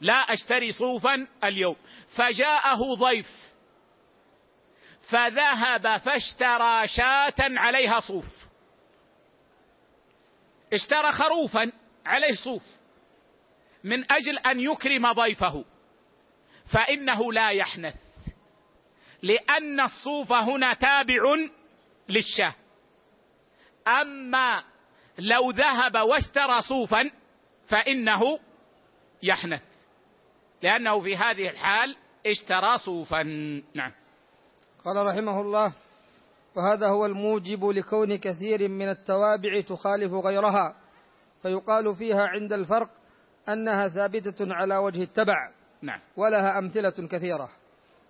لا 0.00 0.14
أشتري 0.14 0.72
صوفا 0.72 1.26
اليوم. 1.44 1.76
فجاءه 2.16 2.94
ضيف 2.94 3.30
فذهب 5.10 5.96
فاشترى 5.96 6.88
شاة 6.88 7.34
عليها 7.38 8.00
صوف. 8.00 8.26
اشترى 10.72 11.12
خروفا 11.12 11.72
عليه 12.06 12.34
صوف 12.44 12.62
من 13.84 14.12
أجل 14.12 14.38
أن 14.38 14.60
يكرم 14.60 15.12
ضيفه. 15.12 15.64
فإنه 16.72 17.32
لا 17.32 17.50
يحنث 17.50 17.96
لأن 19.22 19.80
الصوف 19.80 20.32
هنا 20.32 20.74
تابع 20.74 21.22
للشاة. 22.08 22.54
أما 23.88 24.64
لو 25.18 25.50
ذهب 25.50 25.96
واشترى 25.96 26.62
صوفا 26.62 27.10
فإنه 27.68 28.38
يحنث. 29.22 29.69
لأنه 30.62 31.00
في 31.00 31.16
هذه 31.16 31.48
الحال 31.48 31.96
اشترى 32.26 32.78
صوفا. 32.78 33.22
نعم. 33.74 33.92
قال 34.84 35.06
رحمه 35.06 35.40
الله 35.40 35.72
وهذا 36.56 36.88
هو 36.88 37.06
الموجب 37.06 37.64
لكون 37.64 38.16
كثير 38.16 38.68
من 38.68 38.88
التوابع 38.88 39.60
تخالف 39.60 40.12
غيرها 40.12 40.76
فيقال 41.42 41.96
فيها 41.96 42.26
عند 42.26 42.52
الفرق 42.52 42.90
أنها 43.48 43.88
ثابتة 43.88 44.54
على 44.54 44.76
وجه 44.76 45.02
التبع 45.02 45.50
نعم. 45.82 46.00
ولها 46.16 46.58
أمثلة 46.58 47.08
كثيرة. 47.10 47.48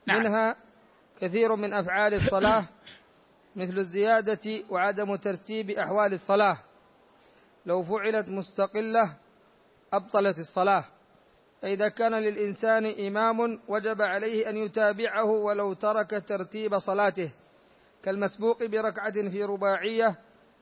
نعم. 0.07 0.23
منها 0.23 0.57
كثير 1.21 1.57
من 1.57 1.73
أفعال 1.73 2.15
الصلاة 2.15 2.69
مثل 3.57 3.79
الزيادة 3.79 4.65
وعدم 4.71 5.17
ترتيب 5.17 5.71
أحوال 5.71 6.13
الصلاة. 6.13 6.59
لو 7.67 7.83
فعلت 7.83 8.29
مستقلة 8.29 9.17
أبطلت 9.93 10.39
الصلاة. 10.39 10.85
فإذا 11.63 11.89
كان 11.89 12.15
للإنسان 12.15 12.87
إمام 13.07 13.61
وجب 13.69 14.03
عليه 14.03 14.51
أن 14.51 14.57
يتابعه 14.57 15.25
ولو 15.25 15.73
ترك 15.73 16.25
ترتيب 16.29 16.79
صلاته 16.79 17.33
كالمسبوق 18.03 18.65
بركعة 18.65 19.13
في 19.13 19.45
رباعية 19.45 20.17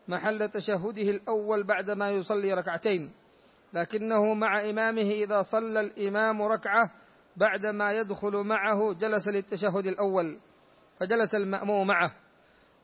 محل 0.08 0.48
تشهده 0.48 1.02
الأول 1.02 1.66
بعدما 1.66 2.10
يصلي 2.10 2.54
ركعتين. 2.54 3.10
لكنه 3.72 4.34
مع 4.34 4.70
إمامه 4.70 5.10
إذا 5.10 5.42
صلى 5.42 5.80
الإمام 5.80 6.42
ركعة 6.42 6.90
بعدما 7.36 7.92
يدخل 7.92 8.36
معه 8.36 8.92
جلس 8.92 9.28
للتشهد 9.28 9.86
الأول 9.86 10.38
فجلس 11.00 11.34
المأموم 11.34 11.86
معه. 11.86 12.14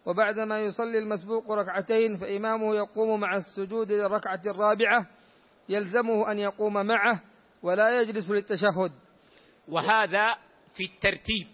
وبعدما 0.06 0.60
يصلي 0.60 0.98
المسبوق 0.98 1.52
ركعتين 1.52 2.16
فإمامه 2.16 2.74
يقوم 2.74 3.20
مع 3.20 3.36
السجود 3.36 3.92
للركعة 3.92 4.40
الرابعة 4.46 5.06
يلزمه 5.68 6.32
أن 6.32 6.38
يقوم 6.38 6.86
معه 6.86 7.20
ولا 7.64 8.00
يجلس 8.00 8.30
للتشهد. 8.30 8.92
وهذا 9.68 10.36
في 10.74 10.84
الترتيب 10.84 11.48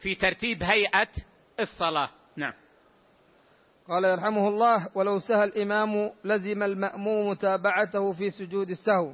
في 0.00 0.14
ترتيب 0.14 0.62
هيئة 0.62 1.08
الصلاة. 1.60 2.10
نعم. 2.36 2.52
قال 3.88 4.04
يرحمه 4.04 4.48
الله 4.48 4.88
ولو 4.94 5.18
سهى 5.18 5.44
الإمام 5.44 6.12
لزم 6.24 6.62
المأموم 6.62 7.30
متابعته 7.30 8.12
في 8.12 8.30
سجود 8.30 8.70
السهو 8.70 9.12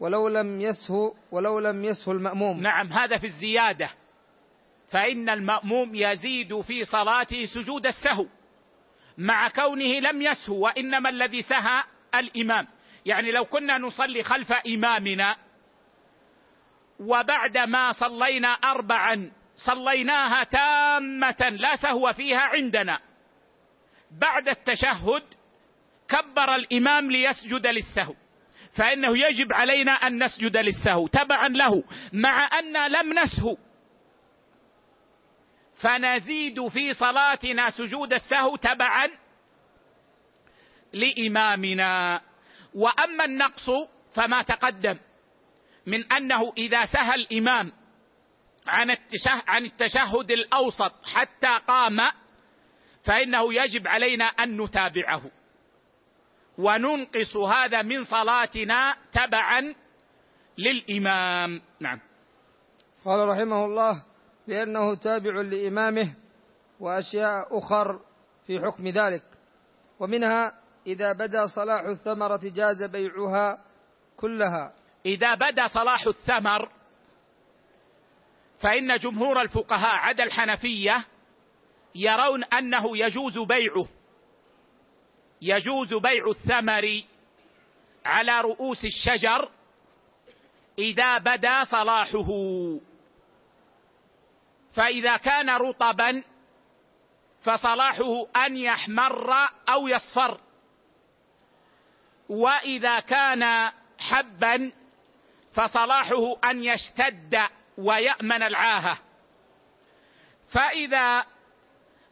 ولو 0.00 0.28
لم 0.28 0.60
يسهو 0.60 1.14
ولو 1.32 1.58
لم 1.58 1.84
يسهو 1.84 2.12
المأموم. 2.12 2.60
نعم 2.60 2.86
هذا 2.86 3.16
في 3.16 3.26
الزيادة. 3.26 3.90
فإن 4.92 5.28
المأموم 5.28 5.94
يزيد 5.94 6.60
في 6.60 6.84
صلاته 6.84 7.44
سجود 7.44 7.86
السهو 7.86 8.26
مع 9.18 9.48
كونه 9.48 10.00
لم 10.00 10.22
يسهو 10.22 10.64
وإنما 10.64 11.08
الذي 11.08 11.42
سهى 11.42 11.84
الإمام. 12.14 12.66
يعني 13.06 13.32
لو 13.32 13.44
كنا 13.44 13.78
نصلي 13.78 14.22
خلف 14.22 14.52
إمامنا 14.52 15.36
وبعد 17.00 17.58
ما 17.58 17.92
صلينا 17.92 18.48
أربعا 18.48 19.30
صليناها 19.56 20.44
تامة 20.44 21.48
لا 21.50 21.76
سهو 21.76 22.12
فيها 22.12 22.40
عندنا. 22.40 22.98
بعد 24.10 24.48
التشهد 24.48 25.22
كبر 26.08 26.54
الإمام 26.54 27.10
ليسجد 27.10 27.66
للسهو 27.66 28.14
فإنه 28.76 29.18
يجب 29.18 29.52
علينا 29.52 29.92
أن 29.92 30.24
نسجد 30.24 30.56
للسهو 30.56 31.06
تبعا 31.06 31.48
له 31.48 31.84
مع 32.12 32.58
أن 32.58 32.92
لم 32.92 33.18
نسهو. 33.18 33.56
فنزيد 35.82 36.68
في 36.68 36.92
صلاتنا 36.92 37.70
سجود 37.70 38.12
السهو 38.12 38.56
تبعا 38.56 39.08
لإمامنا. 40.92 42.20
وأما 42.76 43.24
النقص 43.24 43.70
فما 44.16 44.42
تقدم 44.42 44.98
من 45.86 46.12
أنه 46.12 46.52
إذا 46.58 46.84
سهى 46.84 47.14
الإمام 47.14 47.72
عن 48.66 48.96
عن 49.48 49.64
التشهد 49.64 50.30
الأوسط 50.30 50.92
حتى 51.04 51.58
قام 51.68 51.96
فإنه 53.04 53.54
يجب 53.54 53.88
علينا 53.88 54.24
أن 54.24 54.60
نتابعه. 54.60 55.22
وننقص 56.58 57.36
هذا 57.36 57.82
من 57.82 58.04
صلاتنا 58.04 58.96
تبعا 59.12 59.74
للإمام. 60.58 61.62
نعم. 61.80 62.00
قال 63.04 63.28
رحمه 63.28 63.64
الله 63.64 64.02
لأنه 64.46 64.94
تابع 64.94 65.40
لإمامه 65.40 66.14
وأشياء 66.80 67.58
أخر 67.58 68.00
في 68.46 68.60
حكم 68.60 68.88
ذلك 68.88 69.22
ومنها 70.00 70.65
إذا 70.86 71.12
بدا 71.12 71.46
صلاح 71.46 71.80
الثمرة 71.84 72.40
جاز 72.42 72.82
بيعها 72.82 73.58
كلها. 74.16 74.72
إذا 75.06 75.34
بدا 75.34 75.66
صلاح 75.66 76.06
الثمر 76.06 76.68
فإن 78.62 78.96
جمهور 78.96 79.42
الفقهاء 79.42 79.94
عدا 79.94 80.24
الحنفية 80.24 81.04
يرون 81.94 82.44
أنه 82.44 82.98
يجوز 82.98 83.38
بيعه. 83.38 83.88
يجوز 85.42 85.94
بيع 85.94 86.26
الثمر 86.28 87.02
على 88.04 88.40
رؤوس 88.40 88.84
الشجر 88.84 89.50
إذا 90.78 91.18
بدا 91.18 91.64
صلاحه. 91.64 92.28
فإذا 94.74 95.16
كان 95.16 95.50
رطبا 95.50 96.22
فصلاحه 97.42 98.26
أن 98.46 98.56
يحمر 98.56 99.30
أو 99.68 99.88
يصفر. 99.88 100.40
وإذا 102.28 103.00
كان 103.00 103.70
حبا 103.98 104.72
فصلاحه 105.52 106.36
أن 106.44 106.64
يشتد 106.64 107.38
ويأمن 107.78 108.42
العاهة. 108.42 108.98
فإذا 110.54 111.26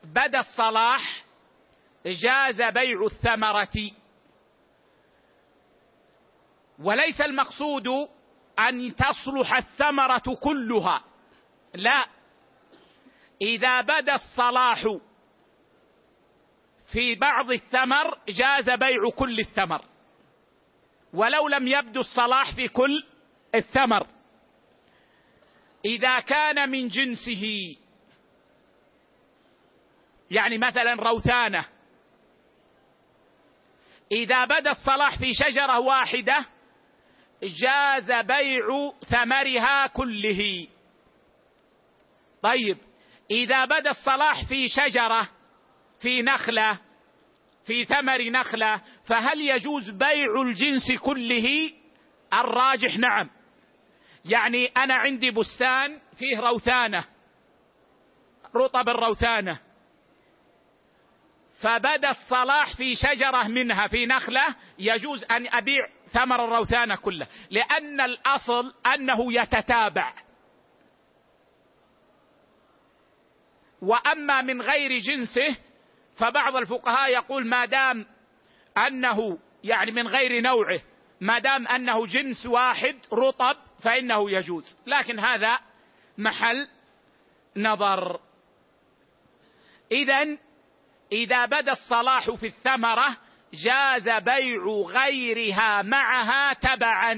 بدا 0.05 0.39
الصلاح 0.39 1.25
جاز 2.07 2.63
بيع 2.63 3.03
الثمرة. 3.03 3.91
وليس 6.79 7.21
المقصود 7.21 7.89
أن 8.59 8.95
تصلح 8.97 9.57
الثمرة 9.57 10.37
كلها 10.43 11.05
لا. 11.75 12.07
إذا 13.43 13.81
بدا 13.81 14.15
الصلاح 14.15 14.85
في 16.93 17.15
بعض 17.15 17.51
الثمر 17.51 18.19
جاز 18.29 18.71
بيع 18.71 19.11
كل 19.17 19.41
الثمر. 19.41 19.85
ولو 21.15 21.49
لم 21.49 21.69
يبدو 21.69 22.01
الصلاح 22.01 22.55
في 22.55 22.69
كل 22.69 23.05
الثمر. 23.55 24.07
إذا 25.85 26.21
كان 26.21 26.71
من 26.71 26.89
جنسه 26.89 27.77
يعني 30.31 30.59
مثلا 30.59 30.95
روثانة 30.95 31.65
إذا 34.13 34.45
بدا 34.45 34.71
الصلاح 34.71 35.19
في 35.19 35.35
شجرة 35.35 35.79
واحدة 35.79 36.47
جاز 37.43 38.13
بيع 38.13 38.93
ثمرها 39.11 39.87
كله. 39.87 40.69
طيب 42.43 42.79
إذا 43.31 43.65
بدا 43.65 43.91
الصلاح 43.91 44.45
في 44.45 44.69
شجرة 44.69 45.29
في 46.01 46.23
نخلة 46.23 46.79
في 47.67 47.85
ثمر 47.85 48.31
نخلة 48.31 48.81
فهل 49.07 49.41
يجوز 49.41 49.91
بيع 49.91 50.43
الجنس 50.43 50.93
كله؟ 51.05 51.71
الراجح 52.35 52.99
نعم. 52.99 53.31
يعني 54.25 54.67
أنا 54.67 54.95
عندي 54.95 55.31
بستان 55.31 56.01
فيه 56.19 56.41
روثانة 56.41 57.05
رطب 58.57 58.89
الروثانة. 58.89 59.61
فبدأ 61.61 62.11
الصلاح 62.11 62.77
في 62.77 62.95
شجرة 62.95 63.49
منها 63.49 63.87
في 63.87 64.07
نخلة 64.07 64.57
يجوز 64.79 65.25
أن 65.25 65.47
أبيع 65.55 65.89
ثمر 66.13 66.45
الروثانة 66.45 66.97
كله 66.97 67.27
لأن 67.51 68.01
الأصل 68.01 68.75
أنه 68.95 69.33
يتتابع. 69.33 70.13
وأما 73.83 74.43
من 74.43 74.63
غير 74.63 74.99
جنسه 74.99 75.57
فبعض 76.19 76.57
الفقهاء 76.57 77.11
يقول 77.11 77.47
ما 77.47 77.65
دام 77.65 78.07
أنه 78.79 79.39
يعني 79.65 79.91
من 79.91 80.09
غير 80.09 80.41
نوعه 80.41 80.81
ما 81.21 81.39
دام 81.39 81.67
أنه 81.69 82.07
جنس 82.07 82.47
واحد 82.47 82.97
رطب 83.13 83.57
فإنه 83.83 84.31
يجوز. 84.31 84.79
لكن 84.87 85.19
هذا 85.19 85.59
محل 86.19 86.69
نظر. 87.57 88.21
اذا 89.93 90.37
إذا 91.13 91.47
بدا 91.47 91.73
الصلاح 91.73 92.31
في 92.31 92.47
الثمرة 92.47 93.17
جاز 93.55 94.09
بيع 94.09 94.65
غيرها 94.67 95.83
معها 95.83 96.53
تبعا. 96.53 97.13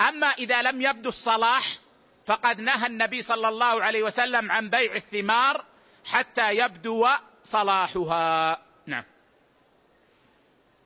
أما 0.00 0.26
إذا 0.26 0.62
لم 0.62 0.82
يبدو 0.82 1.08
الصلاح 1.08 1.78
فقد 2.26 2.60
نهى 2.60 2.86
النبي 2.86 3.22
صلى 3.22 3.48
الله 3.48 3.82
عليه 3.82 4.02
وسلم 4.02 4.52
عن 4.52 4.70
بيع 4.70 4.94
الثمار 4.94 5.64
حتى 6.04 6.50
يبدو 6.50 7.06
صلاحها. 7.52 8.58
نعم. 8.86 9.04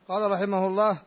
قال 0.08 0.30
رحمه 0.30 0.66
الله 0.66 1.02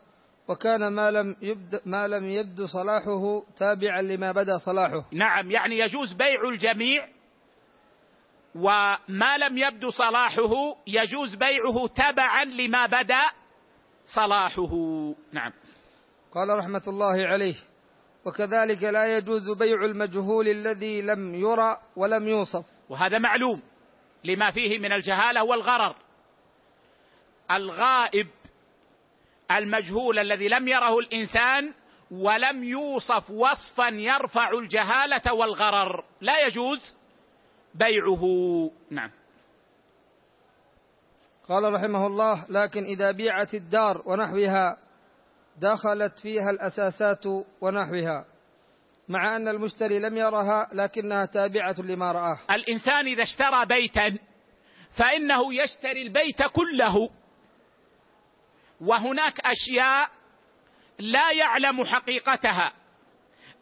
وكان 0.47 0.93
ما 0.93 1.11
لم 1.11 1.35
يبد 1.41 1.81
ما 1.85 2.07
لم 2.07 2.25
يبدو 2.25 2.65
صلاحه 2.65 3.43
تابعا 3.57 4.01
لما 4.01 4.31
بدا 4.31 4.57
صلاحه. 4.57 5.05
نعم 5.11 5.51
يعني 5.51 5.79
يجوز 5.79 6.13
بيع 6.13 6.49
الجميع 6.49 7.07
وما 8.55 9.37
لم 9.37 9.57
يبدو 9.57 9.89
صلاحه 9.89 10.77
يجوز 10.87 11.35
بيعه 11.35 11.87
تبعا 11.87 12.45
لما 12.45 12.85
بدا 12.85 13.21
صلاحه. 14.15 14.73
نعم. 15.31 15.51
قال 16.33 16.57
رحمة 16.57 16.83
الله 16.87 17.27
عليه 17.27 17.55
وكذلك 18.25 18.83
لا 18.83 19.17
يجوز 19.17 19.51
بيع 19.51 19.85
المجهول 19.85 20.47
الذي 20.47 21.01
لم 21.01 21.35
يرى 21.35 21.77
ولم 21.95 22.27
يوصف. 22.27 22.65
وهذا 22.89 23.17
معلوم. 23.17 23.61
لما 24.25 24.51
فيه 24.51 24.79
من 24.79 24.91
الجهالة 24.91 25.43
والغرر 25.43 25.95
الغائب 27.51 28.27
المجهول 29.51 30.19
الذي 30.19 30.47
لم 30.47 30.67
يره 30.67 30.99
الإنسان 30.99 31.73
ولم 32.11 32.63
يوصف 32.63 33.29
وصفا 33.29 33.87
يرفع 33.87 34.49
الجهالة 34.51 35.33
والغرر. 35.33 36.03
لا 36.21 36.45
يجوز 36.45 36.95
بيعه. 37.75 38.23
نعم. 38.89 39.11
قال 41.49 41.73
رحمه 41.73 42.07
الله 42.07 42.45
لكن 42.49 42.83
إذا 42.83 43.11
بيعت 43.11 43.53
الدار 43.53 44.01
ونحوها 44.05 44.77
دخلت 45.57 46.19
فيها 46.19 46.49
الأساسات 46.49 47.25
ونحوها. 47.61 48.25
مع 49.09 49.35
أن 49.35 49.47
المشتري 49.47 49.99
لم 49.99 50.17
يرها 50.17 50.69
لكنها 50.73 51.25
تابعة 51.25 51.75
لما 51.79 52.11
رآه. 52.11 52.39
الإنسان 52.51 53.07
إذا 53.07 53.23
اشترى 53.23 53.65
بيتا 53.65 54.17
فإنه 54.97 55.53
يشتري 55.53 56.01
البيت 56.01 56.43
كله. 56.43 57.09
وهناك 58.81 59.39
أشياء 59.39 60.09
لا 60.99 61.31
يعلم 61.31 61.83
حقيقتها. 61.83 62.73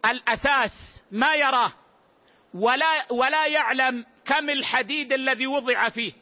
الأساس 0.04 1.04
ما 1.10 1.34
يراه 1.34 1.72
ولا 2.54 3.12
ولا 3.12 3.46
يعلم 3.46 4.06
كم 4.24 4.50
الحديد 4.50 5.12
الذي 5.12 5.46
وضع 5.46 5.88
فيه. 5.88 6.12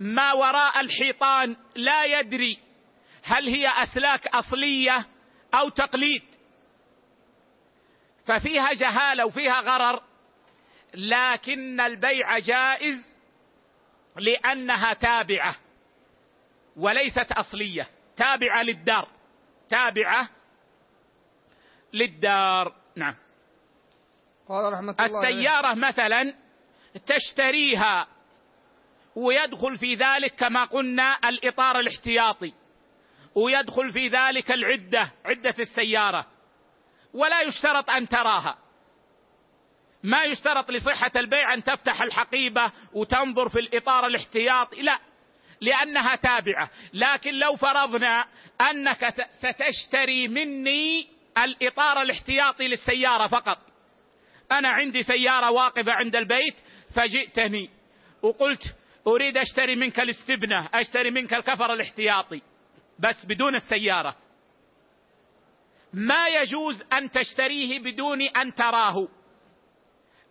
ما 0.00 0.32
وراء 0.32 0.80
الحيطان 0.80 1.56
لا 1.76 2.04
يدري 2.04 2.58
هل 3.22 3.48
هي 3.48 3.68
أسلاك 3.82 4.26
أصلية 4.26 5.06
أو 5.54 5.68
تقليد. 5.68 6.35
ففيها 8.26 8.72
جهالة 8.72 9.26
وفيها 9.26 9.60
غرر 9.60 10.02
لكن 10.94 11.80
البيع 11.80 12.38
جائز 12.38 13.16
لأنها 14.16 14.92
تابعة 14.94 15.56
وليست 16.76 17.32
أصلية 17.32 17.88
تابعة 18.16 18.62
للدار 18.62 19.08
تابعة 19.68 20.28
للدار. 21.92 22.74
نعم. 22.96 23.14
قال 24.48 24.72
رحمة 24.72 24.94
الله 25.00 25.28
السيارة 25.28 25.66
عليه. 25.66 25.80
مثلا 25.80 26.34
تشتريها 27.06 28.06
ويدخل 29.16 29.78
في 29.78 29.94
ذلك 29.94 30.34
كما 30.34 30.64
قلنا 30.64 31.18
الإطار 31.24 31.80
الاحتياطي 31.80 32.52
ويدخل 33.34 33.92
في 33.92 34.08
ذلك 34.08 34.52
العدة 34.52 35.12
عدة 35.24 35.54
السيارة. 35.58 36.26
ولا 37.16 37.40
يشترط 37.40 37.90
أن 37.90 38.08
تراها. 38.08 38.58
ما 40.02 40.24
يشترط 40.24 40.70
لصحة 40.70 41.10
البيع 41.16 41.54
أن 41.54 41.64
تفتح 41.64 42.02
الحقيبة 42.02 42.72
وتنظر 42.92 43.48
في 43.48 43.58
الإطار 43.58 44.06
الاحتياطي 44.06 44.82
لا 44.82 44.98
لأنها 45.60 46.16
تابعة. 46.16 46.70
لكن 46.92 47.34
لو 47.34 47.56
فرضنا 47.56 48.24
أنك 48.70 49.14
ستشتري 49.32 50.28
مني 50.28 51.08
الإطار 51.38 52.02
الاحتياطي 52.02 52.68
للسيارة 52.68 53.26
فقط. 53.26 53.58
أنا 54.52 54.68
عندي 54.68 55.02
سيارة 55.02 55.50
واقفة 55.50 55.92
عند 55.92 56.16
البيت 56.16 56.54
فجئتني 56.94 57.70
وقلت 58.22 58.62
أريد 59.06 59.36
أشتري 59.36 59.76
منك 59.76 60.00
الاستبنة 60.00 60.68
أشتري 60.74 61.10
منك 61.10 61.34
الكفر 61.34 61.72
الاحتياطي 61.72 62.42
بس 62.98 63.26
بدون 63.26 63.54
السيارة. 63.54 64.16
ما 65.96 66.28
يجوز 66.28 66.84
أن 66.92 67.10
تشتريه 67.10 67.78
بدون 67.78 68.22
أن 68.22 68.54
تراه 68.54 69.08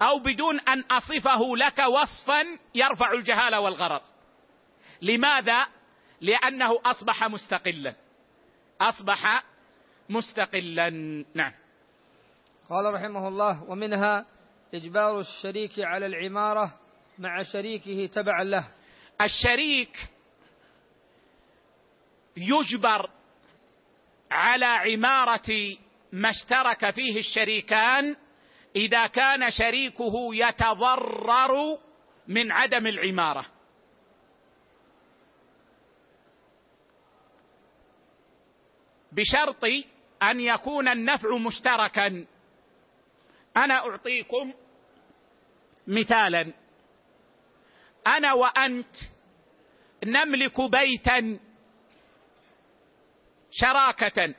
أو 0.02 0.20
بدون 0.20 0.60
أن 0.60 0.82
أصفه 0.82 1.58
لك 1.58 1.80
وصفا 1.80 2.44
يرفع 2.76 3.12
الجهالة 3.12 3.60
والغرض 3.60 4.02
لماذا؟ 5.02 5.68
لأنه 6.22 6.80
أصبح 6.86 7.24
مستقلا. 7.24 7.96
أصبح 8.82 9.44
مستقلا. 10.10 10.90
نعم. 11.36 11.54
قال 12.70 12.94
رحمه 12.94 13.28
الله 13.28 13.64
ومنها 13.64 14.26
إجبار 14.74 15.20
الشريك 15.20 15.80
على 15.80 16.06
العمارة 16.06 16.80
مع 17.20 17.42
شريكه 17.42 18.14
تبعا 18.14 18.44
له. 18.44 18.68
الشريك 19.22 20.10
يجبر 22.38 23.10
على 24.32 24.66
عمارة 24.66 25.78
ما 26.12 26.30
اشترك 26.30 26.90
فيه 26.90 27.20
الشريكان 27.20 28.16
إذا 28.76 29.08
كان 29.08 29.52
شريكه 29.52 30.36
يتضرر 30.36 31.78
من 32.28 32.52
عدم 32.52 32.88
العمارة. 32.88 33.46
بشرط 39.12 39.64
أن 40.24 40.40
يكون 40.40 40.88
النفع 40.88 41.38
مشتركا. 41.38 42.26
أنا 43.58 43.74
أعطيكم 43.74 44.54
مثالا. 45.88 46.54
أنا 48.08 48.34
وأنت 48.34 48.96
نملك 50.06 50.62
بيتا 50.62 51.40
شراكة. 53.56 54.36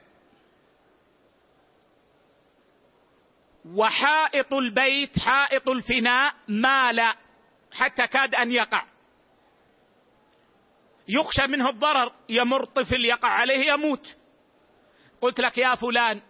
وحائط 3.65 4.53
البيت 4.53 5.19
حائط 5.19 5.69
الفناء 5.69 6.35
مال 6.49 7.01
حتى 7.73 8.07
كاد 8.07 8.35
أن 8.35 8.53
يقع. 8.53 8.85
يخشى 11.09 11.47
منه 11.47 11.69
الضرر 11.69 12.13
يمر 12.29 12.65
طفل 12.65 13.05
يقع 13.05 13.29
عليه 13.29 13.73
يموت. 13.73 14.17
قلت 15.21 15.41
لك 15.41 15.59
يا 15.59 15.75
فلان 15.75 16.21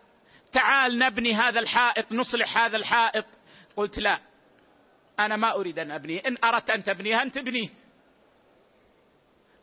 تعال 0.53 0.99
نبني 0.99 1.35
هذا 1.35 1.61
الحائط 1.61 2.13
نصلح 2.13 2.59
هذا 2.59 2.77
الحائط. 2.77 3.27
قلت 3.77 3.99
لا 3.99 4.21
أنا 5.21 5.37
ما 5.37 5.55
أريد 5.55 5.79
أن 5.79 5.91
أبنيه 5.91 6.21
إن 6.27 6.37
أردت 6.45 6.71
أن 6.71 6.85
تبنيها 6.85 7.23
أن 7.23 7.33
تبنيه. 7.33 7.69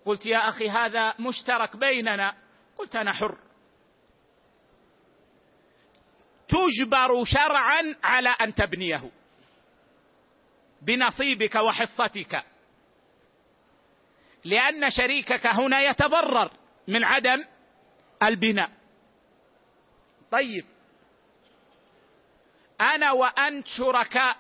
قلت 0.05 0.26
يا 0.26 0.49
أخي 0.49 0.69
هذا 0.69 1.13
مشترك 1.19 1.78
بيننا. 1.78 2.43
قلت 2.78 2.95
أنا 2.95 3.13
حر. 3.13 3.38
تجبر 6.47 7.24
شرعا 7.24 7.95
على 8.03 8.30
أن 8.30 8.55
تبنيه. 8.55 9.11
بنصيبك 10.82 11.55
وحصتك. 11.55 12.43
لأن 14.43 14.89
شريكك 14.89 15.47
هنا 15.47 15.82
يتضرر 15.82 16.51
من 16.88 17.03
عدم 17.03 17.45
البناء. 18.24 18.71
طيب. 20.31 20.65
أنا 22.81 23.11
وأنت 23.11 23.68
شركاء 23.68 24.38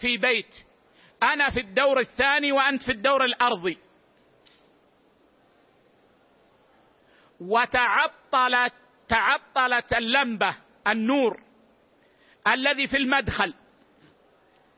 في 0.00 0.16
بيت. 0.16 0.54
أنا 1.22 1.50
في 1.50 1.60
الدور 1.60 2.00
الثاني 2.00 2.52
وأنت 2.52 2.82
في 2.82 2.92
الدور 2.92 3.24
الأرضي. 3.24 3.78
وتعطلت 7.40 8.72
تعطلت 9.08 9.92
اللمبة 9.92 10.56
النور 10.86 11.40
الذي 12.46 12.86
في 12.86 12.96
المدخل 12.96 13.54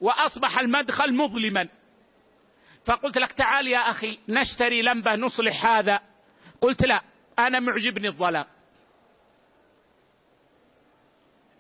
وأصبح 0.01 0.59
المدخل 0.59 1.15
مظلما. 1.15 1.69
فقلت 2.87 3.19
لك 3.19 3.32
تعال 3.32 3.69
يا 3.69 3.78
أخي 3.78 4.19
نشتري 4.28 4.82
لمبة 4.82 5.15
نصلح 5.15 5.66
هذا. 5.66 6.01
قلت 6.61 6.87
لا 6.87 7.01
أنا 7.39 7.61
معجبني 7.61 8.09
الظلام. 8.09 8.47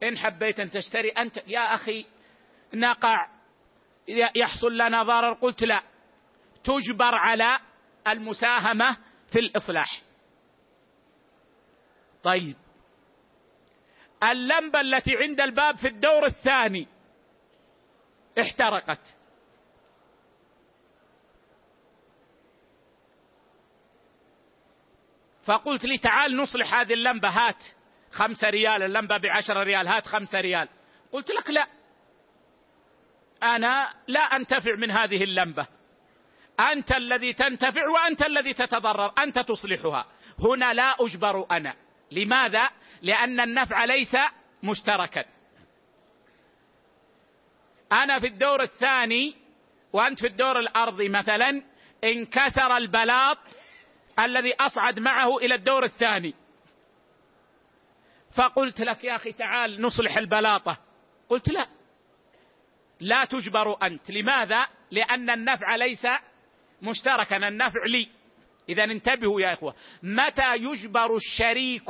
إن 0.02 0.18
حبيت 0.18 0.60
أن 0.60 0.70
تشتري 0.70 1.08
أنت 1.08 1.36
يا 1.46 1.74
أخي 1.74 2.06
نقع 2.74 3.28
يحصل 4.08 4.74
لنا 4.78 5.02
ضرر. 5.02 5.32
قلت 5.32 5.62
لا 5.62 5.82
تجبر 6.64 7.14
على 7.14 7.58
المساهمة 8.08 8.96
في 9.32 9.38
الإصلاح. 9.38 10.02
طيب. 12.22 12.56
اللمبة 14.22 14.80
التي 14.80 15.16
عند 15.16 15.40
الباب 15.40 15.76
في 15.76 15.88
الدور 15.88 16.26
الثاني 16.26 16.88
احترقت. 18.40 19.00
فقلت 25.46 25.84
لي 25.84 25.98
تعال 25.98 26.36
نصلح 26.36 26.74
هذه 26.74 26.94
اللمبة 26.94 27.28
هات 27.28 27.62
خمسة 28.10 28.50
ريال 28.50 28.82
اللمبة 28.82 29.16
بعشرة 29.16 29.62
ريال 29.62 29.88
هات 29.88 30.06
خمسة 30.06 30.40
ريال. 30.40 30.68
قلت 31.12 31.30
لك 31.30 31.50
لا. 31.50 31.66
أنا 33.42 33.94
لا 34.06 34.20
أنتفع 34.20 34.74
من 34.74 34.90
هذه 34.90 35.24
اللمبة. 35.24 35.66
أنت 36.60 36.92
الذي 36.92 37.32
تنتفع 37.32 37.88
وأنت 37.88 38.22
الذي 38.22 38.54
تتضرر. 38.54 39.12
أنت 39.18 39.38
تصلحها. 39.38 40.06
هنا 40.38 40.72
لا 40.72 40.94
أجبر 41.00 41.46
أنا. 41.50 41.74
لماذا؟ 42.12 42.70
لأن 43.02 43.40
النفع 43.40 43.84
ليس 43.84 44.16
مشتركا. 44.62 45.24
أنا 47.92 48.18
في 48.20 48.26
الدور 48.26 48.62
الثاني 48.62 49.36
وأنت 49.92 50.20
في 50.20 50.26
الدور 50.26 50.58
الأرضي 50.58 51.08
مثلا 51.08 51.62
انكسر 52.04 52.76
البلاط 52.76 53.38
الذي 54.18 54.54
أصعد 54.54 55.00
معه 55.00 55.36
إلى 55.36 55.54
الدور 55.54 55.84
الثاني. 55.84 56.34
فقلت 58.36 58.80
لك 58.80 59.04
يا 59.04 59.16
أخي 59.16 59.32
تعال 59.32 59.82
نصلح 59.82 60.16
البلاطة. 60.16 60.78
قلت 61.28 61.48
لا. 61.48 61.66
لا 63.00 63.24
تجبر 63.24 63.86
أنت. 63.86 64.10
لماذا؟ 64.10 64.66
لأن 64.90 65.30
النفع 65.30 65.76
ليس 65.76 66.06
مشتركا. 66.82 67.48
النفع 67.48 67.84
لي. 67.86 68.08
إذا 68.70 68.84
انتبهوا 68.84 69.40
يا 69.40 69.52
إخوة. 69.52 69.74
متى 70.02 70.54
يجبر 70.54 71.16
الشريك 71.16 71.88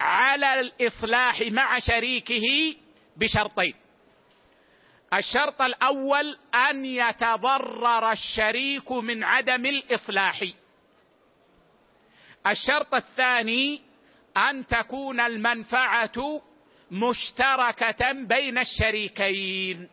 على 0.00 0.60
الإصلاح 0.60 1.40
مع 1.40 1.78
شريكه؟ 1.78 2.76
بشرطين. 3.16 3.74
الشرط 5.14 5.62
الأول 5.62 6.38
أن 6.54 6.84
يتضرر 6.84 8.12
الشريك 8.12 8.92
من 8.92 9.24
عدم 9.24 9.66
الإصلاح. 9.66 10.44
الشرط 12.46 12.94
الثاني 12.94 13.80
أن 14.36 14.66
تكون 14.66 15.20
المنفعة 15.20 16.42
مشتركة 16.90 18.12
بين 18.12 18.58
الشريكين. 18.58 19.88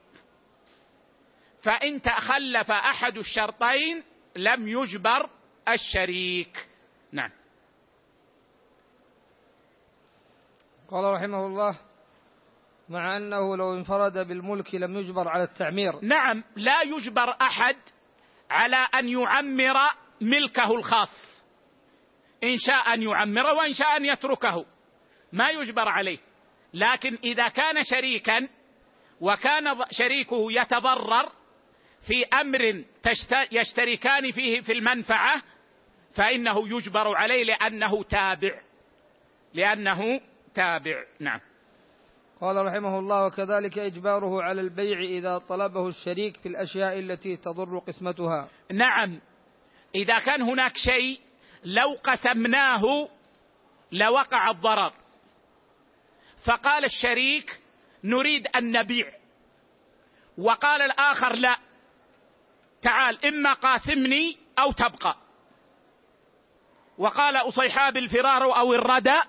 فإن 1.63 2.01
تخلف 2.01 2.71
أحد 2.71 3.17
الشرطين 3.17 4.03
لم 4.35 4.67
يجبر 4.67 5.29
الشريك. 5.69 6.67
نعم. 7.11 7.31
قال 10.87 11.13
رحمه 11.15 11.45
الله 11.45 11.79
مع 12.89 13.17
أنه 13.17 13.57
لو 13.57 13.73
انفرد 13.73 14.27
بالملك 14.27 14.75
لم 14.75 14.97
يجبر 14.97 15.27
على 15.27 15.43
التعمير. 15.43 15.99
نعم 16.01 16.43
لا 16.55 16.81
يجبر 16.81 17.29
أحد 17.41 17.75
على 18.49 18.87
أن 18.95 19.09
يعمر 19.09 19.75
ملكه 20.21 20.71
الخاص. 20.71 21.43
إن 22.43 22.55
شاء 22.57 22.93
أن 22.93 23.01
يعمر 23.01 23.45
وإن 23.45 23.73
شاء 23.73 23.97
أن 23.97 24.05
يتركه. 24.05 24.65
ما 25.33 25.49
يجبر 25.49 25.89
عليه. 25.89 26.19
لكن 26.73 27.17
إذا 27.23 27.47
كان 27.47 27.83
شريكا 27.83 28.47
وكان 29.21 29.75
شريكه 29.91 30.51
يتضرر 30.51 31.31
في 32.07 32.25
أمر 32.25 32.83
يشتركان 33.51 34.31
فيه 34.31 34.61
في 34.61 34.71
المنفعة 34.71 35.43
فإنه 36.15 36.77
يجبر 36.77 37.15
عليه 37.15 37.43
لأنه 37.43 38.03
تابع. 38.03 38.61
لأنه 39.53 40.21
تابع. 40.55 41.03
نعم. 41.19 41.39
قال 42.41 42.65
رحمه 42.65 42.99
الله 42.99 43.25
وكذلك 43.25 43.79
إجباره 43.79 44.43
على 44.43 44.61
البيع 44.61 44.99
إذا 44.99 45.37
طلبه 45.37 45.87
الشريك 45.87 46.37
في 46.37 46.47
الأشياء 46.49 46.99
التي 46.99 47.37
تضر 47.37 47.79
قسمتها. 47.79 48.49
نعم. 48.71 49.19
إذا 49.95 50.19
كان 50.19 50.41
هناك 50.41 50.77
شيء 50.77 51.19
لو 51.63 51.97
قسمناه 52.03 53.09
لوقع 53.91 54.51
الضرر. 54.51 54.93
فقال 56.45 56.85
الشريك 56.85 57.59
نريد 58.03 58.47
أن 58.47 58.71
نبيع. 58.71 59.13
وقال 60.37 60.81
الآخر 60.81 61.35
لا. 61.35 61.57
تعال 62.81 63.25
إما 63.25 63.53
قاسمني 63.53 64.37
أو 64.59 64.71
تبقى. 64.71 65.22
وقال 66.97 67.35
أصيحاب 67.35 67.97
الفرار 67.97 68.57
أو 68.57 68.73
الردى 68.73 69.21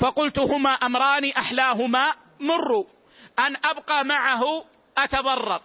فقلت 0.00 0.38
هما 0.38 0.70
أمران 0.70 1.30
أحلاهما 1.30 2.14
مر 2.40 2.86
أن 3.38 3.56
أبقى 3.64 4.04
معه 4.04 4.64
أتضرر 4.98 5.62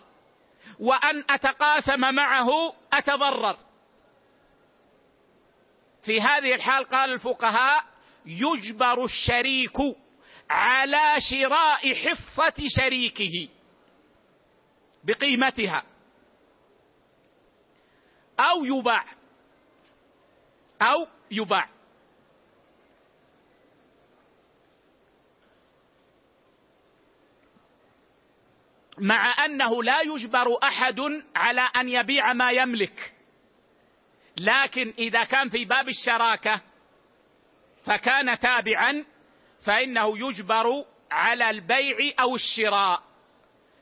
وأن 0.79 1.23
أتقاسم 1.29 2.15
معه 2.15 2.73
أتضرر 2.93 3.57
في 6.03 6.21
هذه 6.21 6.55
الحال 6.55 6.83
قال 6.83 7.13
الفقهاء 7.13 7.83
يجبر 8.25 9.05
الشريك 9.05 9.77
على 10.49 11.15
شراء 11.31 11.93
حصة 11.93 12.63
شريكه 12.77 13.49
بقيمتها 15.03 15.83
أو 18.39 18.65
يباع 18.65 19.05
أو 20.81 21.07
يباع. 21.31 21.69
مع 28.97 29.45
أنه 29.45 29.83
لا 29.83 30.01
يجبر 30.01 30.63
أحد 30.63 30.99
على 31.35 31.61
أن 31.61 31.89
يبيع 31.89 32.33
ما 32.33 32.51
يملك. 32.51 33.13
لكن 34.37 34.93
إذا 34.99 35.23
كان 35.23 35.49
في 35.49 35.65
باب 35.65 35.87
الشراكة 35.89 36.61
فكان 37.83 38.39
تابعا 38.39 39.05
فإنه 39.65 40.29
يجبر 40.29 40.85
على 41.11 41.49
البيع 41.49 41.97
أو 42.19 42.35
الشراء. 42.35 43.03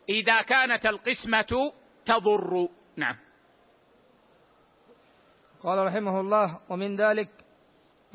إذا 0.09 0.41
كانت 0.41 0.85
القسمة 0.85 1.72
تضر. 2.05 2.69
نعم. 2.95 3.15
قال 5.63 5.88
رحمه 5.88 6.19
الله 6.19 6.59
ومن 6.69 6.95
ذلك 6.95 7.30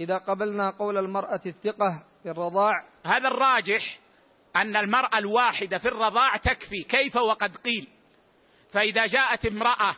إذا 0.00 0.18
قبلنا 0.18 0.70
قول 0.70 0.98
المرأة 0.98 1.40
الثقة 1.46 2.02
في 2.22 2.30
الرضاع. 2.30 2.84
هذا 3.06 3.28
الراجح 3.28 3.98
أن 4.56 4.76
المرأة 4.76 5.18
الواحدة 5.18 5.78
في 5.78 5.88
الرضاع 5.88 6.36
تكفي. 6.36 6.82
كيف 6.82 7.16
وقد 7.16 7.56
قيل؟ 7.56 7.88
فإذا 8.72 9.06
جاءت 9.06 9.46
امرأة 9.46 9.96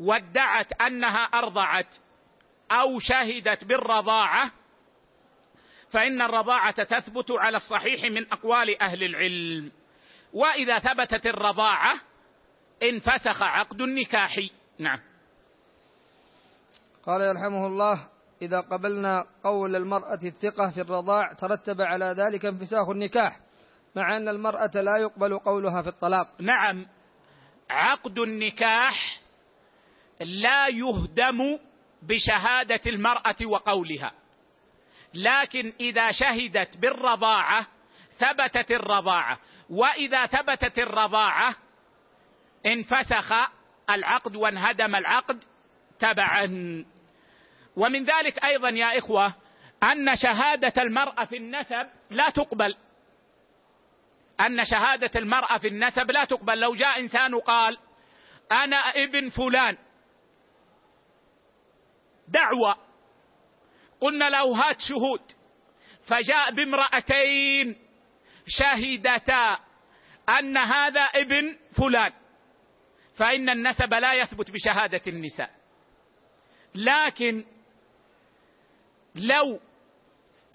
وادعت 0.00 0.82
أنها 0.82 1.24
أرضعت 1.24 1.96
أو 2.70 2.98
شهدت 2.98 3.64
بالرضاعة 3.64 4.52
فإن 5.90 6.22
الرضاعة 6.22 6.82
تثبت 6.84 7.30
على 7.30 7.56
الصحيح 7.56 8.04
من 8.04 8.32
أقوال 8.32 8.82
أهل 8.82 9.02
العلم. 9.02 9.72
وإذا 10.32 10.78
ثبتت 10.78 11.26
الرضاعة 11.26 12.00
انفسخ 12.82 13.42
عقد 13.42 13.80
النكاح. 13.80 14.40
نعم. 14.78 15.00
قال 17.06 17.20
يرحمه 17.20 17.66
الله 17.66 18.09
إذا 18.42 18.60
قبلنا 18.60 19.26
قول 19.44 19.76
المرأة 19.76 20.18
الثقة 20.24 20.70
في 20.70 20.80
الرضاع 20.80 21.32
ترتب 21.32 21.80
على 21.80 22.14
ذلك 22.18 22.44
انفساخ 22.44 22.88
النكاح 22.88 23.40
مع 23.96 24.16
أن 24.16 24.28
المرأة 24.28 24.70
لا 24.74 24.96
يقبل 24.96 25.38
قولها 25.38 25.82
في 25.82 25.88
الطلاق. 25.88 26.40
نعم 26.40 26.86
عقد 27.70 28.18
النكاح 28.18 29.20
لا 30.20 30.68
يهدم 30.68 31.58
بشهادة 32.02 32.80
المرأة 32.86 33.36
وقولها. 33.46 34.12
لكن 35.14 35.72
إذا 35.80 36.10
شهدت 36.10 36.76
بالرضاعة 36.76 37.66
ثبتت 38.18 38.70
الرضاعة. 38.70 39.38
وإذا 39.70 40.26
ثبتت 40.26 40.78
الرضاعة 40.78 41.54
انفسخ 42.66 43.32
العقد 43.90 44.36
وانهدم 44.36 44.94
العقد 44.94 45.44
تبعا. 45.98 46.46
ومن 47.80 48.04
ذلك 48.04 48.44
أيضا 48.44 48.68
يا 48.68 48.98
إخوة 48.98 49.34
أن 49.82 50.16
شهادة 50.16 50.82
المرأة 50.82 51.24
في 51.24 51.36
النسب 51.36 51.86
لا 52.10 52.30
تقبل. 52.30 52.76
أن 54.40 54.64
شهادة 54.64 55.10
المرأة 55.16 55.58
في 55.58 55.68
النسب 55.68 56.10
لا 56.10 56.24
تقبل. 56.24 56.60
لو 56.60 56.74
جاء 56.74 57.00
إنسان 57.00 57.34
وقال 57.34 57.78
أنا 58.52 58.76
ابن 58.76 59.28
فلان. 59.28 59.76
دعوة. 62.28 62.76
قلنا 64.00 64.30
له 64.30 64.42
هات 64.42 64.80
شهود. 64.80 65.22
فجاء 66.08 66.54
بامرأتين 66.54 67.76
شهدتا 68.46 69.58
أن 70.38 70.56
هذا 70.56 71.00
ابن 71.00 71.56
فلان. 71.76 72.12
فإن 73.18 73.48
النسب 73.48 73.94
لا 73.94 74.12
يثبت 74.14 74.50
بشهادة 74.50 75.02
النساء. 75.06 75.50
لكن 76.74 77.44
لو 79.14 79.60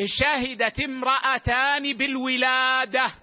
شهدت 0.06 0.80
امرأتان 0.80 1.98
بالولادة 1.98 3.14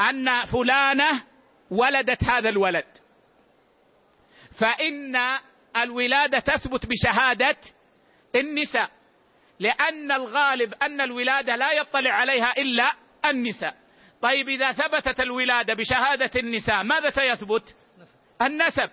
أن 0.00 0.44
فلانة 0.44 1.24
ولدت 1.70 2.24
هذا 2.24 2.48
الولد 2.48 2.86
فإن 4.60 5.16
الولادة 5.76 6.38
تثبت 6.38 6.86
بشهادة 6.86 7.56
النساء 8.34 8.90
لأن 9.60 10.12
الغالب 10.12 10.74
أن 10.74 11.00
الولادة 11.00 11.56
لا 11.56 11.72
يطلع 11.72 12.12
عليها 12.12 12.52
إلا 12.58 12.92
النساء. 13.24 13.76
طيب 14.22 14.48
إذا 14.48 14.72
ثبتت 14.72 15.20
الولادة 15.20 15.74
بشهادة 15.74 16.30
النساء 16.40 16.82
ماذا 16.82 17.10
سيثبت؟ 17.10 17.76
النسب 18.42 18.90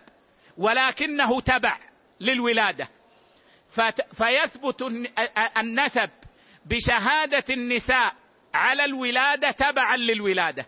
ولكنه 0.57 1.41
تبع 1.41 1.79
للولادة. 2.19 2.87
فيثبت 4.13 4.81
النسب 5.57 6.09
بشهادة 6.65 7.43
النساء 7.49 8.13
على 8.53 8.85
الولادة 8.85 9.51
تبعا 9.51 9.97
للولادة 9.97 10.65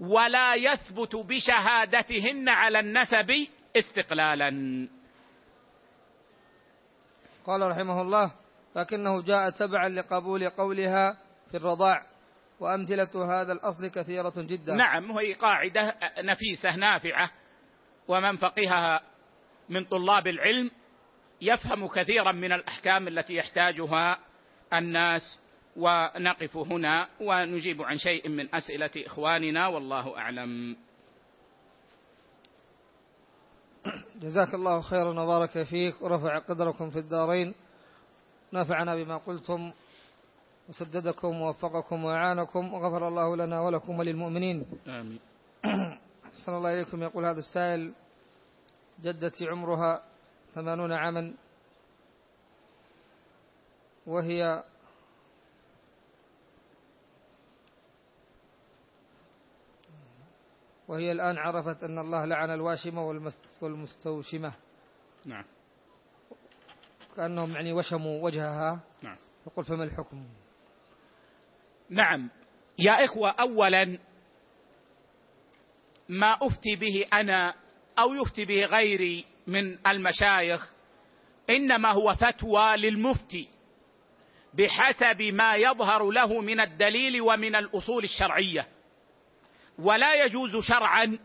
ولا 0.00 0.54
يثبت 0.54 1.16
بشهادتهن 1.16 2.48
على 2.48 2.80
النسب 2.80 3.46
استقلالا. 3.76 4.48
قال 7.46 7.70
رحمه 7.70 8.02
الله 8.02 8.32
لكنه 8.76 9.22
جاء 9.22 9.50
تبعا 9.50 9.88
لقبول 9.88 10.48
قولها 10.48 11.18
في 11.50 11.56
الرضاع 11.56 12.06
وأمثلة 12.60 13.42
هذا 13.42 13.52
الأصل 13.52 13.88
كثيرة 13.88 14.32
جدا. 14.36 14.74
نعم 14.74 15.10
وهي 15.10 15.32
قاعدة 15.32 15.94
نفيسة 16.18 16.76
نافعة 16.76 17.30
ومن 18.08 18.36
فقهها 18.36 19.00
من 19.68 19.84
طلاب 19.84 20.26
العلم 20.26 20.70
يفهم 21.42 21.86
كثيرا 21.86 22.32
من 22.32 22.52
الأحكام 22.52 23.08
التي 23.08 23.34
يحتاجها 23.34 24.18
الناس 24.74 25.40
ونقف 25.76 26.56
هنا 26.56 27.08
ونجيب 27.20 27.82
عن 27.82 27.98
شيء 27.98 28.28
من 28.28 28.54
أسئلة 28.54 28.90
إخواننا 28.96 29.66
والله 29.66 30.18
أعلم. 30.18 30.76
جزاك 34.20 34.54
الله 34.54 34.80
خيرا 34.80 35.20
وبارك 35.20 35.62
فيك 35.62 36.02
ورفع 36.02 36.38
قدركم 36.38 36.90
في 36.90 36.98
الدارين. 36.98 37.54
نفعنا 38.52 38.94
بما 38.94 39.16
قلتم 39.16 39.72
وسددكم 40.68 41.40
ووفقكم 41.40 42.04
وأعانكم 42.04 42.74
وغفر 42.74 43.08
الله 43.08 43.36
لنا 43.36 43.60
ولكم 43.60 43.98
وللمؤمنين. 43.98 44.66
آمين. 44.88 45.20
صلى 46.46 46.56
الله 46.56 46.74
إليكم 46.74 47.02
يقول 47.02 47.24
هذا 47.24 47.38
السائل. 47.38 47.92
جدتي 49.02 49.48
عمرها 49.48 50.11
ثمانون 50.54 50.92
عاما. 50.92 51.34
وهي 54.06 54.64
وهي 60.88 61.12
الآن 61.12 61.38
عرفت 61.38 61.84
أن 61.84 61.98
الله 61.98 62.24
لعن 62.24 62.50
الواشمة 62.50 63.08
والمستوشمة. 63.60 64.52
نعم. 65.24 65.44
كأنهم 67.16 67.52
يعني 67.52 67.72
وشموا 67.72 68.24
وجهها. 68.24 68.80
نعم. 69.02 69.16
يقول 69.46 69.64
فما 69.64 69.84
الحكم؟ 69.84 70.28
نعم. 71.90 72.30
يا 72.78 73.04
إخوة 73.04 73.30
أولا 73.30 73.98
ما 76.08 76.38
أفتي 76.42 76.76
به 76.76 77.06
أنا 77.12 77.54
أو 77.98 78.14
يفتي 78.14 78.44
به 78.44 78.64
غيري 78.64 79.31
من 79.46 79.86
المشايخ 79.86 80.70
إنما 81.50 81.92
هو 81.92 82.14
فتوى 82.14 82.76
للمفتي 82.76 83.48
بحسب 84.54 85.22
ما 85.22 85.54
يظهر 85.54 86.10
له 86.10 86.40
من 86.40 86.60
الدليل 86.60 87.20
ومن 87.20 87.56
الأصول 87.56 88.04
الشرعية. 88.04 88.66
ولا 89.78 90.24
يجوز 90.24 90.56
شرعا 90.56 91.18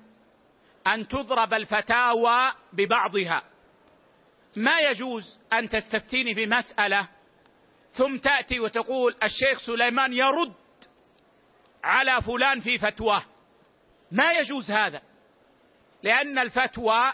أن 0.87 1.07
تضرب 1.07 1.53
الفتاوى 1.53 2.51
ببعضها. 2.73 3.43
ما 4.55 4.79
يجوز 4.79 5.39
أن 5.53 5.69
تستفتيني 5.69 6.33
بمسألة 6.33 7.09
ثم 7.89 8.17
تأتي 8.17 8.59
وتقول 8.59 9.15
الشيخ 9.23 9.65
سليمان 9.65 10.13
يرد 10.13 10.53
على 11.83 12.21
فلان 12.21 12.59
في 12.59 12.77
فتواه. 12.77 13.23
ما 14.11 14.31
يجوز 14.31 14.71
هذا 14.71 15.01
لأن 16.03 16.39
الفتوى 16.39 17.13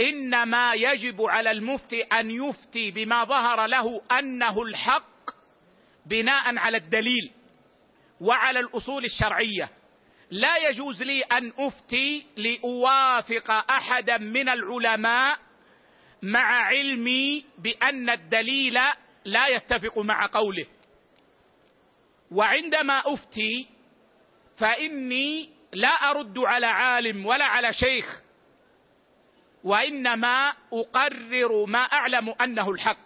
إنما 0.00 0.74
يجب 0.74 1.22
على 1.22 1.50
المفتي 1.50 2.02
أن 2.02 2.30
يفتي 2.30 2.90
بما 2.90 3.24
ظهر 3.24 3.66
له 3.66 4.00
أنه 4.18 4.62
الحق 4.62 5.30
بناء 6.06 6.58
على 6.58 6.76
الدليل 6.76 7.30
وعلى 8.20 8.60
الأصول 8.60 9.04
الشرعية. 9.04 9.70
لا 10.30 10.56
يجوز 10.68 11.02
لي 11.02 11.22
أن 11.22 11.52
أفتي 11.58 12.26
لأوافق 12.36 13.50
احدا 13.50 14.18
من 14.18 14.48
العلماء 14.48 15.38
مع 16.22 16.64
علمي 16.64 17.44
بأن 17.58 18.10
الدليل 18.10 18.74
لا 19.24 19.48
يتفق 19.48 19.98
مع 19.98 20.26
قوله. 20.26 20.66
وعندما 22.30 23.02
أفتي 23.06 23.68
فإني 24.58 25.50
لا 25.72 25.88
أرد 25.88 26.38
على 26.38 26.66
عالم 26.66 27.26
ولا 27.26 27.44
على 27.44 27.72
شيخ 27.72 28.23
وإنما 29.64 30.54
أقرر 30.72 31.64
ما 31.66 31.78
أعلم 31.78 32.28
أنه 32.28 32.70
الحق 32.70 32.98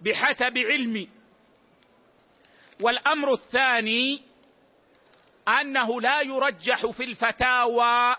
بحسب 0.00 0.58
علمي. 0.58 1.08
والأمر 2.80 3.32
الثاني 3.32 4.22
أنه 5.48 6.00
لا 6.00 6.20
يرجح 6.20 6.86
في 6.86 7.04
الفتاوى 7.04 8.16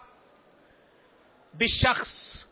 بالشخص 1.54 2.48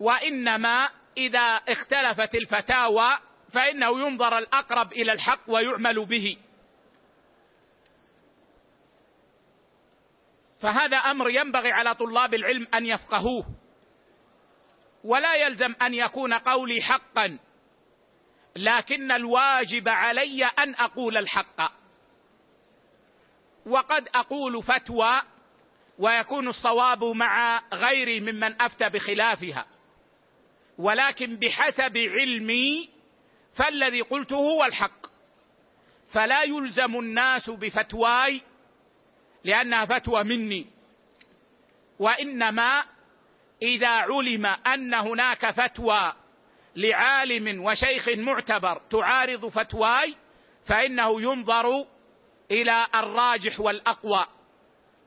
وإنما 0.00 0.88
إذا 1.16 1.60
اختلفت 1.68 2.34
الفتاوى 2.34 3.18
فإنه 3.52 4.06
ينظر 4.06 4.38
الأقرب 4.38 4.92
إلى 4.92 5.12
الحق 5.12 5.40
ويعمل 5.46 6.06
به. 6.06 6.36
فهذا 10.60 10.96
أمر 10.96 11.30
ينبغي 11.30 11.72
على 11.72 11.94
طلاب 11.94 12.34
العلم 12.34 12.66
أن 12.74 12.86
يفقهوه. 12.86 13.46
ولا 15.04 15.34
يلزم 15.34 15.74
أن 15.82 15.94
يكون 15.94 16.34
قولي 16.34 16.82
حقا 16.82 17.38
لكن 18.56 19.12
الواجب 19.12 19.88
علي 19.88 20.44
أن 20.44 20.74
أقول 20.74 21.16
الحق. 21.16 21.72
وقد 23.66 24.08
أقول 24.14 24.62
فتوى 24.62 25.22
ويكون 25.98 26.48
الصواب 26.48 27.04
مع 27.04 27.62
غيري 27.74 28.20
ممن 28.20 28.62
أفتى 28.62 28.88
بخلافها. 28.88 29.66
ولكن 30.78 31.36
بحسب 31.36 31.98
علمي 31.98 32.90
فالذي 33.56 34.00
قلته 34.00 34.36
هو 34.36 34.64
الحق. 34.64 35.06
فلا 36.12 36.42
يلزم 36.42 36.98
الناس 36.98 37.50
بفتواي 37.50 38.42
لأنها 39.48 39.84
فتوى 39.84 40.24
مني. 40.24 40.66
وإنما 41.98 42.84
إذا 43.62 43.88
علم 43.88 44.46
أن 44.46 44.94
هناك 44.94 45.50
فتوى 45.50 46.12
لعالم 46.76 47.64
وشيخ 47.64 48.08
معتبر 48.08 48.80
تعارض 48.90 49.46
فتواي 49.46 50.16
فإنه 50.66 51.22
ينظر 51.22 51.86
إلى 52.50 52.86
الراجح 52.94 53.60
والأقوى 53.60 54.26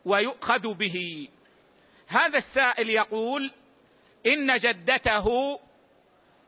ويؤخذ 0.06 0.74
به. 0.74 1.28
هذا 2.08 2.38
السائل 2.38 2.90
يقول 2.90 3.52
إن 4.28 4.58
جدته 4.58 5.60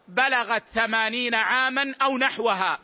بلغت 0.08 0.64
ثمانين 0.64 1.36
عاما 1.36 1.96
أو 2.02 2.18
نحوها. 2.18 2.80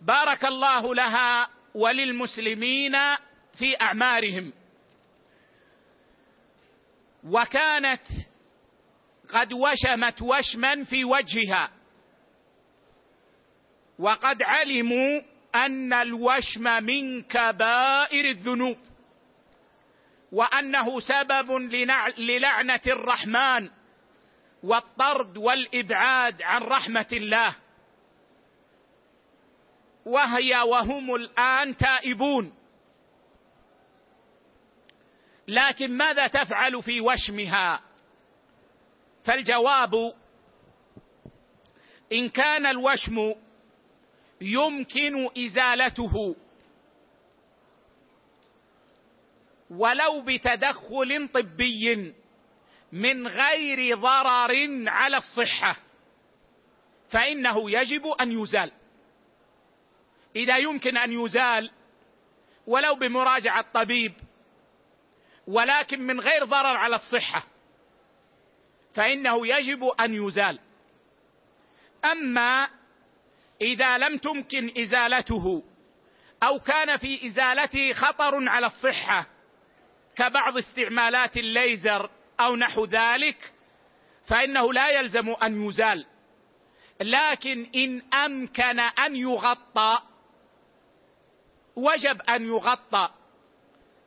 بارك 0.00 0.44
الله 0.44 0.94
لها 0.94 1.59
وللمسلمين 1.74 2.92
في 3.58 3.80
أعمارهم. 3.80 4.52
وكانت 7.24 8.02
قد 9.32 9.52
وشمت 9.52 10.22
وشما 10.22 10.84
في 10.84 11.04
وجهها. 11.04 11.70
وقد 13.98 14.42
علموا 14.42 15.20
أن 15.54 15.92
الوشم 15.92 16.82
من 16.82 17.22
كبائر 17.22 18.24
الذنوب. 18.24 18.76
وأنه 20.32 21.00
سبب 21.00 21.52
للعنة 22.18 22.80
الرحمن 22.86 23.70
والطرد 24.62 25.36
والإبعاد 25.36 26.42
عن 26.42 26.62
رحمة 26.62 27.06
الله. 27.12 27.56
وهي 30.06 30.60
وهم 30.60 31.14
الآن 31.14 31.76
تائبون. 31.76 32.52
لكن 35.48 35.96
ماذا 35.96 36.26
تفعل 36.26 36.82
في 36.82 37.00
وشمها؟ 37.00 37.80
فالجواب 39.24 40.14
إن 42.12 42.28
كان 42.28 42.66
الوشم 42.66 43.34
يمكن 44.40 45.28
إزالته 45.38 46.36
ولو 49.70 50.22
بتدخل 50.26 51.28
طبي 51.34 52.14
من 52.92 53.26
غير 53.26 53.96
ضرر 53.96 54.88
على 54.88 55.16
الصحة 55.16 55.76
فإنه 57.10 57.70
يجب 57.70 58.06
أن 58.06 58.32
يزال. 58.32 58.72
إذا 60.36 60.56
يمكن 60.56 60.96
أن 60.96 61.12
يزال 61.12 61.70
ولو 62.66 62.94
بمراجعة 62.94 63.64
طبيب 63.74 64.12
ولكن 65.46 66.00
من 66.00 66.20
غير 66.20 66.44
ضرر 66.44 66.76
على 66.76 66.96
الصحة 66.96 67.46
فإنه 68.94 69.46
يجب 69.46 69.84
أن 69.84 70.14
يزال. 70.14 70.58
أما 72.04 72.68
إذا 73.60 73.98
لم 73.98 74.18
تمكن 74.18 74.72
إزالته 74.78 75.62
أو 76.42 76.60
كان 76.60 76.96
في 76.96 77.26
إزالته 77.26 77.92
خطر 77.92 78.48
على 78.48 78.66
الصحة 78.66 79.26
كبعض 80.16 80.56
استعمالات 80.56 81.36
الليزر 81.36 82.10
أو 82.40 82.56
نحو 82.56 82.84
ذلك 82.84 83.52
فإنه 84.28 84.72
لا 84.72 84.88
يلزم 84.88 85.28
أن 85.42 85.66
يزال. 85.66 86.06
لكن 87.00 87.70
إن 87.74 88.02
أمكن 88.14 88.80
أن 88.80 89.16
يغطى 89.16 89.98
وجب 91.76 92.22
أن 92.22 92.46
يغطى. 92.46 93.10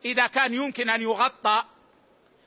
إذا 0.04 0.26
كان 0.26 0.54
يمكن 0.54 0.90
أن 0.90 1.02
يغطى 1.02 1.64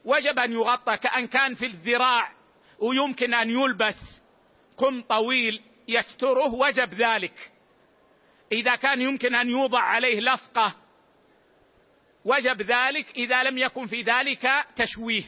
وجب 0.05 0.39
أن 0.39 0.51
يغطى 0.51 0.97
كأن 0.97 1.27
كان 1.27 1.55
في 1.55 1.65
الذراع 1.65 2.31
ويمكن 2.79 3.33
أن 3.33 3.49
يلبس. 3.49 4.21
قم 4.77 5.01
طويل 5.01 5.61
يستره 5.87 6.53
وجب 6.53 6.93
ذلك. 6.93 7.51
إذا 8.51 8.75
كان 8.75 9.01
يمكن 9.01 9.35
أن 9.35 9.49
يوضع 9.49 9.81
عليه 9.81 10.19
لصقة 10.19 10.75
وجب 12.25 12.61
ذلك. 12.61 13.11
إذا 13.15 13.43
لم 13.43 13.57
يكن 13.57 13.87
في 13.87 14.01
ذلك 14.01 14.65
تشويه. 14.75 15.23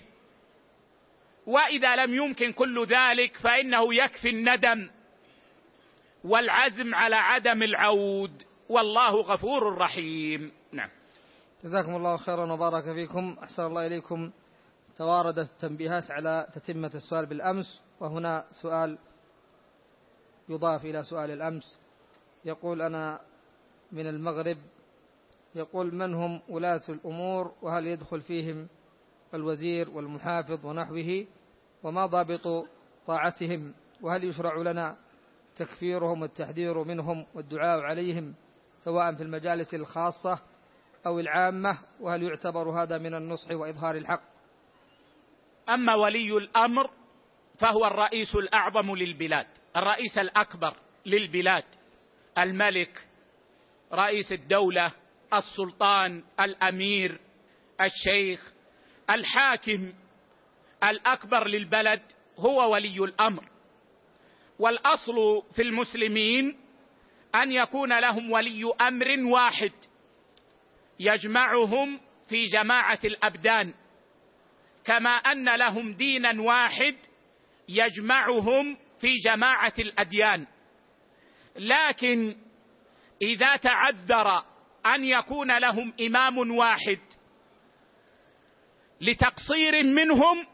وإذا 1.45 1.95
لم 1.95 2.15
يمكن 2.15 2.53
كل 2.53 2.85
ذلك 2.85 3.37
فإنه 3.37 3.95
يكفي 3.95 4.29
الندم 4.29 4.89
والعزم 6.23 6.95
على 6.95 7.15
عدم 7.15 7.63
العود. 7.63 8.48
والله 8.69 9.21
غفور 9.21 9.77
رحيم. 9.77 10.51
نعم. 10.71 10.89
جزاكم 11.63 11.95
الله 11.95 12.17
خيرا 12.17 12.53
وبارك 12.53 12.83
فيكم. 12.83 13.37
أحسن 13.43 13.63
الله 13.63 13.87
إليكم. 13.87 14.31
تواردت 14.97 15.49
التنبيهات 15.51 16.11
على 16.11 16.47
تتمة 16.53 16.91
السؤال 16.95 17.25
بالأمس 17.25 17.81
وهنا 17.99 18.45
سؤال 18.61 18.97
يضاف 20.49 20.85
إلى 20.85 21.03
سؤال 21.03 21.31
الأمس. 21.31 21.79
يقول 22.45 22.81
أنا 22.81 23.19
من 23.91 24.07
المغرب. 24.07 24.57
يقول 25.55 25.95
من 25.95 26.13
هم 26.13 26.41
ولاة 26.49 26.81
الأمور؟ 26.89 27.51
وهل 27.61 27.87
يدخل 27.87 28.21
فيهم 28.21 28.67
الوزير 29.33 29.89
والمحافظ 29.89 30.65
ونحوه؟ 30.65 31.25
وما 31.83 32.05
ضابط 32.05 32.67
طاعتهم؟ 33.07 33.73
وهل 34.01 34.23
يشرع 34.23 34.57
لنا 34.57 34.97
تكفيرهم 35.55 36.21
والتحذير 36.21 36.83
منهم 36.83 37.25
والدعاء 37.35 37.79
عليهم؟ 37.79 38.33
سواء 38.83 39.15
في 39.15 39.23
المجالس 39.23 39.73
الخاصة 39.73 40.39
أو 41.05 41.19
العامة 41.19 41.77
وهل 41.99 42.23
يعتبر 42.23 42.69
هذا 42.69 42.97
من 42.97 43.15
النصح 43.15 43.51
وإظهار 43.51 43.95
الحق. 43.95 44.21
أما 45.69 45.95
ولي 45.95 46.37
الأمر 46.37 46.89
فهو 47.59 47.85
الرئيس 47.87 48.35
الأعظم 48.35 48.95
للبلاد 48.95 49.47
الرئيس 49.75 50.17
الأكبر 50.17 50.73
للبلاد 51.05 51.63
الملك 52.37 53.07
رئيس 53.93 54.31
الدولة 54.31 54.91
السلطان 55.33 56.23
الأمير 56.39 57.19
الشيخ 57.81 58.53
الحاكم 59.09 59.93
الأكبر 60.83 61.47
للبلد 61.47 62.01
هو 62.37 62.73
ولي 62.73 63.03
الأمر. 63.03 63.49
والأصل 64.59 65.43
في 65.55 65.61
المسلمين 65.61 66.68
أن 67.35 67.51
يكون 67.51 67.99
لهم 67.99 68.31
ولي 68.31 68.73
أمر 68.81 69.23
واحد 69.33 69.71
يجمعهم 70.99 71.99
في 72.29 72.45
جماعة 72.45 72.99
الأبدان. 73.05 73.73
كما 74.85 75.09
أن 75.09 75.55
لهم 75.55 75.93
دينا 75.93 76.41
واحد 76.41 76.95
يجمعهم 77.69 78.77
في 79.01 79.15
جماعة 79.25 79.73
الأديان. 79.79 80.47
لكن 81.55 82.35
إذا 83.21 83.55
تعذر 83.55 84.43
أن 84.85 85.03
يكون 85.03 85.57
لهم 85.57 85.93
إمام 86.01 86.51
واحد 86.51 86.99
لتقصير 89.01 89.83
منهم 89.83 90.47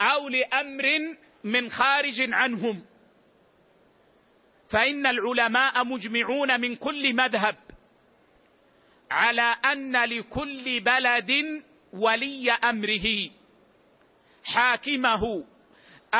أو 0.00 0.28
لأمر 0.28 0.84
من 1.44 1.68
خارج 1.68 2.32
عنهم 2.32 2.84
فإن 4.74 5.06
العلماء 5.06 5.84
مجمعون 5.84 6.60
من 6.60 6.76
كل 6.76 7.14
مذهب 7.14 7.56
على 9.10 9.56
أن 9.64 10.04
لكل 10.04 10.80
بلد 10.80 11.62
ولي 11.92 12.52
أمره 12.52 13.30
حاكمه 14.44 15.44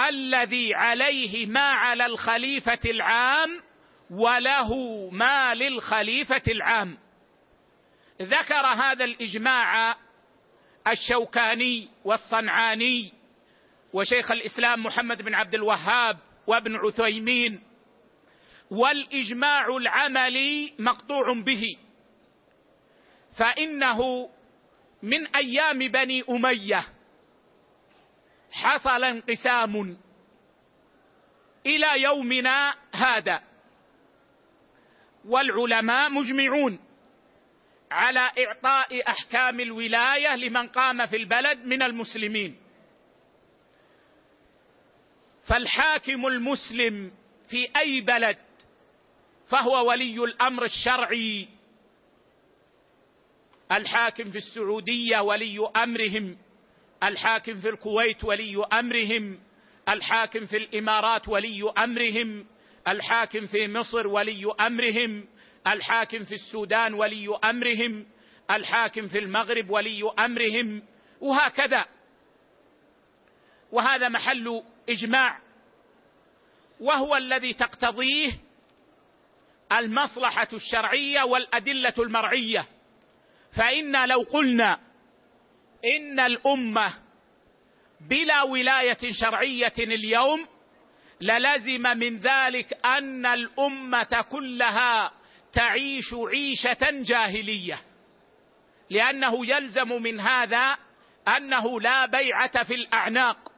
الذي 0.09 0.74
عليه 0.74 1.47
ما 1.47 1.68
على 1.68 2.06
الخليفة 2.06 2.78
العام 2.85 3.60
وله 4.10 4.74
ما 5.12 5.55
للخليفة 5.55 6.43
العام. 6.48 6.98
ذكر 8.22 8.66
هذا 8.66 9.05
الإجماع 9.05 9.97
الشوكاني 10.86 11.89
والصنعاني 12.05 13.12
وشيخ 13.93 14.31
الإسلام 14.31 14.86
محمد 14.86 15.22
بن 15.22 15.35
عبد 15.35 15.55
الوهاب 15.55 16.18
وابن 16.47 16.76
عثيمين 16.76 17.74
والإجماع 18.70 19.77
العملي 19.77 20.73
مقطوع 20.78 21.32
به. 21.32 21.77
فإنه 23.39 24.31
من 25.03 25.27
أيام 25.27 25.78
بني 25.78 26.24
أمية 26.31 26.86
حصل 28.53 29.05
انقسام 29.05 29.97
إلى 31.66 32.03
يومنا 32.03 32.74
هذا. 32.93 33.43
والعلماء 35.24 36.11
مجمعون 36.11 36.78
على 37.91 38.31
إعطاء 38.47 39.11
أحكام 39.11 39.61
الولاية 39.61 40.36
لمن 40.36 40.69
قام 40.69 41.07
في 41.07 41.16
البلد 41.16 41.59
من 41.59 41.82
المسلمين. 41.82 42.57
فالحاكم 45.49 46.27
المسلم 46.27 47.12
في 47.51 47.69
أي 47.77 48.01
بلد 48.01 48.36
فهو 49.55 49.89
ولي 49.89 50.24
الأمر 50.24 50.64
الشرعي. 50.64 51.48
الحاكم 53.72 54.31
في 54.31 54.39
السعودية 54.39 55.18
ولي 55.18 55.68
أمرهم. 55.76 56.36
الحاكم 57.02 57.60
في 57.60 57.68
الكويت 57.68 58.24
ولي 58.24 58.64
أمرهم. 58.72 59.39
الحاكم 59.89 60.47
في 60.47 60.56
الإمارات 60.56 61.28
ولي 61.28 61.72
أمرهم. 61.78 62.47
الحاكم 62.89 63.47
في 63.47 63.68
مصر 63.68 64.06
ولي 64.06 64.55
أمرهم. 64.60 65.24
الحاكم 65.66 66.24
في 66.24 66.35
السودان 66.35 66.94
ولي 66.94 67.39
أمرهم. 67.44 68.06
الحاكم 68.51 69.09
في 69.09 69.18
المغرب 69.18 69.70
ولي 69.70 70.10
أمرهم. 70.18 70.82
وهكذا. 71.20 71.85
وهذا 73.72 74.09
محل 74.09 74.62
إجماع. 74.89 75.39
وهو 76.81 77.16
الذي 77.16 77.52
تقتضيه 77.52 78.44
المصلحة 79.73 80.49
الشرعية 80.53 81.23
والأدلة 81.23 81.95
المرعية. 81.99 82.66
فإنا 83.57 84.07
لو 84.07 84.20
قلنا 84.20 84.78
إن 85.85 86.20
الأمة 86.20 86.95
بلا 88.01 88.43
ولاية 88.43 88.99
شرعية 89.20 89.73
اليوم 89.78 90.47
للزم 91.20 91.82
من 91.82 92.16
ذلك 92.16 92.86
أن 92.86 93.27
الأمة 93.27 94.24
كلها 94.31 95.12
تعيش 95.53 96.15
عيشة 96.15 96.91
جاهلية. 96.91 97.81
لأنه 98.91 99.47
يلزم 99.47 100.03
من 100.03 100.20
هذا 100.20 100.77
أنه 101.36 101.81
لا 101.81 102.07
بيعة 102.07 102.62
في 102.62 102.74
الأعناق. 102.74 103.53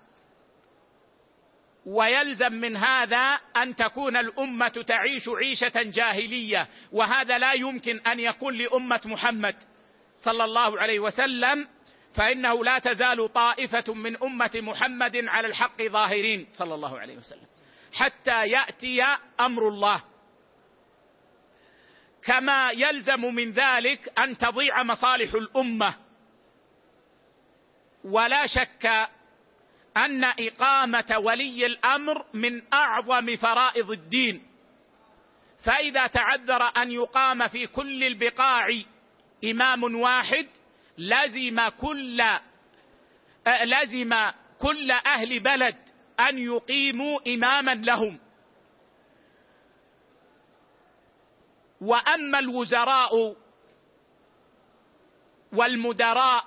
ويلزم 1.87 2.53
من 2.53 2.77
هذا 2.77 3.39
أن 3.57 3.77
تكون 3.77 4.17
الأمة 4.17 4.85
تعيش 4.87 5.29
عيشة 5.29 5.83
جاهلية 5.83 6.69
وهذا 6.93 7.39
لا 7.39 7.53
يمكن 7.53 8.01
أن 8.01 8.21
يكون 8.21 8.55
لأمة 8.55 9.01
محمد 9.05 9.57
صلى 10.19 10.45
الله 10.45 10.81
عليه 10.81 11.01
وسلم 11.01 11.69
فإنه 12.15 12.65
لا 12.65 12.79
تزال 12.79 13.33
طائفة 13.33 13.95
من 13.95 14.23
أمة 14.23 14.51
محمد 14.55 15.17
على 15.17 15.47
الحق 15.49 15.83
ظاهرين 15.83 16.47
صلى 16.51 16.75
الله 16.75 16.99
عليه 16.99 17.17
وسلم. 17.17 17.47
حتى 17.93 18.47
يأتي 18.49 19.03
أمر 19.41 19.69
الله. 19.69 20.03
كما 22.25 22.71
يلزم 22.71 23.21
من 23.21 23.51
ذلك 23.51 24.19
أن 24.19 24.39
تضيع 24.39 24.83
مصالح 24.83 25.35
الأمة. 25.35 25.95
ولا 28.05 28.47
شك 28.47 29.09
أن 29.97 30.25
إقامة 30.25 31.19
ولي 31.19 31.67
الأمر 31.67 32.25
من 32.35 32.63
أعظم 32.73 33.37
فرائض 33.37 33.91
الدين. 33.91 34.47
فإذا 35.67 36.07
تعذر 36.07 36.63
أن 36.63 36.93
يقام 36.93 37.49
في 37.49 37.67
كل 37.67 38.05
البقاع 38.05 38.83
إمام 39.45 39.95
واحد 39.95 40.47
لزم 40.99 41.69
كل 41.69 42.23
لزم 43.65 44.15
كل 44.59 44.91
أهل 44.91 45.41
بلد 45.41 45.77
أن 46.21 46.39
يقيموا 46.39 47.35
إماما 47.35 47.75
لهم. 47.75 48.19
وأما 51.81 52.39
الوزراء 52.39 53.37
والمدراء 55.53 56.45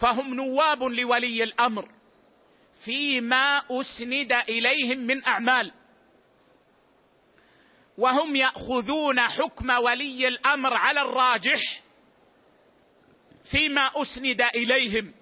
فهم 0.00 0.34
نواب 0.34 0.82
لولي 0.82 1.42
الأمر. 1.42 1.95
فيما 2.84 3.62
أسند 3.70 4.32
إليهم 4.32 4.98
من 4.98 5.24
أعمال. 5.24 5.72
وهم 7.98 8.36
يأخذون 8.36 9.20
حكم 9.20 9.70
ولي 9.70 10.28
الأمر 10.28 10.74
على 10.74 11.00
الراجح 11.00 11.82
فيما 13.50 13.90
أسند 14.02 14.42
إليهم. 14.42 15.14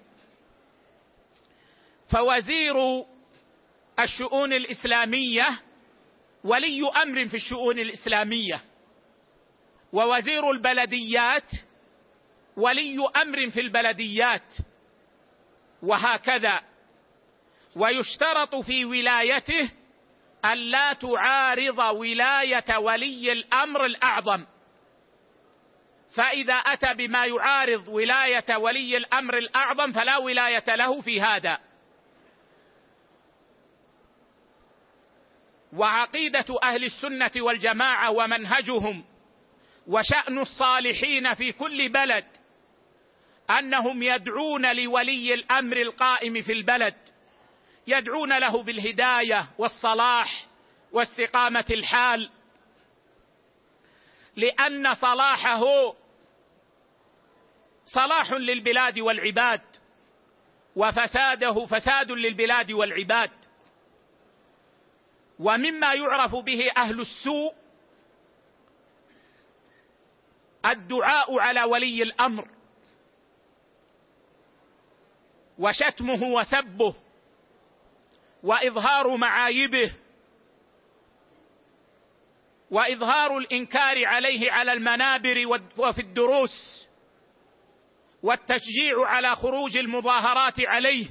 فوزير 2.11 3.05
الشؤون 3.99 4.53
الإسلامية 4.53 5.47
ولي 6.43 6.89
أمر 7.03 7.27
في 7.27 7.35
الشؤون 7.35 7.79
الإسلامية. 7.79 8.61
ووزير 9.93 10.51
البلديات 10.51 11.51
ولي 12.57 12.97
أمر 13.15 13.49
في 13.49 13.61
البلديات. 13.61 14.53
وهكذا. 15.83 16.74
ويشترط 17.75 18.55
في 18.55 18.85
ولايته 18.85 19.71
الا 20.45 20.93
تعارض 20.93 21.79
ولاية 21.79 22.77
ولي 22.77 23.31
الأمر 23.31 23.85
الأعظم. 23.85 24.45
فإذا 26.15 26.53
أتى 26.53 26.93
بما 26.93 27.25
يعارض 27.25 27.87
ولاية 27.87 28.57
ولي 28.57 28.97
الأمر 28.97 29.37
الأعظم 29.37 29.91
فلا 29.91 30.17
ولاية 30.17 30.75
له 30.75 31.01
في 31.01 31.21
هذا. 31.21 31.59
وعقيدة 35.73 36.45
أهل 36.63 36.83
السنة 36.83 37.31
والجماعة 37.37 38.11
ومنهجهم 38.11 39.05
وشأن 39.87 40.39
الصالحين 40.39 41.33
في 41.33 41.51
كل 41.51 41.89
بلد 41.89 42.25
أنهم 43.49 44.03
يدعون 44.03 44.75
لولي 44.75 45.33
الأمر 45.33 45.77
القائم 45.77 46.41
في 46.41 46.51
البلد. 46.51 46.95
يدعون 47.87 48.37
له 48.37 48.63
بالهداية 48.63 49.49
والصلاح 49.57 50.45
واستقامة 50.91 51.65
الحال. 51.71 52.29
لأن 54.35 54.93
صلاحه 54.93 55.63
صلاح 57.85 58.31
للبلاد 58.31 58.99
والعباد 58.99 59.61
وفساده 60.75 61.65
فساد 61.65 62.11
للبلاد 62.11 62.71
والعباد. 62.71 63.31
ومما 65.39 65.93
يعرف 65.93 66.35
به 66.35 66.71
أهل 66.77 66.99
السوء 66.99 67.53
الدعاء 70.65 71.39
على 71.39 71.63
ولي 71.63 72.03
الأمر 72.03 72.47
وشتمه 75.59 76.23
وسبه. 76.23 76.95
وإظهار 78.45 79.17
معايبه 79.17 79.91
وإظهار 82.71 83.37
الإنكار 83.37 84.05
عليه 84.05 84.51
على 84.51 84.73
المنابر 84.73 85.47
وفي 85.77 86.01
الدروس 86.01 86.87
والتشجيع 88.23 89.05
على 89.05 89.35
خروج 89.35 89.77
المظاهرات 89.77 90.59
عليه. 90.59 91.07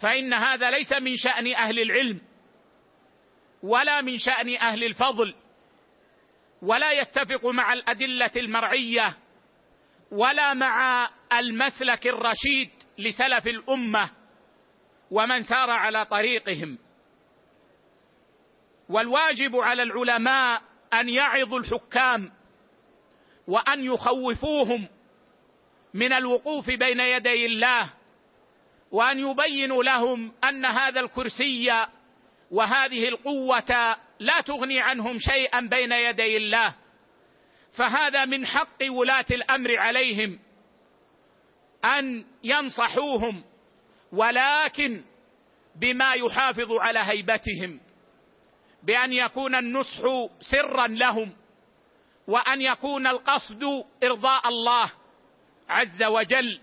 فإن 0.00 0.32
هذا 0.34 0.70
ليس 0.70 0.92
من 0.92 1.16
شأن 1.16 1.54
أهل 1.54 1.80
العلم 1.80 2.20
ولا 3.62 4.00
من 4.00 4.18
شأن 4.18 4.56
أهل 4.56 4.84
الفضل 4.84 5.34
ولا 6.62 6.92
يتفق 6.92 7.46
مع 7.46 7.72
الأدلة 7.72 8.30
المرعية 8.36 9.16
ولا 10.12 10.54
مع 10.54 11.10
المسلك 11.32 12.06
الرشيد 12.06 12.70
لسلف 12.98 13.46
الأمة. 13.46 14.21
ومن 15.12 15.42
سار 15.42 15.70
على 15.70 16.04
طريقهم. 16.04 16.78
والواجب 18.88 19.56
على 19.56 19.82
العلماء 19.82 20.62
أن 20.92 21.08
يعظوا 21.08 21.58
الحكام 21.58 22.32
وأن 23.46 23.84
يخوفوهم 23.84 24.88
من 25.94 26.12
الوقوف 26.12 26.70
بين 26.70 27.00
يدي 27.00 27.46
الله 27.46 27.92
وأن 28.90 29.18
يبينوا 29.18 29.84
لهم 29.84 30.32
أن 30.44 30.64
هذا 30.64 31.00
الكرسي 31.00 31.86
وهذه 32.50 33.08
القوة 33.08 33.96
لا 34.18 34.40
تغني 34.40 34.80
عنهم 34.80 35.18
شيئا 35.18 35.60
بين 35.60 35.92
يدي 35.92 36.36
الله. 36.36 36.74
فهذا 37.76 38.24
من 38.24 38.46
حق 38.46 38.82
ولاة 38.88 39.26
الأمر 39.30 39.78
عليهم 39.78 40.38
أن 41.84 42.24
ينصحوهم 42.44 43.44
ولكن 44.12 45.04
بما 45.76 46.12
يحافظ 46.12 46.72
على 46.72 46.98
هيبتهم 46.98 47.80
بأن 48.82 49.12
يكون 49.12 49.54
النصح 49.54 50.02
سرا 50.40 50.86
لهم 50.86 51.32
وأن 52.26 52.60
يكون 52.60 53.06
القصد 53.06 53.84
إرضاء 54.04 54.48
الله 54.48 54.92
عز 55.68 56.02
وجل 56.02 56.60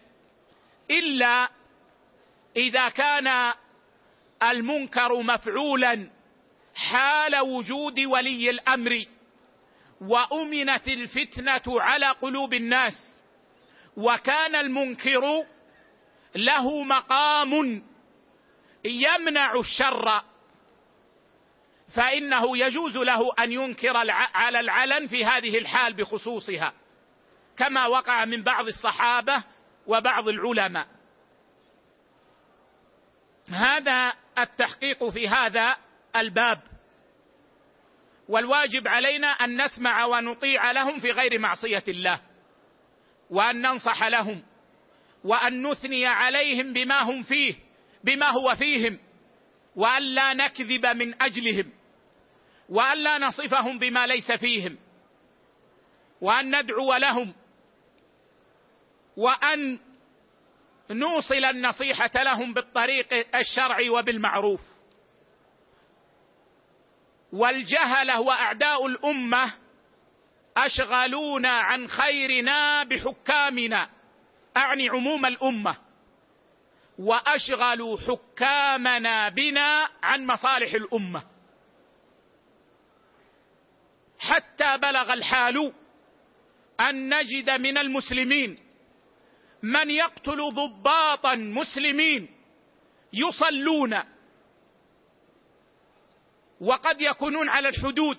إلا 0.91 1.49
إذا 2.57 2.89
كان 2.89 3.53
المنكر 4.43 5.21
مفعولا 5.21 6.09
حال 6.75 7.39
وجود 7.39 7.99
ولي 7.99 8.49
الأمر 8.49 9.05
وأمنت 10.01 10.87
الفتنة 10.87 11.81
على 11.81 12.05
قلوب 12.05 12.53
الناس 12.53 13.23
وكان 13.97 14.55
المنكر 14.55 15.45
له 16.35 16.83
مقام 16.83 17.83
يمنع 18.85 19.55
الشر. 19.55 20.21
فإنه 21.95 22.57
يجوز 22.57 22.97
له 22.97 23.33
أن 23.39 23.51
ينكر 23.51 23.97
على 24.33 24.59
العلن 24.59 25.07
في 25.07 25.25
هذه 25.25 25.57
الحال 25.57 25.93
بخصوصها 25.93 26.73
كما 27.57 27.87
وقع 27.87 28.25
من 28.25 28.43
بعض 28.43 28.65
الصحابة 28.65 29.43
وبعض 29.87 30.27
العلماء. 30.27 30.87
هذا 33.49 34.13
التحقيق 34.37 35.09
في 35.09 35.27
هذا 35.27 35.77
الباب. 36.15 36.61
والواجب 38.27 38.87
علينا 38.87 39.27
أن 39.27 39.61
نسمع 39.61 40.05
ونطيع 40.05 40.71
لهم 40.71 40.99
في 40.99 41.11
غير 41.11 41.39
معصية 41.39 41.83
الله 41.87 42.21
وأن 43.29 43.61
ننصح 43.61 44.03
لهم. 44.03 44.43
وأن 45.23 45.67
نثني 45.67 46.05
عليهم 46.05 46.73
بما 46.73 47.03
هم 47.03 47.23
فيه 47.23 47.55
بما 48.03 48.31
هو 48.31 48.55
فيهم 48.55 48.99
وأن 49.75 50.01
لا 50.01 50.33
نكذب 50.33 50.85
من 50.85 51.21
أجلهم 51.21 51.71
وأن 52.69 52.97
لا 52.97 53.17
نصفهم 53.17 53.79
بما 53.79 54.07
ليس 54.07 54.31
فيهم 54.31 54.77
وأن 56.21 56.61
ندعو 56.61 56.93
لهم 56.93 57.33
وأن 59.17 59.79
نوصل 60.91 61.45
النصيحة 61.45 62.11
لهم 62.15 62.53
بالطريق 62.53 63.35
الشرعي 63.35 63.89
وبالمعروف. 63.89 64.61
والجهله 67.33 68.21
وأعداء 68.21 68.85
الأمة 68.85 69.53
أشغلونا 70.57 71.49
عن 71.49 71.87
خيرنا 71.87 72.83
بحكامنا. 72.83 73.89
أعني 74.59 74.89
عموم 74.89 75.25
الأمة. 75.25 75.77
وأشغلوا 76.99 77.97
حكامنا 77.97 79.29
بنا 79.29 79.89
عن 80.03 80.25
مصالح 80.25 80.73
الأمة. 80.73 81.23
حتى 84.19 84.77
بلغ 84.77 85.13
الحال 85.13 85.73
أن 86.79 87.19
نجد 87.19 87.49
من 87.49 87.77
المسلمين 87.77 88.59
من 89.63 89.89
يقتل 89.89 90.49
ضباطا 90.53 91.35
مسلمين 91.35 92.29
يصلون. 93.13 93.99
وقد 96.61 97.01
يكونون 97.01 97.49
على 97.49 97.69
الحدود. 97.69 98.17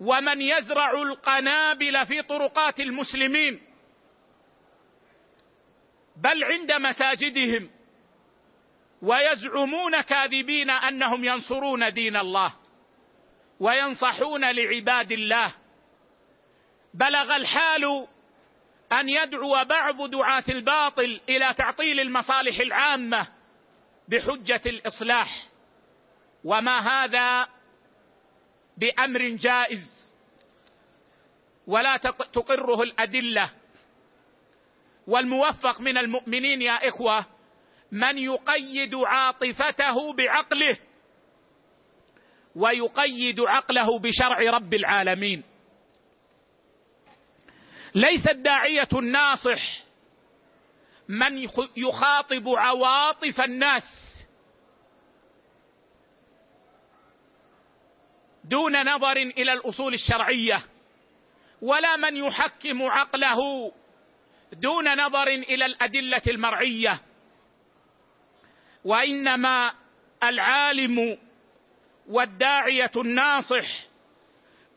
ومن 0.00 0.42
يزرع 0.42 1.02
القنابل 1.02 2.06
في 2.06 2.22
طرقات 2.22 2.80
المسلمين 2.80 3.60
بل 6.16 6.44
عند 6.44 6.72
مساجدهم. 6.72 7.70
ويزعمون 9.02 10.00
كاذبين 10.00 10.70
أنهم 10.70 11.24
ينصرون 11.24 11.92
دين 11.92 12.16
الله. 12.16 12.54
وينصحون 13.60 14.50
لعباد 14.50 15.12
الله. 15.12 15.54
بلغ 16.94 17.36
الحال 17.36 18.06
أن 18.92 19.08
يدعو 19.08 19.64
بعض 19.64 20.10
دعاة 20.10 20.44
الباطل 20.48 21.20
إلى 21.28 21.54
تعطيل 21.54 22.00
المصالح 22.00 22.60
العامة 22.60 23.28
بحجة 24.08 24.62
الإصلاح. 24.66 25.46
وما 26.44 26.78
هذا 26.88 27.48
بأمر 28.76 29.28
جائز. 29.28 30.14
ولا 31.66 31.96
تقره 32.32 32.82
الأدلة. 32.82 33.50
والموفق 35.06 35.80
من 35.80 35.98
المؤمنين 35.98 36.62
يا 36.62 36.88
إخوة 36.88 37.26
من 37.92 38.18
يقيد 38.18 38.94
عاطفته 38.94 40.12
بعقله 40.12 40.76
ويقيد 42.56 43.40
عقله 43.40 43.98
بشرع 43.98 44.50
رب 44.50 44.74
العالمين. 44.74 45.42
ليس 47.94 48.28
الداعيه 48.28 48.88
الناصح 48.92 49.84
من 51.08 51.48
يخاطب 51.76 52.48
عواطف 52.48 53.40
الناس 53.40 53.84
دون 58.44 58.82
نظر 58.94 59.16
إلى 59.16 59.52
الأصول 59.52 59.94
الشرعية 59.94 60.62
ولا 61.62 61.96
من 61.96 62.16
يحكم 62.16 62.82
عقله 62.82 63.72
دون 64.54 64.98
نظر 64.98 65.28
إلى 65.28 65.66
الأدلة 65.66 66.22
المرعية. 66.28 67.00
وإنما 68.84 69.74
العالم 70.22 71.18
والداعية 72.08 72.90
الناصح 72.96 73.66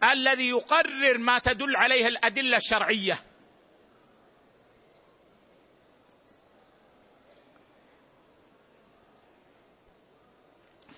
الذي 0.03 0.49
يقرر 0.49 1.17
ما 1.17 1.39
تدل 1.39 1.75
عليه 1.75 2.07
الأدلة 2.07 2.57
الشرعية. 2.57 3.19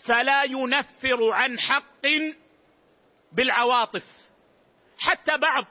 فلا 0.07 0.43
ينفر 0.43 1.31
عن 1.31 1.59
حق 1.59 2.07
بالعواطف. 3.31 4.03
حتى 4.99 5.37
بعض 5.37 5.65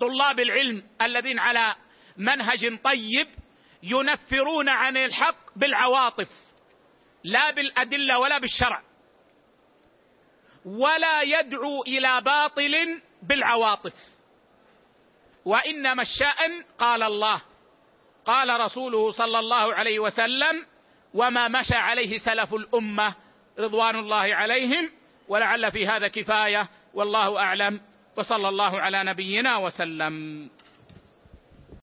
طلاب 0.00 0.40
العلم 0.40 0.82
الذين 1.02 1.38
على 1.38 1.76
منهج 2.16 2.78
طيب 2.84 3.28
ينفرون 3.82 4.68
عن 4.68 4.96
الحق 4.96 5.36
بالعواطف 5.56 6.28
لا 7.24 7.50
بالأدلة 7.50 8.18
ولا 8.18 8.38
بالشرع 8.38 8.82
ولا 10.64 11.22
يدعو 11.22 11.82
إلى 11.82 12.20
باطل 12.20 13.00
بالعواطف. 13.22 13.94
وإنما 15.44 16.02
الشأن 16.02 16.64
قال 16.78 17.02
الله 17.02 17.42
قال 18.24 18.60
رسوله 18.60 19.10
صلى 19.10 19.38
الله 19.38 19.74
عليه 19.74 19.98
وسلم 19.98 20.66
وما 21.14 21.48
مشى 21.48 21.74
عليه 21.74 22.18
سلف 22.18 22.54
الأمة 22.54 23.14
رضوان 23.58 23.96
الله 23.96 24.34
عليهم 24.34 24.90
ولعل 25.28 25.72
في 25.72 25.86
هذا 25.86 26.08
كفاية 26.08 26.68
والله 26.94 27.38
أعلم 27.38 27.80
وصلى 28.16 28.48
الله 28.48 28.80
على 28.80 29.04
نبينا 29.04 29.56
وسلم. 29.56 30.50